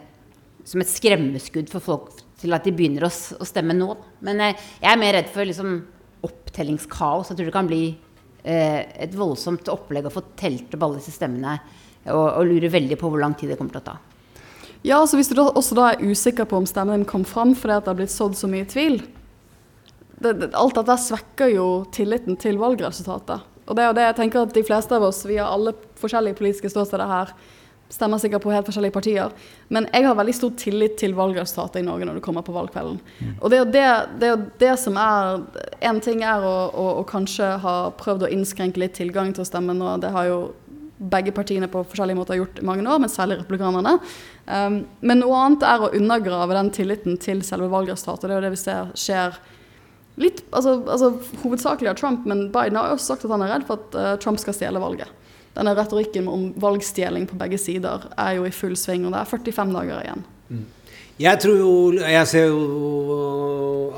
[0.67, 3.91] som et skremmeskudd for folk til at de begynner å, å stemme nå.
[4.27, 5.81] Men uh, jeg er mer redd for liksom,
[6.27, 7.33] opptellingskaos.
[7.33, 7.85] Jeg tror det kan bli
[8.41, 11.59] et voldsomt opplegg å få telt opp alle disse stemmene,
[12.07, 13.99] og, og lurer veldig på hvor lang tid det kommer til å ta.
[14.83, 17.55] Ja, så Hvis du da, også da er usikker på om stemmen din kom fram
[17.55, 19.03] fordi at det har blitt sådd så mye tvil
[20.21, 23.47] det, det, Alt dette svekker jo tilliten til valgresultatet.
[23.69, 25.75] Og det er jo det jeg tenker at De fleste av oss vi har alle
[26.01, 27.33] forskjellige politiske ståsteder her,
[27.91, 29.33] stemmer sikkert på helt forskjellige partier.
[29.69, 33.01] Men jeg har veldig stor tillit til valgresultatet i Norge når det kommer på valgkvelden.
[33.41, 33.87] Og det er jo det,
[34.21, 35.43] det, er det som er
[35.91, 39.49] En ting er å, å, å kanskje ha prøvd å innskrenke litt tilgang til å
[39.49, 39.97] stemme nå.
[40.03, 40.41] Det har jo
[41.01, 43.95] begge partiene på forskjellige måter har gjort i mange år, men særlig republikanerne.
[44.47, 48.27] Um, men noe annet er å undergrave den tilliten til selve valgresultatet.
[48.29, 49.39] Det er jo det vi ser skjer
[50.21, 51.15] litt, altså, altså
[51.45, 54.13] hovedsakelig av Trump, men Biden har også sagt at han er redd for at uh,
[54.21, 55.09] Trump skal stjele valget.
[55.57, 59.33] Denne retorikken om valgstjeling på begge sider er jo i full sving, og det er
[59.33, 60.29] 45 dager igjen.
[61.21, 62.61] Jeg tror jo Jeg ser jo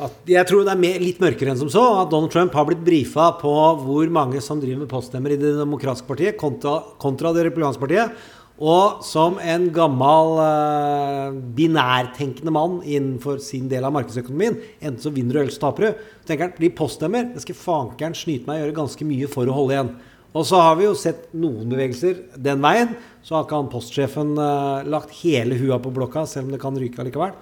[0.07, 1.83] at Jeg tror det er mer, litt mørkere enn som så.
[2.03, 5.55] At Donald Trump har blitt brifa på hvor mange som driver med poststemmer i Det
[5.59, 8.23] demokratiske partiet kontra, kontra Det republikanske partiet.
[8.63, 15.35] Og som en gammel uh, binærtenkende mann innenfor sin del av markedsøkonomien, enten så vinner
[15.35, 18.67] du eller så taper du, tenker han blir poststemmer det skal fankeren snyte meg å
[18.67, 19.91] gjøre ganske mye for å holde igjen.
[20.33, 22.95] Og så har vi jo sett noen bevegelser den veien.
[23.25, 26.79] Så har ikke han postsjefen uh, lagt hele hua på blokka, selv om det kan
[26.79, 27.35] ryke allikevel.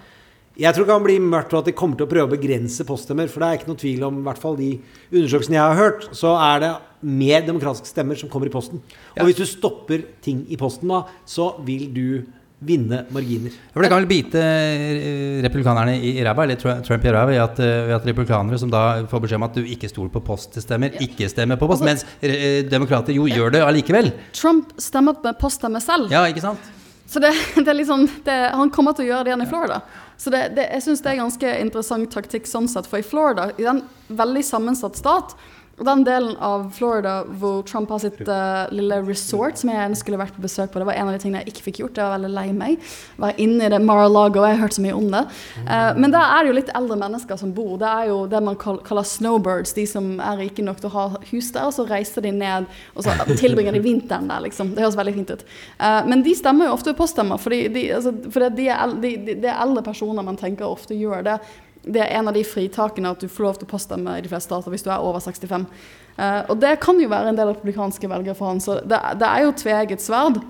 [0.61, 2.85] Jeg tror det kan bli mørkt, og at de kommer til å prøve å begrense
[2.85, 3.31] poststemmer.
[3.33, 4.75] For det er ikke noe tvil om, i hvert fall de
[5.09, 8.83] undersøkelsene jeg har hørt, så er det mer demokratiske stemmer som kommer i posten.
[9.17, 12.05] Og hvis du stopper ting i posten da, så vil du
[12.61, 13.55] vinne marginer.
[13.73, 17.63] For det kan vel bite eh, republikanerne i ræva, eller Trump i ræva, ved at,
[17.65, 21.31] eh, at republikanere som da får beskjed om at du ikke stoler på poststemmer, ikke
[21.33, 24.13] stemmer på post, mens eh, demokrater jo gjør det allikevel.
[24.37, 26.13] Trump stemmer på poststemmer selv.
[26.13, 26.69] Ja, ikke sant?
[27.11, 27.33] Så det,
[27.65, 29.81] det er liksom, det, han kommer til å gjøre det igjen i Florida.
[30.21, 32.89] Så det, det, jeg syns det er ganske interessant taktikk sånn sett.
[32.91, 33.81] For i Florida, i den
[34.13, 35.33] veldig sammensatt stat,
[35.81, 40.19] og den delen av Florida hvor Trump har sitt uh, lille resort, som jeg skulle
[40.21, 41.97] vært på besøk på, det var en av de tingene jeg ikke fikk gjort.
[41.97, 42.91] Jeg var veldig lei meg.
[43.21, 45.23] Være inne i det Mar-a-Lago, jeg har hørt så mye om det.
[45.65, 47.79] Uh, men der er det jo litt eldre mennesker som bor.
[47.81, 51.07] Det er jo det man kaller snowbirds, de som er rike nok til å ha
[51.31, 54.75] hus der, og så reiser de ned, og så tilbringer de vinteren der, liksom.
[54.77, 55.47] Det høres veldig fint ut.
[55.81, 58.13] Uh, men de stemmer jo ofte poststemmer, for de, altså,
[58.53, 61.41] de el- de, de, er eldre personer man tenker ofte gjør det.
[61.83, 64.31] Det er en av de fritakene at du får lov til å poststemme i de
[64.31, 65.67] fleste stater hvis du er over 65.
[66.19, 69.29] Uh, og det kan jo være en del republikanske velgere for han, så det, det
[69.29, 70.43] er jo tveegget sverd.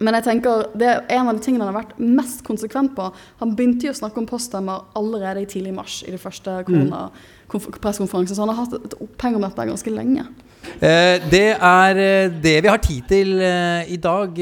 [0.00, 3.10] Men jeg tenker, det er en av de tingene han har vært mest konsekvent på.
[3.42, 8.32] Han begynte jo å snakke om poststemmer allerede i tidlig mars i de første koronapresskonferansene,
[8.38, 10.24] så han har hatt et oppheng om dette ganske lenge.
[10.80, 14.36] Eh, det er eh, det vi har tid til eh, i dag.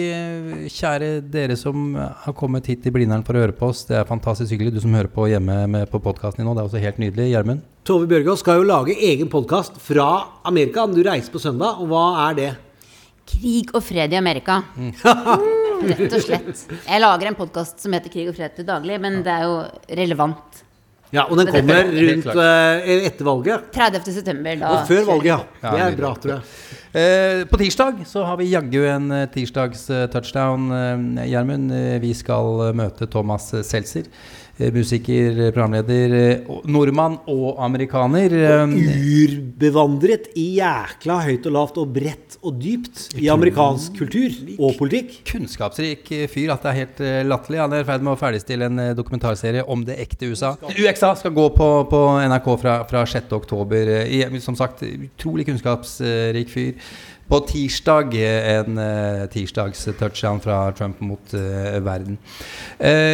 [0.71, 3.85] Kjære dere som har kommet hit til Blindern for å høre på oss.
[3.89, 4.77] Det er fantastisk hyggelig.
[4.77, 7.31] Du som hører på hjemme med, på podkasten din nå, det er også helt nydelig.
[7.33, 7.65] Gjermund?
[7.89, 10.09] Tove Bjørgaas skal jo lage egen podkast fra
[10.47, 10.87] Amerika.
[10.91, 12.53] Du reiser på søndag, og hva er det?
[13.29, 14.63] Krig og fred i Amerika.
[14.79, 16.65] Rett og slett.
[16.85, 19.61] Jeg lager en podkast som heter Krig og fred til daglig, men det er jo
[20.01, 20.63] relevant.
[21.13, 23.71] Ja, Og den kommer rundt uh, etter valget.
[23.73, 24.13] 30.
[24.13, 24.73] september, da.
[24.75, 25.39] Og før valget, ja.
[25.63, 26.43] Ja, Det er bra, tror jeg.
[26.99, 30.71] Eh, på tirsdag så har vi jaggu en eh, tirsdags eh, touchdown,
[31.29, 31.73] Gjermund.
[32.01, 34.09] Vi skal møte Thomas Seltzer.
[34.59, 38.35] Eh, musiker, eh, programleder, eh, nordmann og amerikaner.
[38.65, 38.75] Og
[39.23, 45.19] Urbevandret i jækla høyt og lavt og bredt og dypt i amerikansk kultur og politikk.
[45.33, 47.61] Kunnskapsrik fyr at det er helt latterlig.
[47.63, 50.55] Han er i ferd med å ferdigstille en dokumentarserie om det ekte USA.
[50.69, 53.33] UXA skal gå på, på NRK fra, fra 6.
[53.39, 53.95] oktober.
[54.05, 56.75] eh, Som sagt, utrolig kunnskapsrik fyr.
[57.29, 62.17] På tirsdag eh, en uh, tirsdags-touchdown fra Trump mot uh, verden.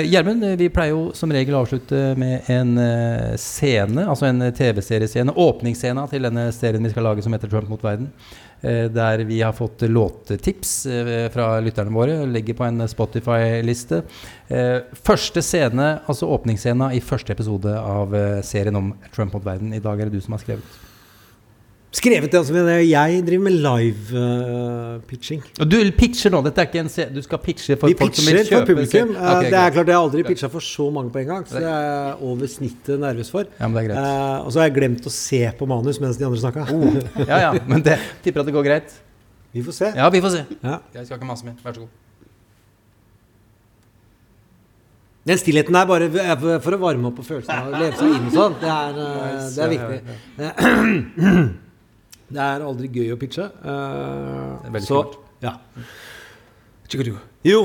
[0.07, 2.79] Gjermund, uh, vi pleier jo som regel å avslutte med en
[3.41, 5.35] scene, altså en TV-seriescene.
[5.35, 8.13] Åpningsscena til denne serien vi skal lage som heter Trump mot verden.
[8.65, 12.15] Der vi har fått låttips eh, fra lytterne våre.
[12.25, 14.01] Legger på en Spotify-liste.
[15.05, 18.17] Første scene, altså åpningsscena i første episode av
[18.47, 19.77] serien om Trump mot verden.
[19.77, 20.84] I dag er det du som har skrevet.
[21.95, 25.43] Skrevet det, altså, jeg driver med live-pitching.
[25.63, 28.17] Og du pitcher nå, dette er ikke en se du skal pitche for Vi folk
[28.19, 29.13] som vil pitcher kjøpe for publikum.
[29.15, 31.47] Okay, uh, det er klart Jeg har aldri pitcha for så mange på en gang,
[31.47, 33.47] så det er jeg over snittet nervøs for.
[33.61, 34.03] Ja, men det er greit.
[34.03, 36.67] Uh, og så har jeg glemt å se på manus mens de andre snakka.
[36.75, 39.01] Oh, ja, ja, men det tipper at det går greit.
[39.55, 39.95] Vi får se.
[39.95, 40.47] Ja, vi får se.
[40.65, 40.81] Ja.
[40.99, 41.61] Jeg skal ikke mase mer.
[41.63, 42.01] Vær så god.
[45.31, 46.11] Den stillheten er bare
[46.61, 48.59] for- å varme opp på følelsen av å leve seg inn sånn.
[48.61, 51.61] Det er, eh, det er viktig.
[52.35, 53.49] Det er aldri gøy å pitche.
[53.63, 55.19] Uh, veldig så kult.
[55.45, 55.59] ja.
[57.47, 57.61] Jo.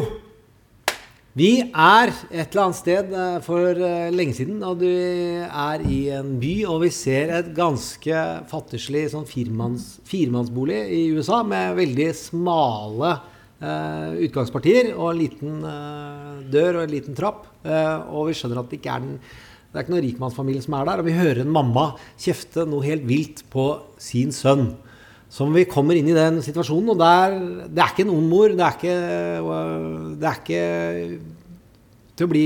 [1.39, 5.99] Vi er et eller annet sted eh, for eh, lenge siden, og du er i
[6.17, 12.09] en by, og vi ser et ganske fattigslig sånn firmanns, firemannsbolig i USA med veldig
[12.17, 13.17] smale
[13.59, 17.41] Uh, utgangspartier og en liten uh, dør og en liten trapp.
[17.59, 19.17] Uh, og vi skjønner at det ikke er den
[19.69, 21.01] det er ikke noen rikmannsfamilie som er der.
[21.01, 23.65] Og vi hører en mamma kjefte noe helt vilt på
[24.01, 24.71] sin sønn.
[25.29, 27.35] Som vi kommer inn i den situasjonen, og der,
[27.69, 28.49] det er ikke en ond mor.
[28.49, 28.95] Det er ikke,
[30.17, 30.63] det er ikke
[32.17, 32.45] til å bli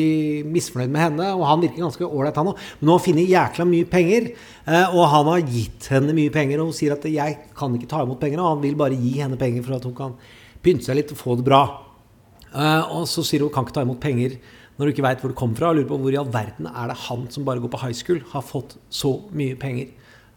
[0.52, 1.30] misfornøyd med henne.
[1.38, 2.60] Og han virker ganske ålreit, han òg.
[2.82, 4.28] Men nå finner jækla mye penger.
[4.68, 7.88] eh, Og han har gitt henne mye penger, og hun sier at 'jeg kan ikke
[7.88, 10.14] ta imot penger', og han vil bare gi henne penger for at hun kan
[10.62, 11.80] pynte seg litt og få det bra.
[12.54, 14.38] Eh, og så sier hun 'kan ikke ta imot penger'
[14.78, 15.72] når du ikke veit hvor det kommer fra.
[15.72, 17.98] Og lurer på hvor i all verden er det han som bare går på high
[17.98, 19.92] school, har fått så mye penger.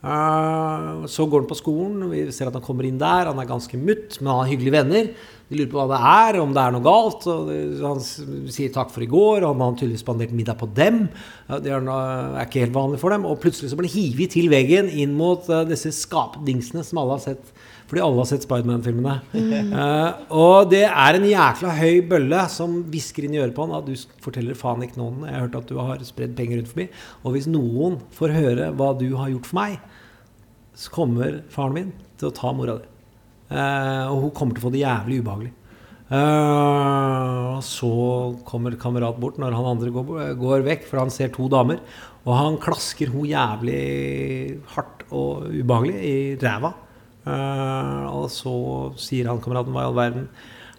[0.06, 3.30] Uh, så går han på skolen, vi ser at han kommer inn der.
[3.30, 5.08] Han er ganske mutt, men han har hyggelige venner.
[5.46, 7.26] De lurer på hva det er, om det er noe galt.
[7.30, 7.50] Og
[7.80, 11.04] han sier takk for i går, og han har tydeligvis spandert middag på dem.
[11.48, 13.26] Det er, er ikke helt vanlig for dem.
[13.26, 17.18] Og plutselig så blir han hivet til veggen inn mot eh, disse skapdingsene som alle
[17.18, 17.54] har sett.
[17.86, 19.16] Fordi alle har sett Spiderman-filmene.
[19.70, 23.76] Uh, og det er en jækla høy bølle som hvisker inn i øret på han
[23.78, 23.94] at du
[24.24, 25.22] forteller faen ikke noen.
[25.28, 26.88] Jeg har hørt at du har spredd penger rundt forbi.
[27.22, 29.78] Og hvis noen får høre hva du har gjort for meg,
[30.76, 32.90] så kommer faren min til å ta mora di.
[33.46, 35.54] Uh, og hun kommer til å få det jævlig ubehagelig.
[36.06, 37.88] Eh, og så
[38.46, 41.80] kommer kamerat bort når han andre går, går vekk, for han ser to damer.
[42.26, 46.74] Og han klasker hun jævlig hardt og ubehagelig i ræva.
[47.26, 48.54] Eh, og så
[49.02, 50.28] sier han kameraten hva i all verden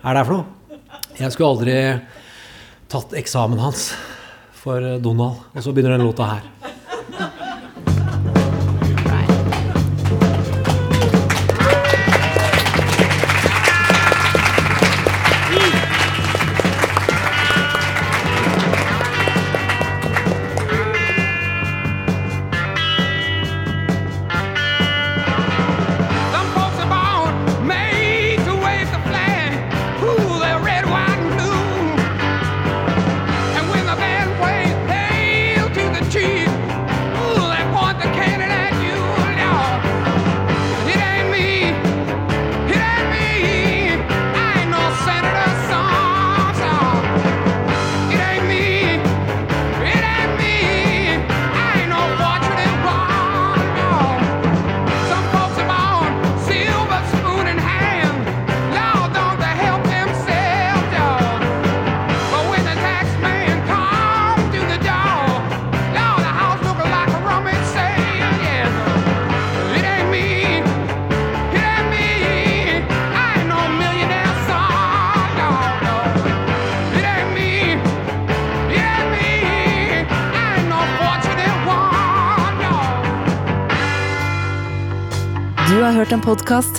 [0.03, 0.79] er det her for noe?
[1.17, 1.77] Jeg skulle aldri
[2.87, 3.89] tatt eksamen hans
[4.55, 5.41] for Donald.
[5.53, 6.75] Og så begynner den låta her.